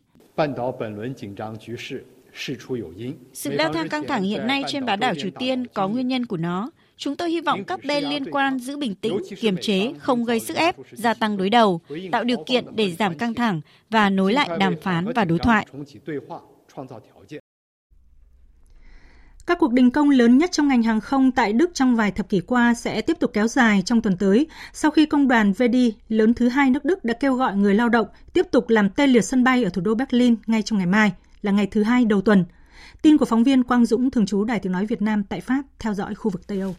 Sự 3.32 3.52
leo 3.52 3.72
thang 3.72 3.88
căng 3.88 4.06
thẳng 4.06 4.22
hiện 4.22 4.46
nay 4.46 4.62
trên 4.68 4.86
bán 4.86 5.00
đảo 5.00 5.14
Triều 5.14 5.30
Tiên 5.38 5.66
có 5.66 5.88
nguyên 5.88 6.08
nhân 6.08 6.26
của 6.26 6.36
nó. 6.36 6.70
Chúng 6.96 7.16
tôi 7.16 7.30
hy 7.30 7.40
vọng 7.40 7.64
các 7.64 7.80
bên 7.84 8.04
liên 8.04 8.24
quan 8.30 8.58
giữ 8.58 8.76
bình 8.76 8.94
tĩnh, 8.94 9.18
kiềm 9.40 9.56
chế, 9.60 9.92
không 9.98 10.24
gây 10.24 10.40
sức 10.40 10.56
ép, 10.56 10.76
gia 10.92 11.14
tăng 11.14 11.36
đối 11.36 11.50
đầu, 11.50 11.80
tạo 12.12 12.24
điều 12.24 12.44
kiện 12.46 12.64
để 12.76 12.92
giảm 12.92 13.18
căng 13.18 13.34
thẳng 13.34 13.60
và 13.90 14.10
nối 14.10 14.32
lại 14.32 14.48
đàm 14.58 14.74
phán 14.82 15.12
và 15.14 15.24
đối 15.24 15.38
thoại. 15.38 15.66
Các 19.46 19.58
cuộc 19.58 19.72
đình 19.72 19.90
công 19.90 20.10
lớn 20.10 20.38
nhất 20.38 20.52
trong 20.52 20.68
ngành 20.68 20.82
hàng 20.82 21.00
không 21.00 21.32
tại 21.32 21.52
Đức 21.52 21.70
trong 21.74 21.96
vài 21.96 22.10
thập 22.10 22.28
kỷ 22.28 22.40
qua 22.40 22.74
sẽ 22.74 23.00
tiếp 23.00 23.16
tục 23.20 23.30
kéo 23.34 23.48
dài 23.48 23.82
trong 23.82 24.02
tuần 24.02 24.16
tới, 24.16 24.46
sau 24.72 24.90
khi 24.90 25.06
công 25.06 25.28
đoàn 25.28 25.52
Verdi 25.52 25.94
lớn 26.08 26.34
thứ 26.34 26.48
hai 26.48 26.70
nước 26.70 26.84
Đức 26.84 27.04
đã 27.04 27.14
kêu 27.20 27.34
gọi 27.34 27.56
người 27.56 27.74
lao 27.74 27.88
động 27.88 28.06
tiếp 28.32 28.46
tục 28.50 28.68
làm 28.68 28.90
tê 28.90 29.06
liệt 29.06 29.24
sân 29.24 29.44
bay 29.44 29.64
ở 29.64 29.70
thủ 29.70 29.82
đô 29.82 29.94
Berlin 29.94 30.36
ngay 30.46 30.62
trong 30.62 30.78
ngày 30.78 30.86
mai 30.86 31.12
là 31.44 31.52
ngày 31.52 31.66
thứ 31.66 31.82
hai 31.82 32.04
đầu 32.04 32.20
tuần. 32.20 32.44
Tin 33.02 33.18
của 33.18 33.24
phóng 33.24 33.44
viên 33.44 33.62
Quang 33.62 33.86
Dũng 33.86 34.10
thường 34.10 34.26
trú 34.26 34.44
Đài 34.44 34.60
Tiếng 34.60 34.72
Nói 34.72 34.86
Việt 34.86 35.02
Nam 35.02 35.24
tại 35.24 35.40
Pháp 35.40 35.62
theo 35.78 35.94
dõi 35.94 36.14
khu 36.14 36.30
vực 36.30 36.46
Tây 36.46 36.60
Âu. 36.60 36.76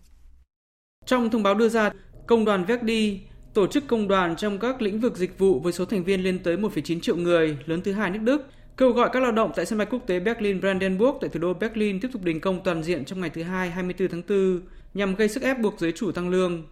Trong 1.06 1.30
thông 1.30 1.44
báo 1.44 1.54
đưa 1.56 1.70
ra, 1.70 1.92
Công 2.28 2.46
đoàn 2.46 2.66
Verdi, 2.66 3.20
tổ 3.54 3.68
chức 3.68 3.88
công 3.88 4.08
đoàn 4.08 4.36
trong 4.36 4.60
các 4.60 4.82
lĩnh 4.82 5.00
vực 5.00 5.18
dịch 5.18 5.40
vụ 5.40 5.60
với 5.60 5.74
số 5.74 5.86
thành 5.86 6.04
viên 6.04 6.24
lên 6.24 6.40
tới 6.44 6.58
1,9 6.58 7.00
triệu 7.00 7.16
người, 7.16 7.58
lớn 7.66 7.82
thứ 7.84 7.94
hai 7.94 8.12
nước 8.12 8.20
Đức, 8.22 8.46
kêu 8.78 8.92
gọi 8.92 9.10
các 9.14 9.24
lao 9.24 9.32
động 9.32 9.52
tại 9.56 9.66
sân 9.66 9.78
bay 9.78 9.88
quốc 9.92 10.00
tế 10.08 10.20
Berlin 10.20 10.60
Brandenburg 10.60 11.18
tại 11.22 11.30
thủ 11.30 11.40
đô 11.40 11.54
Berlin 11.54 12.00
tiếp 12.00 12.08
tục 12.14 12.24
đình 12.24 12.42
công 12.42 12.64
toàn 12.64 12.84
diện 12.84 13.06
trong 13.06 13.22
ngày 13.22 13.30
thứ 13.30 13.44
hai 13.44 13.72
24 13.72 14.08
tháng 14.08 14.22
4 14.30 14.62
nhằm 14.94 15.16
gây 15.16 15.30
sức 15.30 15.44
ép 15.44 15.60
buộc 15.60 15.80
giới 15.80 15.92
chủ 15.92 16.12
tăng 16.12 16.30
lương. 16.30 16.64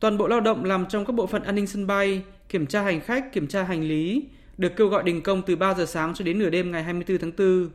Toàn 0.00 0.18
bộ 0.18 0.28
lao 0.28 0.40
động 0.40 0.64
làm 0.64 0.86
trong 0.88 1.04
các 1.04 1.12
bộ 1.12 1.26
phận 1.26 1.42
an 1.42 1.54
ninh 1.54 1.66
sân 1.66 1.86
bay, 1.86 2.22
kiểm 2.48 2.66
tra 2.66 2.82
hành 2.82 3.00
khách, 3.00 3.32
kiểm 3.32 3.46
tra 3.46 3.62
hành 3.62 3.82
lý 3.82 4.24
được 4.62 4.76
kêu 4.76 4.88
gọi 4.88 5.02
đình 5.02 5.22
công 5.22 5.42
từ 5.42 5.56
3 5.56 5.74
giờ 5.74 5.86
sáng 5.86 6.14
cho 6.14 6.24
đến 6.24 6.38
nửa 6.38 6.50
đêm 6.50 6.72
ngày 6.72 6.82
24 6.82 7.18
tháng 7.18 7.32
4. 7.38 7.70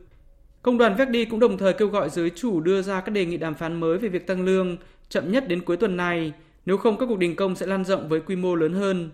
Công 0.62 0.78
đoàn 0.78 0.96
Verdi 0.96 1.24
cũng 1.24 1.40
đồng 1.40 1.58
thời 1.58 1.72
kêu 1.72 1.88
gọi 1.88 2.10
giới 2.10 2.30
chủ 2.30 2.60
đưa 2.60 2.82
ra 2.82 3.00
các 3.00 3.12
đề 3.12 3.26
nghị 3.26 3.36
đàm 3.36 3.54
phán 3.54 3.80
mới 3.80 3.98
về 3.98 4.08
việc 4.08 4.26
tăng 4.26 4.44
lương 4.44 4.76
chậm 5.08 5.32
nhất 5.32 5.48
đến 5.48 5.64
cuối 5.64 5.76
tuần 5.76 5.96
này, 5.96 6.32
nếu 6.66 6.76
không 6.76 6.98
các 6.98 7.06
cuộc 7.06 7.18
đình 7.18 7.36
công 7.36 7.56
sẽ 7.56 7.66
lan 7.66 7.84
rộng 7.84 8.08
với 8.08 8.20
quy 8.20 8.36
mô 8.36 8.54
lớn 8.54 8.72
hơn. 8.72 9.10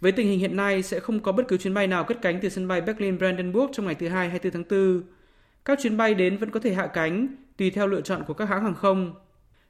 Với 0.00 0.12
tình 0.12 0.28
hình 0.28 0.38
hiện 0.38 0.56
nay 0.56 0.82
sẽ 0.82 1.00
không 1.00 1.20
có 1.20 1.32
bất 1.32 1.48
cứ 1.48 1.56
chuyến 1.56 1.74
bay 1.74 1.86
nào 1.86 2.04
cất 2.04 2.22
cánh 2.22 2.38
từ 2.42 2.48
sân 2.48 2.68
bay 2.68 2.80
Berlin 2.80 3.18
Brandenburg 3.18 3.72
trong 3.72 3.86
ngày 3.86 3.94
thứ 3.94 4.08
hai 4.08 4.28
24 4.28 4.52
tháng 4.52 4.64
4. 4.70 5.02
Các 5.64 5.78
chuyến 5.82 5.96
bay 5.96 6.14
đến 6.14 6.36
vẫn 6.36 6.50
có 6.50 6.60
thể 6.60 6.74
hạ 6.74 6.86
cánh 6.86 7.28
tùy 7.56 7.70
theo 7.70 7.86
lựa 7.86 8.00
chọn 8.00 8.22
của 8.26 8.34
các 8.34 8.48
hãng 8.48 8.64
hàng 8.64 8.74
không. 8.74 9.14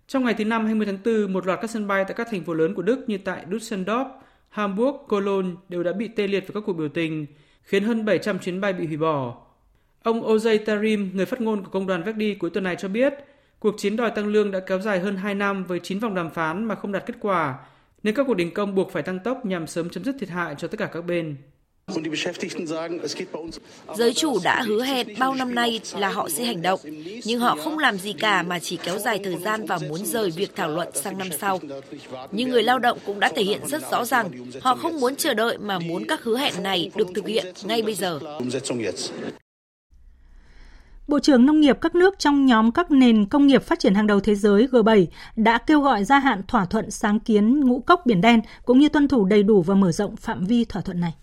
Trong 0.06 0.24
ngày 0.24 0.34
thứ 0.34 0.44
năm 0.44 0.66
20 0.66 0.86
tháng 0.86 0.98
4, 1.04 1.32
một 1.32 1.46
loạt 1.46 1.58
các 1.60 1.70
sân 1.70 1.86
bay 1.86 2.04
tại 2.04 2.14
các 2.16 2.28
thành 2.30 2.44
phố 2.44 2.54
lớn 2.54 2.74
của 2.74 2.82
Đức 2.82 3.04
như 3.06 3.18
tại 3.18 3.44
Düsseldorf, 3.50 4.06
Hamburg, 4.56 4.96
Cologne 5.08 5.50
đều 5.68 5.82
đã 5.82 5.92
bị 5.92 6.08
tê 6.08 6.26
liệt 6.26 6.40
với 6.40 6.54
các 6.54 6.62
cuộc 6.66 6.72
biểu 6.72 6.88
tình, 6.88 7.26
khiến 7.62 7.84
hơn 7.84 8.04
700 8.04 8.38
chuyến 8.38 8.60
bay 8.60 8.72
bị 8.72 8.86
hủy 8.86 8.96
bỏ. 8.96 9.36
Ông 10.02 10.22
Ojay 10.22 10.58
Tarim, 10.64 11.10
người 11.14 11.26
phát 11.26 11.40
ngôn 11.40 11.64
của 11.64 11.70
công 11.70 11.86
đoàn 11.86 12.02
Verdi 12.02 12.34
cuối 12.34 12.50
tuần 12.50 12.64
này 12.64 12.76
cho 12.76 12.88
biết, 12.88 13.14
cuộc 13.58 13.74
chiến 13.78 13.96
đòi 13.96 14.10
tăng 14.10 14.26
lương 14.26 14.50
đã 14.50 14.60
kéo 14.60 14.80
dài 14.80 15.00
hơn 15.00 15.16
2 15.16 15.34
năm 15.34 15.64
với 15.64 15.80
9 15.80 15.98
vòng 15.98 16.14
đàm 16.14 16.30
phán 16.30 16.64
mà 16.64 16.74
không 16.74 16.92
đạt 16.92 17.06
kết 17.06 17.14
quả, 17.20 17.58
nên 18.02 18.14
các 18.14 18.24
cuộc 18.26 18.34
đình 18.34 18.54
công 18.54 18.74
buộc 18.74 18.92
phải 18.92 19.02
tăng 19.02 19.18
tốc 19.18 19.46
nhằm 19.46 19.66
sớm 19.66 19.90
chấm 19.90 20.04
dứt 20.04 20.16
thiệt 20.20 20.28
hại 20.28 20.54
cho 20.58 20.68
tất 20.68 20.78
cả 20.78 20.86
các 20.92 21.00
bên. 21.00 21.36
Giới 23.96 24.14
chủ 24.14 24.38
đã 24.44 24.62
hứa 24.62 24.84
hẹn 24.84 25.06
bao 25.18 25.34
năm 25.34 25.54
nay 25.54 25.80
là 25.98 26.08
họ 26.08 26.28
sẽ 26.28 26.44
hành 26.44 26.62
động, 26.62 26.80
nhưng 27.24 27.40
họ 27.40 27.56
không 27.64 27.78
làm 27.78 27.98
gì 27.98 28.12
cả 28.12 28.42
mà 28.42 28.58
chỉ 28.58 28.78
kéo 28.82 28.98
dài 28.98 29.20
thời 29.24 29.36
gian 29.36 29.66
và 29.66 29.78
muốn 29.88 30.06
rời 30.06 30.30
việc 30.30 30.56
thảo 30.56 30.68
luận 30.68 30.88
sang 30.94 31.18
năm 31.18 31.28
sau. 31.40 31.60
Nhưng 32.32 32.48
người 32.48 32.62
lao 32.62 32.78
động 32.78 32.98
cũng 33.06 33.20
đã 33.20 33.32
thể 33.36 33.42
hiện 33.42 33.60
rất 33.66 33.90
rõ 33.90 34.04
rằng 34.04 34.30
họ 34.60 34.74
không 34.74 35.00
muốn 35.00 35.16
chờ 35.16 35.34
đợi 35.34 35.58
mà 35.58 35.78
muốn 35.78 36.04
các 36.08 36.22
hứa 36.22 36.38
hẹn 36.38 36.62
này 36.62 36.90
được 36.96 37.08
thực 37.14 37.26
hiện 37.26 37.46
ngay 37.64 37.82
bây 37.82 37.94
giờ. 37.94 38.20
Bộ 41.08 41.18
trưởng 41.18 41.46
Nông 41.46 41.60
nghiệp 41.60 41.78
các 41.80 41.94
nước 41.94 42.18
trong 42.18 42.46
nhóm 42.46 42.72
các 42.72 42.90
nền 42.90 43.26
công 43.26 43.46
nghiệp 43.46 43.62
phát 43.62 43.78
triển 43.78 43.94
hàng 43.94 44.06
đầu 44.06 44.20
thế 44.20 44.34
giới 44.34 44.66
G7 44.66 45.06
đã 45.36 45.58
kêu 45.58 45.80
gọi 45.80 46.04
gia 46.04 46.18
hạn 46.18 46.42
thỏa 46.48 46.64
thuận 46.64 46.90
sáng 46.90 47.20
kiến 47.20 47.60
ngũ 47.60 47.80
cốc 47.80 48.02
Biển 48.06 48.20
Đen 48.20 48.40
cũng 48.64 48.78
như 48.78 48.88
tuân 48.88 49.08
thủ 49.08 49.24
đầy 49.24 49.42
đủ 49.42 49.62
và 49.62 49.74
mở 49.74 49.92
rộng 49.92 50.16
phạm 50.16 50.46
vi 50.46 50.64
thỏa 50.64 50.82
thuận 50.82 51.00
này. 51.00 51.14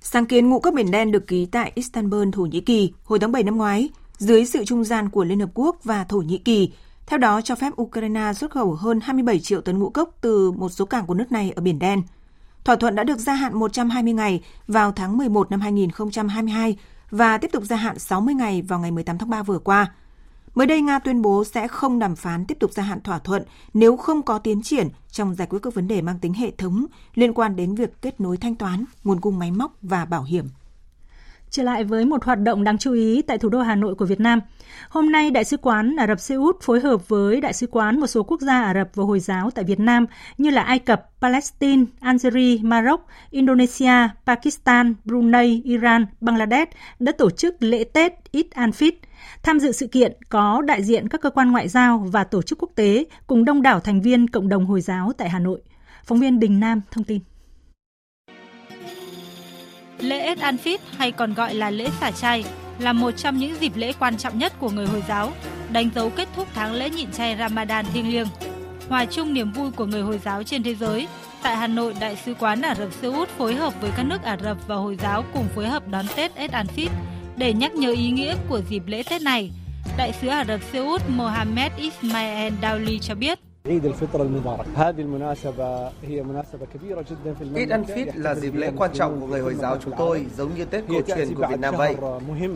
Sáng 0.00 0.26
kiến 0.26 0.48
ngũ 0.48 0.60
cốc 0.60 0.74
Biển 0.74 0.90
Đen 0.90 1.12
được 1.12 1.26
ký 1.26 1.46
tại 1.46 1.72
Istanbul, 1.74 2.28
Thổ 2.32 2.42
Nhĩ 2.42 2.60
Kỳ 2.60 2.92
hồi 3.04 3.18
tháng 3.18 3.32
7 3.32 3.42
năm 3.42 3.56
ngoái 3.56 3.88
dưới 4.18 4.46
sự 4.46 4.64
trung 4.64 4.84
gian 4.84 5.08
của 5.08 5.24
Liên 5.24 5.40
Hợp 5.40 5.50
Quốc 5.54 5.76
và 5.84 6.04
Thổ 6.04 6.18
Nhĩ 6.18 6.38
Kỳ, 6.38 6.72
theo 7.06 7.18
đó 7.18 7.40
cho 7.40 7.54
phép 7.54 7.72
Ukraine 7.82 8.32
xuất 8.36 8.50
khẩu 8.50 8.74
hơn 8.74 9.00
27 9.00 9.40
triệu 9.40 9.60
tấn 9.60 9.78
ngũ 9.78 9.90
cốc 9.90 10.10
từ 10.20 10.50
một 10.50 10.68
số 10.68 10.84
cảng 10.84 11.06
của 11.06 11.14
nước 11.14 11.32
này 11.32 11.52
ở 11.56 11.62
Biển 11.62 11.78
Đen. 11.78 12.02
Thỏa 12.64 12.76
thuận 12.76 12.94
đã 12.94 13.04
được 13.04 13.18
gia 13.18 13.34
hạn 13.34 13.58
120 13.58 14.12
ngày 14.12 14.40
vào 14.66 14.92
tháng 14.92 15.16
11 15.16 15.50
năm 15.50 15.60
2022 15.60 16.76
và 17.10 17.38
tiếp 17.38 17.52
tục 17.52 17.62
gia 17.64 17.76
hạn 17.76 17.98
60 17.98 18.34
ngày 18.34 18.62
vào 18.62 18.78
ngày 18.78 18.90
18 18.90 19.18
tháng 19.18 19.30
3 19.30 19.42
vừa 19.42 19.58
qua. 19.58 19.92
Mới 20.58 20.66
đây, 20.66 20.80
Nga 20.80 20.98
tuyên 20.98 21.22
bố 21.22 21.44
sẽ 21.44 21.68
không 21.68 21.98
đàm 21.98 22.16
phán 22.16 22.44
tiếp 22.44 22.56
tục 22.60 22.72
gia 22.72 22.82
hạn 22.82 23.00
thỏa 23.00 23.18
thuận 23.18 23.42
nếu 23.74 23.96
không 23.96 24.22
có 24.22 24.38
tiến 24.38 24.62
triển 24.62 24.88
trong 25.10 25.34
giải 25.34 25.48
quyết 25.50 25.58
các 25.62 25.74
vấn 25.74 25.88
đề 25.88 26.02
mang 26.02 26.18
tính 26.18 26.34
hệ 26.34 26.50
thống 26.50 26.86
liên 27.14 27.34
quan 27.34 27.56
đến 27.56 27.74
việc 27.74 28.02
kết 28.02 28.20
nối 28.20 28.36
thanh 28.36 28.54
toán, 28.54 28.84
nguồn 29.04 29.20
cung 29.20 29.38
máy 29.38 29.50
móc 29.50 29.76
và 29.82 30.04
bảo 30.04 30.22
hiểm. 30.22 30.48
Trở 31.50 31.62
lại 31.62 31.84
với 31.84 32.04
một 32.04 32.24
hoạt 32.24 32.38
động 32.38 32.64
đáng 32.64 32.78
chú 32.78 32.92
ý 32.92 33.22
tại 33.22 33.38
thủ 33.38 33.48
đô 33.48 33.60
Hà 33.60 33.74
Nội 33.74 33.94
của 33.94 34.04
Việt 34.04 34.20
Nam. 34.20 34.40
Hôm 34.88 35.12
nay, 35.12 35.30
Đại 35.30 35.44
sứ 35.44 35.56
quán 35.56 35.96
Ả 35.96 36.06
Rập 36.06 36.20
Xê 36.20 36.34
Út 36.34 36.56
phối 36.62 36.80
hợp 36.80 37.08
với 37.08 37.40
Đại 37.40 37.52
sứ 37.52 37.66
quán 37.66 38.00
một 38.00 38.06
số 38.06 38.22
quốc 38.22 38.40
gia 38.40 38.62
Ả 38.62 38.74
Rập 38.74 38.88
và 38.94 39.04
Hồi 39.04 39.20
giáo 39.20 39.50
tại 39.50 39.64
Việt 39.64 39.80
Nam 39.80 40.06
như 40.38 40.50
là 40.50 40.62
Ai 40.62 40.78
Cập, 40.78 41.10
Palestine, 41.20 41.84
Algeria, 42.00 42.58
Maroc, 42.62 43.06
Indonesia, 43.30 44.08
Pakistan, 44.26 44.94
Brunei, 45.04 45.62
Iran, 45.64 46.06
Bangladesh 46.20 46.72
đã 46.98 47.12
tổ 47.12 47.30
chức 47.30 47.56
lễ 47.60 47.84
Tết 47.84 48.12
Eid 48.32 48.46
al-Fitr. 48.54 48.92
Tham 49.42 49.60
dự 49.60 49.72
sự 49.72 49.86
kiện 49.86 50.12
có 50.28 50.62
đại 50.62 50.82
diện 50.82 51.08
các 51.08 51.20
cơ 51.20 51.30
quan 51.30 51.52
ngoại 51.52 51.68
giao 51.68 51.98
và 51.98 52.24
tổ 52.24 52.42
chức 52.42 52.58
quốc 52.62 52.70
tế 52.74 53.04
cùng 53.26 53.44
đông 53.44 53.62
đảo 53.62 53.80
thành 53.80 54.00
viên 54.00 54.30
cộng 54.30 54.48
đồng 54.48 54.66
Hồi 54.66 54.80
giáo 54.80 55.12
tại 55.18 55.28
Hà 55.28 55.38
Nội. 55.38 55.60
Phóng 56.04 56.18
viên 56.18 56.40
Đình 56.40 56.60
Nam 56.60 56.80
thông 56.90 57.04
tin. 57.04 57.20
Lễ 60.00 60.18
Eid 60.18 60.38
al-Fitr 60.38 60.78
hay 60.96 61.12
còn 61.12 61.34
gọi 61.34 61.54
là 61.54 61.70
lễ 61.70 61.88
xả 62.00 62.10
chay 62.10 62.44
là 62.78 62.92
một 62.92 63.10
trong 63.10 63.38
những 63.38 63.54
dịp 63.60 63.72
lễ 63.76 63.92
quan 63.98 64.16
trọng 64.16 64.38
nhất 64.38 64.52
của 64.58 64.70
người 64.70 64.86
Hồi 64.86 65.02
giáo, 65.08 65.32
đánh 65.72 65.90
dấu 65.94 66.10
kết 66.10 66.28
thúc 66.36 66.48
tháng 66.54 66.72
lễ 66.72 66.90
nhịn 66.90 67.12
chay 67.12 67.36
Ramadan 67.38 67.86
thiêng 67.92 68.12
liêng. 68.12 68.26
Hòa 68.88 69.04
chung 69.04 69.34
niềm 69.34 69.52
vui 69.52 69.70
của 69.70 69.86
người 69.86 70.02
Hồi 70.02 70.20
giáo 70.24 70.42
trên 70.42 70.62
thế 70.62 70.74
giới, 70.74 71.08
tại 71.42 71.56
Hà 71.56 71.66
Nội, 71.66 71.94
Đại 72.00 72.16
sứ 72.16 72.34
quán 72.34 72.62
Ả 72.62 72.74
Rập 72.74 72.92
Xê 72.92 73.08
Út 73.08 73.28
phối 73.28 73.54
hợp 73.54 73.80
với 73.80 73.90
các 73.96 74.02
nước 74.02 74.22
Ả 74.22 74.36
Rập 74.44 74.68
và 74.68 74.76
Hồi 74.76 74.96
giáo 75.02 75.24
cùng 75.32 75.48
phối 75.54 75.68
hợp 75.68 75.88
đón 75.88 76.06
Tết 76.16 76.34
Eid 76.34 76.50
al-Fitr 76.50 76.90
để 77.36 77.52
nhắc 77.52 77.74
nhớ 77.74 77.90
ý 77.90 78.10
nghĩa 78.10 78.34
của 78.48 78.60
dịp 78.68 78.82
lễ 78.86 79.02
Tết 79.02 79.22
này. 79.22 79.50
Đại 79.96 80.12
sứ 80.20 80.28
Ả 80.28 80.44
Rập 80.44 80.60
Xê 80.72 80.78
Út 80.78 81.02
Mohammed 81.08 81.72
Ismail 81.76 82.52
Dauli 82.62 82.98
cho 82.98 83.14
biết, 83.14 83.38
Eid 83.68 83.84
al-Fitr 87.72 88.12
là 88.14 88.34
dịp 88.34 88.54
lễ 88.54 88.70
quan 88.76 88.90
trọng 88.94 89.20
của 89.20 89.26
người 89.26 89.40
Hồi 89.40 89.54
giáo 89.54 89.76
chúng 89.84 89.94
tôi, 89.98 90.26
giống 90.36 90.54
như 90.54 90.64
Tết 90.64 90.84
cổ 90.88 91.00
truyền 91.06 91.34
của 91.34 91.46
Việt 91.50 91.60
Nam 91.60 91.74
vậy. 91.76 91.96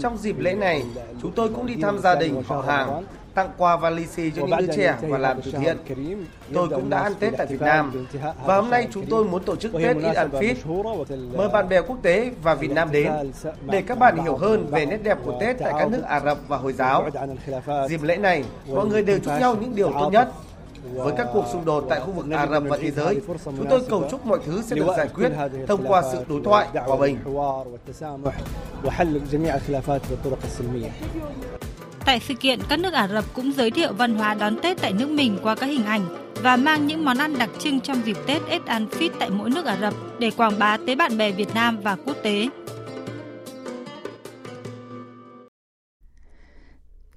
Trong 0.02 0.16
dịp 0.18 0.38
lễ 0.38 0.54
này, 0.54 0.82
chúng 1.22 1.32
tôi 1.32 1.48
cũng 1.48 1.66
đi 1.66 1.74
thăm 1.82 1.98
gia 1.98 2.14
đình, 2.14 2.42
họ 2.46 2.60
hàng, 2.60 3.04
tặng 3.34 3.50
quà 3.58 3.76
và 3.76 3.90
lì 3.90 4.06
xì 4.06 4.30
cho 4.30 4.46
những 4.46 4.56
đứa 4.58 4.76
trẻ 4.76 4.96
và 5.02 5.18
làm 5.18 5.40
từ 5.42 5.52
thiện. 5.52 5.76
Tôi 6.54 6.68
cũng 6.68 6.90
đã 6.90 6.98
ăn 6.98 7.12
Tết 7.20 7.34
tại 7.38 7.46
Việt 7.46 7.60
Nam 7.60 8.06
và 8.44 8.56
hôm 8.56 8.70
nay 8.70 8.88
chúng 8.92 9.06
tôi 9.06 9.24
muốn 9.24 9.42
tổ 9.44 9.56
chức 9.56 9.72
Tết 9.72 9.96
Eid 9.96 10.16
al-Fitr, 10.16 10.84
mời 11.36 11.48
bạn 11.48 11.68
bè 11.68 11.80
quốc 11.80 11.96
tế 12.02 12.30
và 12.42 12.54
Việt 12.54 12.70
Nam 12.70 12.92
đến 12.92 13.12
để 13.70 13.82
các 13.82 13.98
bạn 13.98 14.22
hiểu 14.22 14.36
hơn 14.36 14.66
về 14.70 14.86
nét 14.86 14.98
đẹp 15.02 15.18
của 15.24 15.38
Tết 15.40 15.56
tại 15.58 15.72
các 15.78 15.90
nước 15.90 16.02
Ả 16.02 16.20
Rập 16.20 16.38
và 16.48 16.56
Hồi 16.56 16.72
giáo. 16.72 17.08
Dịp 17.88 18.02
lễ 18.02 18.16
này, 18.16 18.44
mọi 18.74 18.86
người 18.86 19.02
đều 19.02 19.18
chúc 19.18 19.34
nhau 19.40 19.56
những 19.60 19.74
điều 19.74 19.92
tốt 19.92 20.10
nhất 20.12 20.32
với 20.82 21.12
các 21.16 21.26
cuộc 21.32 21.44
xung 21.52 21.64
đột 21.64 21.84
tại 21.88 22.00
khu 22.00 22.12
vực 22.12 22.26
Ả 22.30 22.46
Rập 22.46 22.62
và 22.68 22.78
thế 22.80 22.90
giới, 22.90 23.20
chúng 23.44 23.66
tôi 23.70 23.80
cầu 23.90 24.08
chúc 24.10 24.26
mọi 24.26 24.38
thứ 24.46 24.62
sẽ 24.62 24.76
được 24.76 24.86
giải 24.96 25.08
quyết 25.14 25.28
thông 25.68 25.84
qua 25.86 26.02
sự 26.12 26.18
đối 26.28 26.40
thoại, 26.44 26.68
hòa 26.86 26.96
bình. 26.96 27.18
Tại 32.04 32.20
sự 32.20 32.34
kiện, 32.34 32.60
các 32.68 32.78
nước 32.78 32.92
Ả 32.92 33.08
Rập 33.08 33.24
cũng 33.34 33.52
giới 33.52 33.70
thiệu 33.70 33.92
văn 33.92 34.14
hóa 34.14 34.34
đón 34.34 34.56
Tết 34.62 34.80
tại 34.80 34.92
nước 34.92 35.08
mình 35.08 35.38
qua 35.42 35.54
các 35.54 35.66
hình 35.66 35.84
ảnh 35.84 36.06
và 36.42 36.56
mang 36.56 36.86
những 36.86 37.04
món 37.04 37.18
ăn 37.18 37.38
đặc 37.38 37.50
trưng 37.58 37.80
trong 37.80 38.02
dịp 38.04 38.16
Tết 38.26 38.46
Eid 38.46 38.62
al-Fitr 38.62 39.10
tại 39.18 39.30
mỗi 39.30 39.50
nước 39.50 39.64
Ả 39.64 39.78
Rập 39.80 39.94
để 40.18 40.30
quảng 40.36 40.58
bá 40.58 40.78
tới 40.86 40.96
bạn 40.96 41.18
bè 41.18 41.30
Việt 41.30 41.54
Nam 41.54 41.80
và 41.82 41.96
quốc 42.06 42.16
tế. 42.22 42.48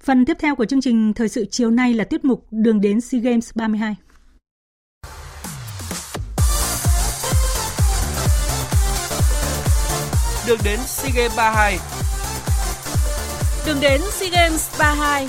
Phần 0.06 0.24
tiếp 0.24 0.36
theo 0.40 0.56
của 0.56 0.64
chương 0.64 0.80
trình 0.80 1.12
thời 1.12 1.28
sự 1.28 1.44
chiều 1.50 1.70
nay 1.70 1.94
là 1.94 2.04
tiết 2.04 2.24
mục 2.24 2.46
Đường 2.50 2.80
đến 2.80 3.00
SEA 3.00 3.20
Games 3.20 3.50
32. 3.54 3.94
Đường 10.46 10.58
đến 10.64 10.78
SEA 10.86 11.10
Games 11.14 11.36
32. 11.36 11.78
Đường 13.66 13.76
đến 13.80 14.00
SEA 14.10 14.28
Games 14.30 14.78
32. 14.78 15.26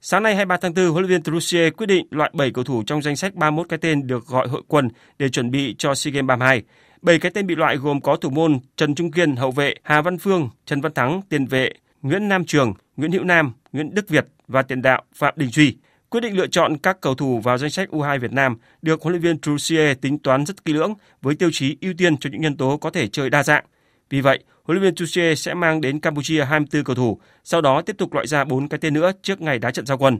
Sáng 0.00 0.22
nay 0.22 0.34
23 0.34 0.56
tháng 0.56 0.74
4, 0.74 0.90
huấn 0.90 1.04
luyện 1.04 1.10
viên 1.10 1.22
Trussier 1.22 1.72
quyết 1.76 1.86
định 1.86 2.06
loại 2.10 2.30
7 2.34 2.50
cầu 2.50 2.64
thủ 2.64 2.82
trong 2.86 3.02
danh 3.02 3.16
sách 3.16 3.34
31 3.34 3.68
cái 3.68 3.78
tên 3.78 4.06
được 4.06 4.26
gọi 4.26 4.48
hội 4.48 4.62
quân 4.68 4.88
để 5.18 5.28
chuẩn 5.28 5.50
bị 5.50 5.74
cho 5.78 5.94
SEA 5.94 6.12
Games 6.12 6.26
32. 6.28 6.62
7 7.04 7.18
cái 7.18 7.30
tên 7.30 7.46
bị 7.46 7.54
loại 7.54 7.76
gồm 7.76 8.00
có 8.00 8.16
thủ 8.16 8.30
môn 8.30 8.58
Trần 8.76 8.94
Trung 8.94 9.10
Kiên 9.10 9.36
hậu 9.36 9.50
vệ, 9.50 9.74
Hà 9.82 10.02
Văn 10.02 10.18
Phương, 10.18 10.50
Trần 10.66 10.80
Văn 10.80 10.94
Thắng 10.94 11.22
tiền 11.28 11.46
vệ, 11.46 11.72
Nguyễn 12.02 12.28
Nam 12.28 12.44
Trường, 12.44 12.74
Nguyễn 12.96 13.12
Hữu 13.12 13.24
Nam, 13.24 13.52
Nguyễn 13.72 13.94
Đức 13.94 14.08
Việt 14.08 14.26
và 14.48 14.62
tiền 14.62 14.82
đạo 14.82 15.02
Phạm 15.14 15.34
Đình 15.36 15.50
Duy. 15.50 15.76
Quyết 16.10 16.20
định 16.20 16.36
lựa 16.36 16.46
chọn 16.46 16.78
các 16.78 17.00
cầu 17.00 17.14
thủ 17.14 17.40
vào 17.40 17.58
danh 17.58 17.70
sách 17.70 17.88
U2 17.90 18.18
Việt 18.18 18.32
Nam 18.32 18.56
được 18.82 19.02
huấn 19.02 19.12
luyện 19.12 19.22
viên 19.22 19.38
Trussier 19.38 19.98
tính 20.00 20.18
toán 20.18 20.46
rất 20.46 20.64
kỹ 20.64 20.72
lưỡng 20.72 20.94
với 21.22 21.34
tiêu 21.34 21.50
chí 21.52 21.76
ưu 21.80 21.94
tiên 21.98 22.16
cho 22.16 22.30
những 22.30 22.40
nhân 22.40 22.56
tố 22.56 22.76
có 22.76 22.90
thể 22.90 23.08
chơi 23.08 23.30
đa 23.30 23.42
dạng. 23.42 23.64
Vì 24.10 24.20
vậy, 24.20 24.38
huấn 24.62 24.78
luyện 24.78 24.82
viên 24.82 24.94
Trussier 24.94 25.38
sẽ 25.38 25.54
mang 25.54 25.80
đến 25.80 26.00
Campuchia 26.00 26.44
24 26.44 26.84
cầu 26.84 26.96
thủ, 26.96 27.20
sau 27.44 27.60
đó 27.60 27.82
tiếp 27.82 27.96
tục 27.98 28.12
loại 28.12 28.26
ra 28.26 28.44
4 28.44 28.68
cái 28.68 28.78
tên 28.78 28.94
nữa 28.94 29.12
trước 29.22 29.40
ngày 29.40 29.58
đá 29.58 29.70
trận 29.70 29.86
giao 29.86 29.98
quân. 29.98 30.18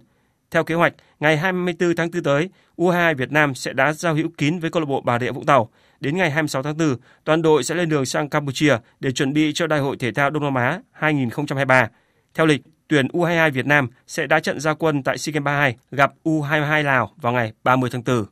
Theo 0.50 0.64
kế 0.64 0.74
hoạch, 0.74 0.94
ngày 1.20 1.36
24 1.36 1.96
tháng 1.96 2.10
4 2.10 2.22
tới, 2.22 2.48
U2 2.76 3.14
Việt 3.14 3.32
Nam 3.32 3.54
sẽ 3.54 3.72
đá 3.72 3.92
giao 3.92 4.14
hữu 4.14 4.28
kín 4.38 4.58
với 4.58 4.70
câu 4.70 4.80
lạc 4.80 4.86
bộ 4.86 5.00
Bà 5.00 5.18
Rịa 5.18 5.32
Vũng 5.32 5.46
Tàu. 5.46 5.70
Đến 6.04 6.16
ngày 6.16 6.30
26 6.30 6.62
tháng 6.62 6.76
4, 6.76 6.96
toàn 7.24 7.42
đội 7.42 7.64
sẽ 7.64 7.74
lên 7.74 7.88
đường 7.88 8.04
sang 8.04 8.28
Campuchia 8.28 8.76
để 9.00 9.12
chuẩn 9.12 9.32
bị 9.32 9.52
cho 9.54 9.66
Đại 9.66 9.80
hội 9.80 9.96
thể 9.96 10.12
thao 10.12 10.30
Đông 10.30 10.42
Nam 10.42 10.54
Á 10.54 10.80
2023. 10.92 11.88
Theo 12.34 12.46
lịch, 12.46 12.62
tuyển 12.88 13.06
U22 13.06 13.50
Việt 13.50 13.66
Nam 13.66 13.88
sẽ 14.06 14.26
đá 14.26 14.40
trận 14.40 14.60
giao 14.60 14.74
quân 14.74 15.02
tại 15.02 15.18
SEA 15.18 15.32
Games 15.32 15.44
32 15.44 15.76
gặp 15.90 16.12
U22 16.24 16.82
Lào 16.82 17.10
vào 17.16 17.32
ngày 17.32 17.52
30 17.64 17.90
tháng 17.92 18.02
4. 18.06 18.24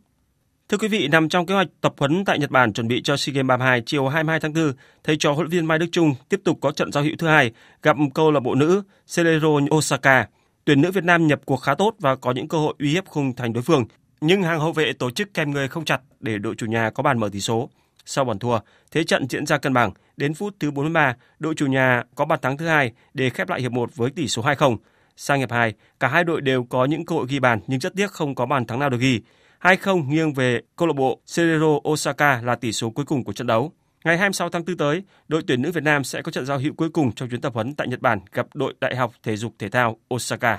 Thưa 0.69 0.79
quý 0.79 0.89
vị, 0.89 1.09
nằm 1.09 1.29
trong 1.29 1.47
kế 1.47 1.55
hoạch 1.55 1.67
tập 1.81 1.95
huấn 1.99 2.25
tại 2.25 2.39
Nhật 2.39 2.51
Bản 2.51 2.73
chuẩn 2.73 2.89
bị 2.89 3.03
cho 3.03 3.17
SEA 3.17 3.33
Games 3.35 3.49
32 3.49 3.83
chiều 3.87 4.09
22 4.09 4.41
tháng 4.41 4.53
4, 4.53 4.73
thầy 5.05 5.17
trò 5.17 5.33
huấn 5.33 5.49
viên 5.49 5.67
Mai 5.67 5.79
Đức 5.79 5.89
Trung 5.93 6.15
tiếp 6.29 6.41
tục 6.45 6.59
có 6.61 6.73
trận 6.73 6.93
giao 6.93 7.05
hữu 7.05 7.15
thứ 7.19 7.27
hai 7.27 7.51
gặp 7.83 7.97
câu 8.15 8.31
lạc 8.31 8.41
bộ 8.41 8.55
nữ 8.55 8.83
Celero 9.17 9.49
Osaka. 9.75 10.27
Tuyển 10.65 10.81
nữ 10.81 10.91
Việt 10.91 11.05
Nam 11.05 11.27
nhập 11.27 11.41
cuộc 11.45 11.57
khá 11.57 11.75
tốt 11.75 11.95
và 11.99 12.17
có 12.17 12.33
những 12.33 12.49
cơ 12.49 12.59
hội 12.59 12.75
uy 12.79 12.89
hiếp 12.93 13.07
khung 13.07 13.37
thành 13.37 13.53
đối 13.53 13.63
phương, 13.63 13.85
nhưng 14.23 14.43
hàng 14.43 14.61
hậu 14.61 14.73
vệ 14.73 14.93
tổ 14.93 15.11
chức 15.11 15.35
kèm 15.35 15.51
người 15.51 15.69
không 15.69 15.85
chặt 15.85 16.01
để 16.21 16.39
đội 16.39 16.55
chủ 16.55 16.67
nhà 16.67 16.91
có 16.91 17.03
bàn 17.03 17.19
mở 17.19 17.29
tỷ 17.33 17.41
số. 17.41 17.71
Sau 18.05 18.25
bàn 18.25 18.39
thua, 18.39 18.59
thế 18.91 19.05
trận 19.05 19.29
diễn 19.29 19.47
ra 19.47 19.59
cân 19.59 19.73
bằng. 19.73 19.93
Đến 20.17 20.35
phút 20.35 20.55
thứ 20.61 20.71
43, 20.71 21.17
đội 21.39 21.55
chủ 21.55 21.67
nhà 21.67 22.03
có 22.15 22.25
bàn 22.25 22.39
thắng 22.43 22.57
thứ 22.57 22.67
hai 22.67 22.93
để 23.15 23.31
khép 23.31 23.49
lại 23.49 23.61
hiệp 23.61 23.73
1 23.73 23.97
với 23.97 24.11
tỷ 24.11 24.29
số 24.29 24.43
2-0. 24.43 24.77
Sang 25.17 25.39
hiệp 25.39 25.51
2, 25.51 25.75
cả 26.01 26.09
hai 26.09 26.25
đội 26.25 26.41
đều 26.41 26.65
có 26.65 26.85
những 26.85 27.07
cơ 27.07 27.15
hội 27.15 27.27
ghi 27.29 27.41
bàn 27.41 27.61
nhưng 27.67 27.81
rất 27.81 27.95
tiếc 27.97 28.11
không 28.11 28.35
có 28.35 28.47
bàn 28.47 28.67
thắng 28.67 28.79
nào 28.79 28.91
được 28.91 29.01
ghi. 29.01 29.21
2-0 29.61 30.09
nghiêng 30.09 30.33
về 30.33 30.61
câu 30.77 30.89
lạc 30.89 30.97
bộ 30.97 31.21
Serero 31.27 31.79
Osaka 31.89 32.43
là 32.43 32.55
tỷ 32.55 32.73
số 32.73 32.91
cuối 32.91 33.05
cùng 33.05 33.25
của 33.25 33.33
trận 33.33 33.47
đấu. 33.47 33.73
Ngày 34.05 34.19
26 34.19 34.49
tháng 34.49 34.65
4 34.65 34.77
tới, 34.77 35.03
đội 35.29 35.43
tuyển 35.47 35.63
nữ 35.63 35.73
Việt 35.73 35.85
Nam 35.85 36.05
sẽ 36.05 36.23
có 36.23 36.33
trận 36.33 36.47
giao 36.47 36.59
hữu 36.59 36.75
cuối 36.75 36.89
cùng 36.91 37.13
trong 37.13 37.29
chuyến 37.29 37.41
tập 37.41 37.55
huấn 37.55 37.75
tại 37.75 37.89
Nhật 37.89 38.01
Bản 38.01 38.21
gặp 38.33 38.47
đội 38.55 38.75
Đại 38.81 38.97
học 38.97 39.13
Thể 39.23 39.37
dục 39.37 39.55
Thể 39.59 39.69
thao 39.69 39.97
Osaka. 40.15 40.59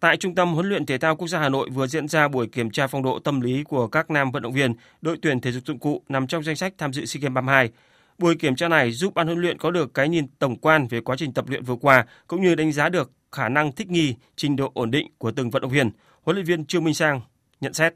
Tại 0.00 0.16
Trung 0.16 0.34
tâm 0.34 0.54
huấn 0.54 0.68
luyện 0.68 0.86
thể 0.86 0.98
thao 0.98 1.16
quốc 1.16 1.28
gia 1.28 1.38
Hà 1.38 1.48
Nội 1.48 1.70
vừa 1.70 1.86
diễn 1.86 2.08
ra 2.08 2.28
buổi 2.28 2.46
kiểm 2.46 2.70
tra 2.70 2.86
phong 2.86 3.02
độ 3.02 3.18
tâm 3.18 3.40
lý 3.40 3.64
của 3.64 3.86
các 3.86 4.10
nam 4.10 4.30
vận 4.30 4.42
động 4.42 4.52
viên 4.52 4.74
đội 5.00 5.18
tuyển 5.22 5.40
thể 5.40 5.52
dục 5.52 5.62
dụng 5.66 5.78
cụ 5.78 6.02
nằm 6.08 6.26
trong 6.26 6.42
danh 6.42 6.56
sách 6.56 6.74
tham 6.78 6.92
dự 6.92 7.06
SEA 7.06 7.20
Games 7.20 7.34
32. 7.34 7.70
Buổi 8.18 8.34
kiểm 8.34 8.56
tra 8.56 8.68
này 8.68 8.92
giúp 8.92 9.14
ban 9.14 9.26
huấn 9.26 9.38
luyện 9.38 9.58
có 9.58 9.70
được 9.70 9.94
cái 9.94 10.08
nhìn 10.08 10.26
tổng 10.38 10.56
quan 10.56 10.86
về 10.86 11.00
quá 11.00 11.16
trình 11.18 11.32
tập 11.32 11.44
luyện 11.48 11.64
vừa 11.64 11.76
qua 11.76 12.06
cũng 12.26 12.42
như 12.42 12.54
đánh 12.54 12.72
giá 12.72 12.88
được 12.88 13.10
khả 13.32 13.48
năng 13.48 13.72
thích 13.72 13.90
nghi, 13.90 14.14
trình 14.36 14.56
độ 14.56 14.70
ổn 14.74 14.90
định 14.90 15.06
của 15.18 15.30
từng 15.30 15.50
vận 15.50 15.62
động 15.62 15.70
viên. 15.70 15.90
Huấn 16.22 16.36
luyện 16.36 16.46
viên 16.46 16.64
Trương 16.64 16.84
Minh 16.84 16.94
Sang 16.94 17.20
nhận 17.60 17.72
xét. 17.72 17.94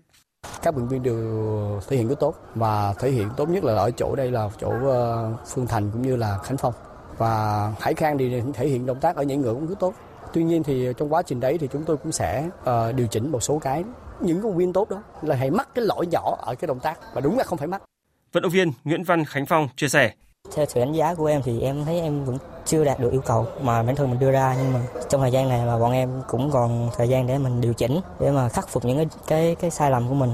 Các 0.62 0.74
vận 0.74 0.84
động 0.84 0.88
viên 0.88 1.02
đều 1.02 1.80
thể 1.88 1.96
hiện 1.96 2.08
rất 2.08 2.20
tốt 2.20 2.34
và 2.54 2.94
thể 2.98 3.10
hiện 3.10 3.28
tốt 3.36 3.48
nhất 3.48 3.64
là 3.64 3.74
ở 3.74 3.90
chỗ 3.90 4.14
đây 4.16 4.30
là 4.30 4.48
chỗ 4.60 4.70
ờ, 4.70 5.32
Phương 5.46 5.66
Thành 5.66 5.90
cũng 5.92 6.02
như 6.02 6.16
là 6.16 6.38
Khánh 6.38 6.56
Phong 6.56 6.74
và 7.18 7.72
Hải 7.80 7.94
Khang 7.94 8.18
thì 8.18 8.42
thể 8.54 8.68
hiện 8.68 8.86
động 8.86 9.00
tác 9.00 9.16
ở 9.16 9.22
nhảy 9.22 9.36
ngựa 9.36 9.54
cũng 9.54 9.66
rất 9.66 9.80
tốt. 9.80 9.94
Tuy 10.32 10.44
nhiên 10.44 10.62
thì 10.62 10.88
trong 10.96 11.12
quá 11.12 11.22
trình 11.22 11.40
đấy 11.40 11.58
thì 11.58 11.68
chúng 11.72 11.84
tôi 11.84 11.96
cũng 11.96 12.12
sẽ 12.12 12.48
uh, 12.60 12.94
điều 12.94 13.06
chỉnh 13.06 13.32
một 13.32 13.40
số 13.42 13.58
cái 13.58 13.84
những 14.20 14.42
công 14.42 14.56
viên 14.56 14.72
tốt 14.72 14.90
đó 14.90 15.02
là 15.22 15.36
hãy 15.36 15.50
mắc 15.50 15.68
cái 15.74 15.84
lỗi 15.84 16.06
nhỏ 16.06 16.36
ở 16.40 16.54
cái 16.54 16.66
động 16.66 16.80
tác 16.80 17.00
và 17.14 17.20
đúng 17.20 17.38
là 17.38 17.44
không 17.44 17.58
phải 17.58 17.68
mắc. 17.68 17.82
Vận 18.32 18.42
động 18.42 18.52
viên 18.52 18.72
Nguyễn 18.84 19.04
Văn 19.04 19.24
Khánh 19.24 19.46
Phong 19.46 19.68
chia 19.76 19.88
sẻ. 19.88 20.12
Theo 20.54 20.66
sự 20.66 20.80
đánh 20.80 20.92
giá 20.92 21.14
của 21.14 21.26
em 21.26 21.42
thì 21.44 21.60
em 21.60 21.84
thấy 21.84 22.00
em 22.00 22.24
vẫn 22.24 22.38
chưa 22.64 22.84
đạt 22.84 23.00
được 23.00 23.12
yêu 23.12 23.20
cầu 23.20 23.46
mà 23.62 23.82
bản 23.82 23.96
thân 23.96 24.10
mình 24.10 24.20
đưa 24.20 24.30
ra 24.30 24.56
nhưng 24.58 24.72
mà 24.72 24.80
trong 25.08 25.20
thời 25.20 25.30
gian 25.30 25.48
này 25.48 25.66
mà 25.66 25.78
bọn 25.78 25.92
em 25.92 26.22
cũng 26.28 26.50
còn 26.50 26.90
thời 26.96 27.08
gian 27.08 27.26
để 27.26 27.38
mình 27.38 27.60
điều 27.60 27.72
chỉnh 27.72 28.00
để 28.20 28.30
mà 28.30 28.48
khắc 28.48 28.68
phục 28.68 28.84
những 28.84 28.96
cái 28.96 29.06
cái, 29.26 29.56
cái 29.60 29.70
sai 29.70 29.90
lầm 29.90 30.08
của 30.08 30.14
mình. 30.14 30.30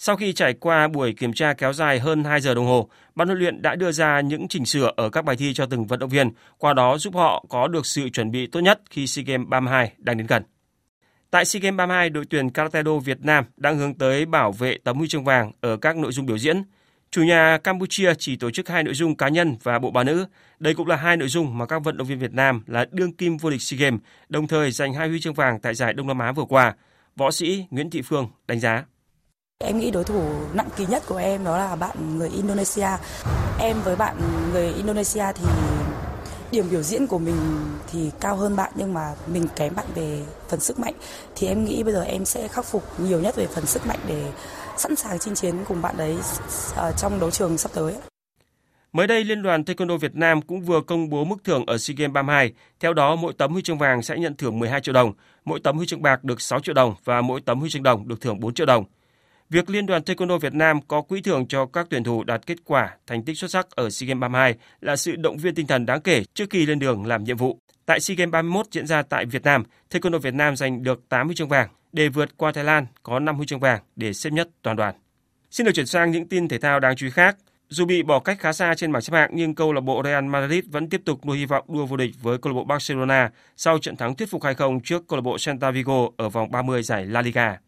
Sau 0.00 0.16
khi 0.16 0.32
trải 0.32 0.54
qua 0.54 0.88
buổi 0.88 1.12
kiểm 1.12 1.32
tra 1.32 1.52
kéo 1.52 1.72
dài 1.72 1.98
hơn 1.98 2.24
2 2.24 2.40
giờ 2.40 2.54
đồng 2.54 2.66
hồ, 2.66 2.88
ban 3.14 3.28
huấn 3.28 3.38
luyện 3.38 3.62
đã 3.62 3.74
đưa 3.74 3.92
ra 3.92 4.20
những 4.20 4.48
chỉnh 4.48 4.66
sửa 4.66 4.92
ở 4.96 5.10
các 5.10 5.24
bài 5.24 5.36
thi 5.36 5.54
cho 5.54 5.66
từng 5.66 5.86
vận 5.86 5.98
động 5.98 6.10
viên, 6.10 6.30
qua 6.58 6.74
đó 6.74 6.98
giúp 6.98 7.14
họ 7.14 7.44
có 7.48 7.68
được 7.68 7.86
sự 7.86 8.08
chuẩn 8.08 8.30
bị 8.30 8.46
tốt 8.46 8.60
nhất 8.60 8.80
khi 8.90 9.06
SEA 9.06 9.24
Games 9.26 9.48
32 9.48 9.92
đang 9.98 10.16
đến 10.16 10.26
gần. 10.26 10.42
Tại 11.30 11.44
SEA 11.44 11.60
Games 11.60 11.76
32, 11.76 12.10
đội 12.10 12.24
tuyển 12.30 12.50
Karate 12.50 12.82
Do 12.82 12.98
Việt 12.98 13.24
Nam 13.24 13.44
đang 13.56 13.78
hướng 13.78 13.94
tới 13.94 14.26
bảo 14.26 14.52
vệ 14.52 14.78
tấm 14.84 14.98
huy 14.98 15.08
chương 15.08 15.24
vàng 15.24 15.52
ở 15.60 15.76
các 15.76 15.96
nội 15.96 16.12
dung 16.12 16.26
biểu 16.26 16.38
diễn. 16.38 16.62
Chủ 17.10 17.22
nhà 17.22 17.58
Campuchia 17.64 18.14
chỉ 18.18 18.36
tổ 18.36 18.50
chức 18.50 18.68
hai 18.68 18.82
nội 18.82 18.94
dung 18.94 19.16
cá 19.16 19.28
nhân 19.28 19.56
và 19.62 19.78
bộ 19.78 19.90
ba 19.90 20.04
nữ. 20.04 20.26
Đây 20.58 20.74
cũng 20.74 20.86
là 20.86 20.96
hai 20.96 21.16
nội 21.16 21.28
dung 21.28 21.58
mà 21.58 21.66
các 21.66 21.84
vận 21.84 21.96
động 21.96 22.06
viên 22.06 22.18
Việt 22.18 22.32
Nam 22.32 22.62
là 22.66 22.86
đương 22.90 23.12
kim 23.12 23.36
vô 23.36 23.50
địch 23.50 23.62
SEA 23.62 23.78
Games, 23.78 24.00
đồng 24.28 24.46
thời 24.46 24.70
giành 24.70 24.94
hai 24.94 25.08
huy 25.08 25.20
chương 25.20 25.34
vàng 25.34 25.60
tại 25.60 25.74
giải 25.74 25.92
Đông 25.92 26.06
Nam 26.06 26.18
Á 26.18 26.32
vừa 26.32 26.44
qua. 26.44 26.74
Võ 27.16 27.30
sĩ 27.30 27.66
Nguyễn 27.70 27.90
Thị 27.90 28.02
Phương 28.02 28.28
đánh 28.46 28.60
giá. 28.60 28.84
Em 29.64 29.78
nghĩ 29.78 29.90
đối 29.90 30.04
thủ 30.04 30.22
nặng 30.52 30.68
ký 30.76 30.86
nhất 30.86 31.02
của 31.06 31.16
em 31.16 31.44
đó 31.44 31.58
là 31.58 31.76
bạn 31.76 32.18
người 32.18 32.28
Indonesia. 32.28 32.88
Em 33.60 33.76
với 33.84 33.96
bạn 33.96 34.16
người 34.52 34.72
Indonesia 34.72 35.24
thì 35.34 35.44
điểm 36.52 36.64
biểu 36.70 36.82
diễn 36.82 37.06
của 37.06 37.18
mình 37.18 37.36
thì 37.92 38.10
cao 38.20 38.36
hơn 38.36 38.56
bạn 38.56 38.72
nhưng 38.74 38.94
mà 38.94 39.14
mình 39.26 39.46
kém 39.56 39.74
bạn 39.76 39.86
về 39.94 40.22
phần 40.48 40.60
sức 40.60 40.78
mạnh 40.78 40.94
thì 41.36 41.46
em 41.46 41.64
nghĩ 41.64 41.82
bây 41.82 41.92
giờ 41.92 42.02
em 42.02 42.24
sẽ 42.24 42.48
khắc 42.48 42.64
phục 42.64 43.00
nhiều 43.00 43.20
nhất 43.20 43.36
về 43.36 43.46
phần 43.46 43.66
sức 43.66 43.86
mạnh 43.86 43.98
để 44.08 44.32
sẵn 44.76 44.96
sàng 44.96 45.18
chinh 45.18 45.34
chiến 45.34 45.54
cùng 45.68 45.82
bạn 45.82 45.94
đấy 45.96 46.16
ờ, 46.76 46.92
trong 46.96 47.20
đấu 47.20 47.30
trường 47.30 47.58
sắp 47.58 47.70
tới. 47.74 47.94
Mới 48.92 49.06
đây, 49.06 49.24
Liên 49.24 49.42
đoàn 49.42 49.62
Taekwondo 49.62 49.98
Việt 49.98 50.14
Nam 50.14 50.42
cũng 50.42 50.60
vừa 50.60 50.80
công 50.80 51.08
bố 51.08 51.24
mức 51.24 51.36
thưởng 51.44 51.66
ở 51.66 51.78
SEA 51.78 51.94
Games 51.98 52.12
32. 52.12 52.52
Theo 52.80 52.94
đó, 52.94 53.16
mỗi 53.16 53.32
tấm 53.38 53.52
huy 53.52 53.62
chương 53.62 53.78
vàng 53.78 54.02
sẽ 54.02 54.18
nhận 54.18 54.36
thưởng 54.36 54.58
12 54.58 54.80
triệu 54.80 54.92
đồng, 54.92 55.12
mỗi 55.44 55.60
tấm 55.60 55.76
huy 55.76 55.86
chương 55.86 56.02
bạc 56.02 56.24
được 56.24 56.40
6 56.40 56.60
triệu 56.60 56.74
đồng 56.74 56.94
và 57.04 57.20
mỗi 57.20 57.40
tấm 57.40 57.60
huy 57.60 57.70
chương 57.70 57.82
đồng 57.82 58.08
được 58.08 58.20
thưởng 58.20 58.40
4 58.40 58.54
triệu 58.54 58.66
đồng. 58.66 58.84
Việc 59.50 59.70
Liên 59.70 59.86
đoàn 59.86 60.02
Taekwondo 60.02 60.38
Việt 60.38 60.54
Nam 60.54 60.80
có 60.88 61.02
quỹ 61.02 61.20
thưởng 61.20 61.46
cho 61.46 61.66
các 61.66 61.86
tuyển 61.90 62.04
thủ 62.04 62.24
đạt 62.24 62.46
kết 62.46 62.58
quả 62.64 62.96
thành 63.06 63.24
tích 63.24 63.38
xuất 63.38 63.50
sắc 63.50 63.70
ở 63.70 63.90
SEA 63.90 64.06
Games 64.06 64.20
32 64.20 64.54
là 64.80 64.96
sự 64.96 65.16
động 65.16 65.36
viên 65.36 65.54
tinh 65.54 65.66
thần 65.66 65.86
đáng 65.86 66.00
kể 66.00 66.24
trước 66.34 66.50
khi 66.50 66.66
lên 66.66 66.78
đường 66.78 67.06
làm 67.06 67.24
nhiệm 67.24 67.36
vụ. 67.36 67.58
Tại 67.86 68.00
SEA 68.00 68.14
Games 68.14 68.32
31 68.32 68.66
diễn 68.70 68.86
ra 68.86 69.02
tại 69.02 69.24
Việt 69.24 69.42
Nam, 69.42 69.62
Taekwondo 69.90 70.18
Việt 70.18 70.34
Nam 70.34 70.56
giành 70.56 70.82
được 70.82 71.08
8 71.08 71.26
huy 71.26 71.36
chương 71.36 71.48
vàng 71.48 71.68
để 71.92 72.08
vượt 72.08 72.36
qua 72.36 72.52
Thái 72.52 72.64
Lan 72.64 72.86
có 73.02 73.18
5 73.18 73.36
huy 73.36 73.46
chương 73.46 73.60
vàng 73.60 73.82
để 73.96 74.12
xếp 74.12 74.30
nhất 74.30 74.48
toàn 74.62 74.76
đoàn. 74.76 74.94
Xin 75.50 75.66
được 75.66 75.72
chuyển 75.74 75.86
sang 75.86 76.10
những 76.10 76.28
tin 76.28 76.48
thể 76.48 76.58
thao 76.58 76.80
đáng 76.80 76.96
chú 76.96 77.06
ý 77.06 77.10
khác. 77.10 77.36
Dù 77.68 77.84
bị 77.84 78.02
bỏ 78.02 78.20
cách 78.20 78.38
khá 78.40 78.52
xa 78.52 78.74
trên 78.74 78.92
bảng 78.92 79.02
xếp 79.02 79.16
hạng 79.16 79.30
nhưng 79.32 79.54
câu 79.54 79.72
lạc 79.72 79.80
bộ 79.80 80.02
Real 80.04 80.24
Madrid 80.24 80.64
vẫn 80.70 80.88
tiếp 80.88 81.00
tục 81.04 81.26
nuôi 81.26 81.38
hy 81.38 81.46
vọng 81.46 81.64
đua 81.68 81.86
vô 81.86 81.96
địch 81.96 82.10
với 82.22 82.38
câu 82.38 82.52
lạc 82.52 82.54
bộ 82.54 82.64
Barcelona 82.64 83.30
sau 83.56 83.78
trận 83.78 83.96
thắng 83.96 84.14
thuyết 84.14 84.30
phục 84.30 84.42
2-0 84.42 84.80
trước 84.84 85.08
câu 85.08 85.16
lạc 85.16 85.22
bộ 85.22 85.36
Celta 85.46 85.70
Vigo 85.70 86.08
ở 86.16 86.28
vòng 86.28 86.50
30 86.50 86.82
giải 86.82 87.06
La 87.06 87.22
Liga. 87.22 87.58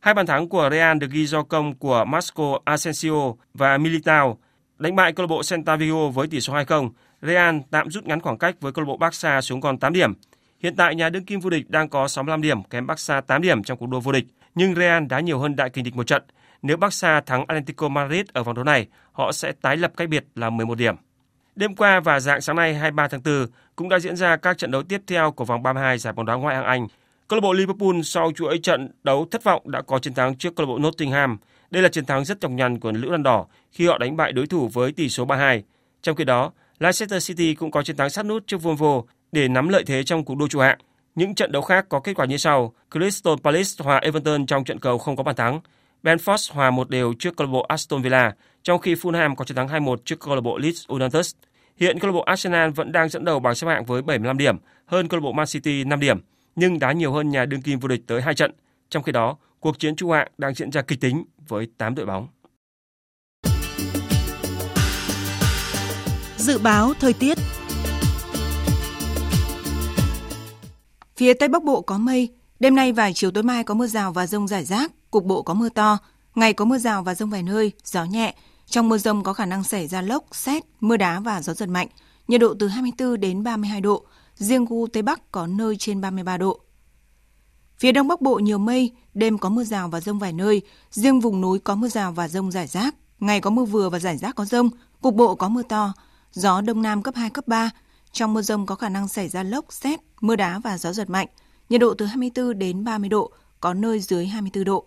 Hai 0.00 0.14
bàn 0.14 0.26
thắng 0.26 0.48
của 0.48 0.68
Real 0.72 0.98
được 0.98 1.10
ghi 1.10 1.26
do 1.26 1.42
công 1.42 1.74
của 1.74 2.04
Marco 2.04 2.58
Asensio 2.64 3.32
và 3.54 3.78
Militao. 3.78 4.38
Đánh 4.78 4.96
bại 4.96 5.12
câu 5.12 5.26
lạc 5.26 5.28
bộ 5.28 5.42
Celta 5.50 5.76
Vigo 5.76 6.08
với 6.08 6.26
tỷ 6.28 6.40
số 6.40 6.54
2-0, 6.54 6.90
Real 7.22 7.56
tạm 7.70 7.90
rút 7.90 8.06
ngắn 8.06 8.20
khoảng 8.20 8.38
cách 8.38 8.60
với 8.60 8.72
câu 8.72 8.84
lạc 8.84 8.86
bộ 8.86 8.96
Barca 8.96 9.40
xuống 9.40 9.60
còn 9.60 9.78
8 9.78 9.92
điểm. 9.92 10.12
Hiện 10.62 10.76
tại 10.76 10.94
nhà 10.94 11.08
đương 11.08 11.24
kim 11.24 11.40
vô 11.40 11.50
địch 11.50 11.70
đang 11.70 11.88
có 11.88 12.08
65 12.08 12.42
điểm, 12.42 12.62
kém 12.62 12.86
Barca 12.86 13.20
8 13.20 13.42
điểm 13.42 13.62
trong 13.62 13.78
cuộc 13.78 13.86
đua 13.86 14.00
vô 14.00 14.12
địch, 14.12 14.24
nhưng 14.54 14.74
Real 14.74 15.04
đã 15.04 15.20
nhiều 15.20 15.38
hơn 15.38 15.56
đại 15.56 15.70
kình 15.70 15.84
địch 15.84 15.96
một 15.96 16.06
trận. 16.06 16.22
Nếu 16.62 16.76
Barca 16.76 17.20
thắng 17.20 17.44
Atletico 17.48 17.88
Madrid 17.88 18.26
ở 18.32 18.42
vòng 18.42 18.54
đấu 18.54 18.64
này, 18.64 18.86
họ 19.12 19.32
sẽ 19.32 19.52
tái 19.52 19.76
lập 19.76 19.92
cách 19.96 20.08
biệt 20.08 20.24
là 20.34 20.50
11 20.50 20.78
điểm. 20.78 20.94
Đêm 21.56 21.76
qua 21.76 22.00
và 22.00 22.20
dạng 22.20 22.40
sáng 22.40 22.56
nay 22.56 22.74
23 22.74 23.08
tháng 23.08 23.22
4 23.24 23.46
cũng 23.76 23.88
đã 23.88 23.98
diễn 23.98 24.16
ra 24.16 24.36
các 24.36 24.58
trận 24.58 24.70
đấu 24.70 24.82
tiếp 24.82 25.00
theo 25.06 25.32
của 25.32 25.44
vòng 25.44 25.62
32 25.62 25.98
giải 25.98 26.12
bóng 26.12 26.26
đá 26.26 26.34
ngoại 26.34 26.56
hạng 26.56 26.64
Anh 26.64 26.86
Câu 27.28 27.36
lạc 27.36 27.40
bộ 27.40 27.52
Liverpool 27.52 28.00
sau 28.04 28.32
chuỗi 28.34 28.58
trận 28.58 28.90
đấu 29.02 29.26
thất 29.30 29.44
vọng 29.44 29.70
đã 29.70 29.82
có 29.82 29.98
chiến 29.98 30.14
thắng 30.14 30.36
trước 30.36 30.56
câu 30.56 30.66
lạc 30.66 30.72
bộ 30.72 30.78
Nottingham. 30.78 31.38
Đây 31.70 31.82
là 31.82 31.88
chiến 31.88 32.06
thắng 32.06 32.24
rất 32.24 32.40
nhọc 32.40 32.50
nhằn 32.50 32.80
của 32.80 32.92
Lữ 32.92 33.10
Đan 33.10 33.22
Đỏ 33.22 33.46
khi 33.72 33.86
họ 33.86 33.98
đánh 33.98 34.16
bại 34.16 34.32
đối 34.32 34.46
thủ 34.46 34.68
với 34.68 34.92
tỷ 34.92 35.08
số 35.08 35.26
3-2. 35.26 35.62
Trong 36.02 36.16
khi 36.16 36.24
đó, 36.24 36.52
Leicester 36.78 37.28
City 37.28 37.54
cũng 37.54 37.70
có 37.70 37.82
chiến 37.82 37.96
thắng 37.96 38.10
sát 38.10 38.26
nút 38.26 38.46
trước 38.46 38.60
Wolves 38.60 39.02
để 39.32 39.48
nắm 39.48 39.68
lợi 39.68 39.84
thế 39.86 40.02
trong 40.02 40.24
cuộc 40.24 40.34
đua 40.34 40.48
trụ 40.48 40.58
hạng. 40.58 40.78
Những 41.14 41.34
trận 41.34 41.52
đấu 41.52 41.62
khác 41.62 41.86
có 41.88 42.00
kết 42.00 42.14
quả 42.14 42.26
như 42.26 42.36
sau: 42.36 42.72
Crystal 42.92 43.34
Palace 43.44 43.84
hòa 43.84 43.98
Everton 43.98 44.46
trong 44.46 44.64
trận 44.64 44.78
cầu 44.78 44.98
không 44.98 45.16
có 45.16 45.22
bàn 45.22 45.36
thắng. 45.36 45.60
Brentford 46.02 46.54
hòa 46.54 46.70
một 46.70 46.90
đều 46.90 47.14
trước 47.18 47.36
câu 47.36 47.46
lạc 47.46 47.52
bộ 47.52 47.62
Aston 47.62 48.02
Villa, 48.02 48.34
trong 48.62 48.78
khi 48.80 48.94
Fulham 48.94 49.34
có 49.34 49.44
chiến 49.44 49.56
thắng 49.56 49.68
2-1 49.68 49.96
trước 50.04 50.20
câu 50.20 50.34
lạc 50.34 50.40
bộ 50.40 50.58
Leeds 50.58 50.86
United. 50.86 51.30
Hiện 51.76 51.98
câu 51.98 52.10
lạc 52.10 52.14
bộ 52.14 52.20
Arsenal 52.22 52.70
vẫn 52.70 52.92
đang 52.92 53.08
dẫn 53.08 53.24
đầu 53.24 53.40
bảng 53.40 53.54
xếp 53.54 53.66
hạng 53.66 53.84
với 53.84 54.02
75 54.02 54.38
điểm, 54.38 54.56
hơn 54.86 55.08
câu 55.08 55.20
lạc 55.20 55.24
bộ 55.24 55.32
Man 55.32 55.46
City 55.46 55.84
5 55.84 56.00
điểm 56.00 56.20
nhưng 56.58 56.78
đá 56.78 56.92
nhiều 56.92 57.12
hơn 57.12 57.30
nhà 57.30 57.44
đương 57.44 57.62
kim 57.62 57.78
vô 57.78 57.88
địch 57.88 58.02
tới 58.06 58.22
2 58.22 58.34
trận. 58.34 58.52
Trong 58.90 59.02
khi 59.02 59.12
đó, 59.12 59.36
cuộc 59.60 59.78
chiến 59.78 59.96
trung 59.96 60.10
hạng 60.10 60.28
đang 60.38 60.54
diễn 60.54 60.70
ra 60.70 60.82
kịch 60.82 61.00
tính 61.00 61.24
với 61.48 61.68
8 61.78 61.94
đội 61.94 62.06
bóng. 62.06 62.28
Dự 66.36 66.58
báo 66.58 66.94
thời 67.00 67.12
tiết 67.12 67.38
Phía 71.16 71.34
Tây 71.34 71.48
Bắc 71.48 71.64
Bộ 71.64 71.80
có 71.80 71.98
mây, 71.98 72.28
đêm 72.60 72.74
nay 72.74 72.92
và 72.92 73.12
chiều 73.12 73.30
tối 73.30 73.42
mai 73.42 73.64
có 73.64 73.74
mưa 73.74 73.86
rào 73.86 74.12
và 74.12 74.26
rông 74.26 74.48
rải 74.48 74.64
rác, 74.64 74.92
cục 75.10 75.24
bộ 75.24 75.42
có 75.42 75.54
mưa 75.54 75.68
to, 75.68 75.98
ngày 76.34 76.52
có 76.52 76.64
mưa 76.64 76.78
rào 76.78 77.02
và 77.02 77.14
rông 77.14 77.30
vài 77.30 77.42
nơi, 77.42 77.72
gió 77.84 78.04
nhẹ. 78.04 78.34
Trong 78.66 78.88
mưa 78.88 78.98
rông 78.98 79.22
có 79.22 79.32
khả 79.32 79.46
năng 79.46 79.64
xảy 79.64 79.86
ra 79.86 80.02
lốc, 80.02 80.24
xét, 80.32 80.62
mưa 80.80 80.96
đá 80.96 81.20
và 81.20 81.42
gió 81.42 81.54
giật 81.54 81.68
mạnh, 81.68 81.88
nhiệt 82.28 82.40
độ 82.40 82.54
từ 82.58 82.68
24 82.68 83.20
đến 83.20 83.42
32 83.42 83.80
độ, 83.80 84.04
riêng 84.38 84.66
khu 84.66 84.88
Tây 84.92 85.02
Bắc 85.02 85.32
có 85.32 85.46
nơi 85.46 85.76
trên 85.76 86.00
33 86.00 86.36
độ. 86.36 86.60
Phía 87.78 87.92
Đông 87.92 88.08
Bắc 88.08 88.20
Bộ 88.20 88.38
nhiều 88.38 88.58
mây, 88.58 88.92
đêm 89.14 89.38
có 89.38 89.48
mưa 89.48 89.64
rào 89.64 89.88
và 89.88 90.00
rông 90.00 90.18
vài 90.18 90.32
nơi, 90.32 90.62
riêng 90.90 91.20
vùng 91.20 91.40
núi 91.40 91.58
có 91.58 91.74
mưa 91.74 91.88
rào 91.88 92.12
và 92.12 92.28
rông 92.28 92.50
rải 92.50 92.66
rác, 92.66 92.94
ngày 93.20 93.40
có 93.40 93.50
mưa 93.50 93.64
vừa 93.64 93.90
và 93.90 93.98
rải 93.98 94.16
rác 94.16 94.34
có 94.34 94.44
rông, 94.44 94.70
cục 95.00 95.14
bộ 95.14 95.34
có 95.34 95.48
mưa 95.48 95.62
to, 95.62 95.92
gió 96.32 96.60
Đông 96.60 96.82
Nam 96.82 97.02
cấp 97.02 97.14
2, 97.16 97.30
cấp 97.30 97.48
3. 97.48 97.70
Trong 98.12 98.34
mưa 98.34 98.42
rông 98.42 98.66
có 98.66 98.74
khả 98.74 98.88
năng 98.88 99.08
xảy 99.08 99.28
ra 99.28 99.42
lốc, 99.42 99.72
xét, 99.72 100.00
mưa 100.20 100.36
đá 100.36 100.58
và 100.58 100.78
gió 100.78 100.92
giật 100.92 101.10
mạnh, 101.10 101.26
nhiệt 101.68 101.80
độ 101.80 101.94
từ 101.94 102.06
24 102.06 102.58
đến 102.58 102.84
30 102.84 103.08
độ, 103.08 103.32
có 103.60 103.74
nơi 103.74 104.00
dưới 104.00 104.26
24 104.26 104.64
độ. 104.64 104.86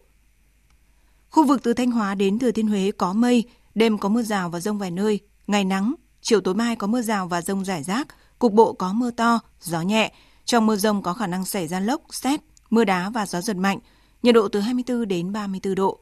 Khu 1.29 1.45
vực 1.45 1.63
từ 1.63 1.73
Thanh 1.73 1.91
Hóa 1.91 2.15
đến 2.15 2.39
Thừa 2.39 2.51
Thiên 2.51 2.67
Huế 2.67 2.91
có 2.91 3.13
mây, 3.13 3.43
đêm 3.75 3.97
có 3.97 4.09
mưa 4.09 4.23
rào 4.23 4.49
và 4.49 4.59
rông 4.59 4.77
vài 4.77 4.91
nơi, 4.91 5.19
ngày 5.47 5.65
nắng, 5.65 5.93
chiều 6.21 6.41
tối 6.41 6.55
mai 6.55 6.75
có 6.75 6.87
mưa 6.87 7.01
rào 7.01 7.27
và 7.27 7.41
rông 7.41 7.65
rải 7.65 7.83
rác, 7.83 8.07
Cục 8.41 8.53
bộ 8.53 8.73
có 8.73 8.93
mưa 8.93 9.11
to, 9.11 9.39
gió 9.61 9.81
nhẹ. 9.81 10.13
Trong 10.45 10.65
mưa 10.65 10.75
rông 10.75 11.01
có 11.01 11.13
khả 11.13 11.27
năng 11.27 11.45
xảy 11.45 11.67
ra 11.67 11.79
lốc, 11.79 12.01
xét, 12.11 12.39
mưa 12.69 12.83
đá 12.83 13.09
và 13.09 13.25
gió 13.25 13.41
giật 13.41 13.57
mạnh. 13.57 13.79
Nhiệt 14.23 14.35
độ 14.35 14.47
từ 14.47 14.59
24 14.59 15.07
đến 15.07 15.31
34 15.31 15.75
độ. 15.75 15.99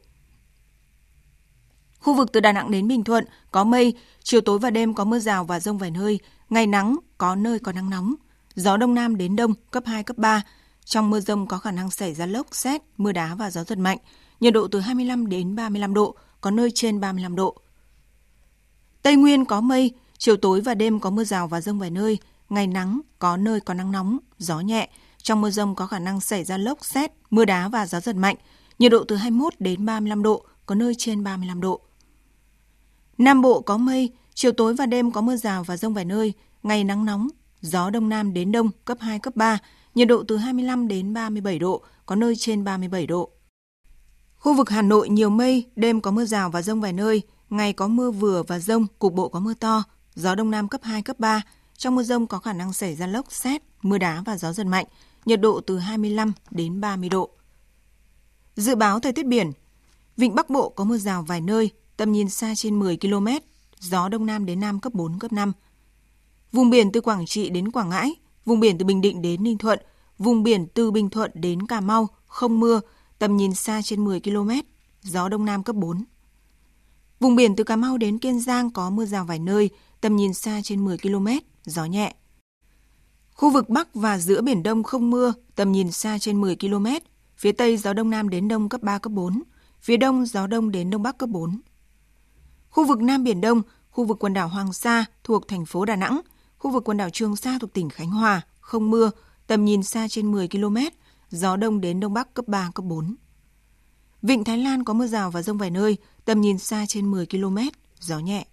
Khu 1.98 2.14
vực 2.14 2.32
từ 2.32 2.40
Đà 2.40 2.52
Nẵng 2.52 2.70
đến 2.70 2.88
Bình 2.88 3.04
Thuận 3.04 3.24
có 3.50 3.64
mây, 3.64 3.94
chiều 4.22 4.40
tối 4.40 4.58
và 4.58 4.70
đêm 4.70 4.94
có 4.94 5.04
mưa 5.04 5.18
rào 5.18 5.44
và 5.44 5.60
rông 5.60 5.78
vài 5.78 5.90
nơi, 5.90 6.18
ngày 6.50 6.66
nắng, 6.66 6.96
có 7.18 7.34
nơi 7.34 7.58
có 7.58 7.72
nắng 7.72 7.90
nóng. 7.90 8.14
Gió 8.54 8.76
đông 8.76 8.94
nam 8.94 9.16
đến 9.16 9.36
đông 9.36 9.54
cấp 9.70 9.82
2, 9.86 10.02
cấp 10.02 10.18
3. 10.18 10.42
Trong 10.84 11.10
mưa 11.10 11.20
rông 11.20 11.46
có 11.46 11.58
khả 11.58 11.70
năng 11.70 11.90
xảy 11.90 12.14
ra 12.14 12.26
lốc, 12.26 12.46
xét, 12.52 12.80
mưa 12.96 13.12
đá 13.12 13.34
và 13.34 13.50
gió 13.50 13.64
giật 13.64 13.78
mạnh. 13.78 13.98
Nhiệt 14.40 14.52
độ 14.52 14.68
từ 14.68 14.80
25 14.80 15.28
đến 15.28 15.56
35 15.56 15.94
độ, 15.94 16.14
có 16.40 16.50
nơi 16.50 16.70
trên 16.74 17.00
35 17.00 17.36
độ. 17.36 17.56
Tây 19.02 19.16
Nguyên 19.16 19.44
có 19.44 19.60
mây, 19.60 19.94
chiều 20.20 20.36
tối 20.36 20.60
và 20.60 20.74
đêm 20.74 21.00
có 21.00 21.10
mưa 21.10 21.24
rào 21.24 21.48
và 21.48 21.60
rông 21.60 21.78
vài 21.78 21.90
nơi, 21.90 22.18
ngày 22.50 22.66
nắng, 22.66 23.00
có 23.18 23.36
nơi 23.36 23.60
có 23.60 23.74
nắng 23.74 23.92
nóng, 23.92 24.18
gió 24.38 24.60
nhẹ. 24.60 24.90
Trong 25.22 25.40
mưa 25.40 25.50
rông 25.50 25.74
có 25.74 25.86
khả 25.86 25.98
năng 25.98 26.20
xảy 26.20 26.44
ra 26.44 26.56
lốc, 26.56 26.84
xét, 26.84 27.12
mưa 27.30 27.44
đá 27.44 27.68
và 27.68 27.86
gió 27.86 28.00
giật 28.00 28.16
mạnh. 28.16 28.36
Nhiệt 28.78 28.92
độ 28.92 29.04
từ 29.04 29.16
21 29.16 29.54
đến 29.58 29.86
35 29.86 30.22
độ, 30.22 30.44
có 30.66 30.74
nơi 30.74 30.94
trên 30.98 31.24
35 31.24 31.60
độ. 31.60 31.80
Nam 33.18 33.42
Bộ 33.42 33.60
có 33.60 33.76
mây, 33.76 34.10
chiều 34.34 34.52
tối 34.52 34.74
và 34.74 34.86
đêm 34.86 35.10
có 35.10 35.20
mưa 35.20 35.36
rào 35.36 35.64
và 35.64 35.76
rông 35.76 35.94
vài 35.94 36.04
nơi, 36.04 36.32
ngày 36.62 36.84
nắng 36.84 37.04
nóng, 37.04 37.28
gió 37.60 37.90
đông 37.90 38.08
nam 38.08 38.34
đến 38.34 38.52
đông 38.52 38.70
cấp 38.84 38.98
2, 39.00 39.18
cấp 39.18 39.36
3, 39.36 39.58
nhiệt 39.94 40.08
độ 40.08 40.22
từ 40.28 40.36
25 40.36 40.88
đến 40.88 41.14
37 41.14 41.58
độ, 41.58 41.82
có 42.06 42.14
nơi 42.14 42.36
trên 42.36 42.64
37 42.64 43.06
độ. 43.06 43.30
Khu 44.36 44.54
vực 44.54 44.70
Hà 44.70 44.82
Nội 44.82 45.08
nhiều 45.08 45.30
mây, 45.30 45.66
đêm 45.76 46.00
có 46.00 46.10
mưa 46.10 46.24
rào 46.24 46.50
và 46.50 46.62
rông 46.62 46.80
vài 46.80 46.92
nơi, 46.92 47.22
ngày 47.50 47.72
có 47.72 47.88
mưa 47.88 48.10
vừa 48.10 48.42
và 48.42 48.58
rông, 48.58 48.86
cục 48.98 49.14
bộ 49.14 49.28
có 49.28 49.40
mưa 49.40 49.54
to, 49.54 49.84
gió 50.14 50.34
đông 50.34 50.50
nam 50.50 50.68
cấp 50.68 50.80
2, 50.84 51.02
cấp 51.02 51.20
3. 51.20 51.42
Trong 51.76 51.94
mưa 51.94 52.02
rông 52.02 52.26
có 52.26 52.38
khả 52.38 52.52
năng 52.52 52.72
xảy 52.72 52.94
ra 52.94 53.06
lốc, 53.06 53.32
xét, 53.32 53.62
mưa 53.82 53.98
đá 53.98 54.22
và 54.26 54.36
gió 54.36 54.52
giật 54.52 54.66
mạnh, 54.66 54.86
nhiệt 55.24 55.40
độ 55.40 55.60
từ 55.66 55.78
25 55.78 56.32
đến 56.50 56.80
30 56.80 57.08
độ. 57.08 57.30
Dự 58.56 58.74
báo 58.74 59.00
thời 59.00 59.12
tiết 59.12 59.26
biển, 59.26 59.52
Vịnh 60.16 60.34
Bắc 60.34 60.50
Bộ 60.50 60.68
có 60.68 60.84
mưa 60.84 60.98
rào 60.98 61.22
vài 61.22 61.40
nơi, 61.40 61.70
tầm 61.96 62.12
nhìn 62.12 62.28
xa 62.28 62.54
trên 62.54 62.78
10 62.78 62.96
km, 62.96 63.26
gió 63.78 64.08
đông 64.08 64.26
nam 64.26 64.46
đến 64.46 64.60
nam 64.60 64.80
cấp 64.80 64.94
4, 64.94 65.18
cấp 65.18 65.32
5. 65.32 65.52
Vùng 66.52 66.70
biển 66.70 66.92
từ 66.92 67.00
Quảng 67.00 67.26
Trị 67.26 67.50
đến 67.50 67.70
Quảng 67.70 67.88
Ngãi, 67.88 68.14
vùng 68.44 68.60
biển 68.60 68.78
từ 68.78 68.84
Bình 68.84 69.00
Định 69.00 69.22
đến 69.22 69.42
Ninh 69.42 69.58
Thuận, 69.58 69.78
vùng 70.18 70.42
biển 70.42 70.66
từ 70.74 70.90
Bình 70.90 71.10
Thuận 71.10 71.30
đến 71.34 71.66
Cà 71.66 71.80
Mau, 71.80 72.08
không 72.26 72.60
mưa, 72.60 72.80
tầm 73.18 73.36
nhìn 73.36 73.54
xa 73.54 73.82
trên 73.82 74.04
10 74.04 74.20
km, 74.20 74.50
gió 75.02 75.28
đông 75.28 75.44
nam 75.44 75.62
cấp 75.62 75.76
4. 75.76 76.04
Vùng 77.20 77.36
biển 77.36 77.56
từ 77.56 77.64
Cà 77.64 77.76
Mau 77.76 77.98
đến 77.98 78.18
Kiên 78.18 78.40
Giang 78.40 78.70
có 78.70 78.90
mưa 78.90 79.04
rào 79.04 79.24
vài 79.24 79.38
nơi, 79.38 79.70
tầm 80.00 80.16
nhìn 80.16 80.34
xa 80.34 80.60
trên 80.62 80.84
10 80.84 80.98
km, 80.98 81.26
gió 81.64 81.84
nhẹ. 81.84 82.14
Khu 83.34 83.50
vực 83.50 83.68
Bắc 83.68 83.94
và 83.94 84.18
giữa 84.18 84.42
Biển 84.42 84.62
Đông 84.62 84.82
không 84.82 85.10
mưa, 85.10 85.34
tầm 85.54 85.72
nhìn 85.72 85.92
xa 85.92 86.18
trên 86.18 86.40
10 86.40 86.56
km, 86.56 86.86
phía 87.36 87.52
Tây 87.52 87.76
gió 87.76 87.92
Đông 87.92 88.10
Nam 88.10 88.28
đến 88.28 88.48
Đông 88.48 88.68
cấp 88.68 88.82
3, 88.82 88.98
cấp 88.98 89.12
4, 89.12 89.42
phía 89.80 89.96
Đông 89.96 90.26
gió 90.26 90.46
Đông 90.46 90.70
đến 90.70 90.90
Đông 90.90 91.02
Bắc 91.02 91.18
cấp 91.18 91.28
4. 91.28 91.60
Khu 92.70 92.86
vực 92.86 93.00
Nam 93.00 93.24
Biển 93.24 93.40
Đông, 93.40 93.62
khu 93.90 94.04
vực 94.04 94.18
quần 94.20 94.34
đảo 94.34 94.48
Hoàng 94.48 94.72
Sa 94.72 95.04
thuộc 95.24 95.48
thành 95.48 95.66
phố 95.66 95.84
Đà 95.84 95.96
Nẵng, 95.96 96.20
khu 96.58 96.70
vực 96.70 96.84
quần 96.84 96.96
đảo 96.96 97.10
Trường 97.10 97.36
Sa 97.36 97.58
thuộc 97.60 97.72
tỉnh 97.72 97.88
Khánh 97.88 98.10
Hòa, 98.10 98.42
không 98.60 98.90
mưa, 98.90 99.10
tầm 99.46 99.64
nhìn 99.64 99.82
xa 99.82 100.08
trên 100.08 100.32
10 100.32 100.48
km, 100.48 100.76
gió 101.30 101.56
Đông 101.56 101.80
đến 101.80 102.00
Đông 102.00 102.14
Bắc 102.14 102.34
cấp 102.34 102.48
3, 102.48 102.70
cấp 102.74 102.84
4. 102.84 103.14
Vịnh 104.22 104.44
Thái 104.44 104.58
Lan 104.58 104.84
có 104.84 104.92
mưa 104.94 105.06
rào 105.06 105.30
và 105.30 105.42
rông 105.42 105.58
vài 105.58 105.70
nơi, 105.70 105.96
tầm 106.24 106.40
nhìn 106.40 106.58
xa 106.58 106.86
trên 106.88 107.10
10 107.10 107.26
km, 107.26 107.58
gió 108.00 108.18
nhẹ. 108.18 108.46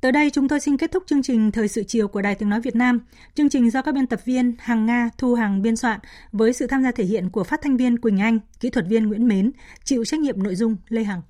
Tới 0.00 0.12
đây 0.12 0.30
chúng 0.30 0.48
tôi 0.48 0.60
xin 0.60 0.76
kết 0.76 0.92
thúc 0.92 1.02
chương 1.06 1.22
trình 1.22 1.50
Thời 1.50 1.68
sự 1.68 1.82
chiều 1.82 2.08
của 2.08 2.22
Đài 2.22 2.34
Tiếng 2.34 2.48
Nói 2.48 2.60
Việt 2.60 2.76
Nam. 2.76 3.00
Chương 3.34 3.48
trình 3.48 3.70
do 3.70 3.82
các 3.82 3.94
biên 3.94 4.06
tập 4.06 4.20
viên 4.24 4.54
Hằng 4.58 4.86
Nga, 4.86 5.10
Thu 5.18 5.34
Hằng 5.34 5.62
biên 5.62 5.76
soạn 5.76 6.00
với 6.32 6.52
sự 6.52 6.66
tham 6.66 6.82
gia 6.82 6.92
thể 6.92 7.04
hiện 7.04 7.30
của 7.30 7.44
phát 7.44 7.60
thanh 7.62 7.76
viên 7.76 7.98
Quỳnh 7.98 8.18
Anh, 8.18 8.38
kỹ 8.60 8.70
thuật 8.70 8.86
viên 8.88 9.06
Nguyễn 9.06 9.28
Mến, 9.28 9.52
chịu 9.84 10.04
trách 10.04 10.20
nhiệm 10.20 10.42
nội 10.42 10.54
dung 10.54 10.76
Lê 10.88 11.04
Hằng. 11.04 11.22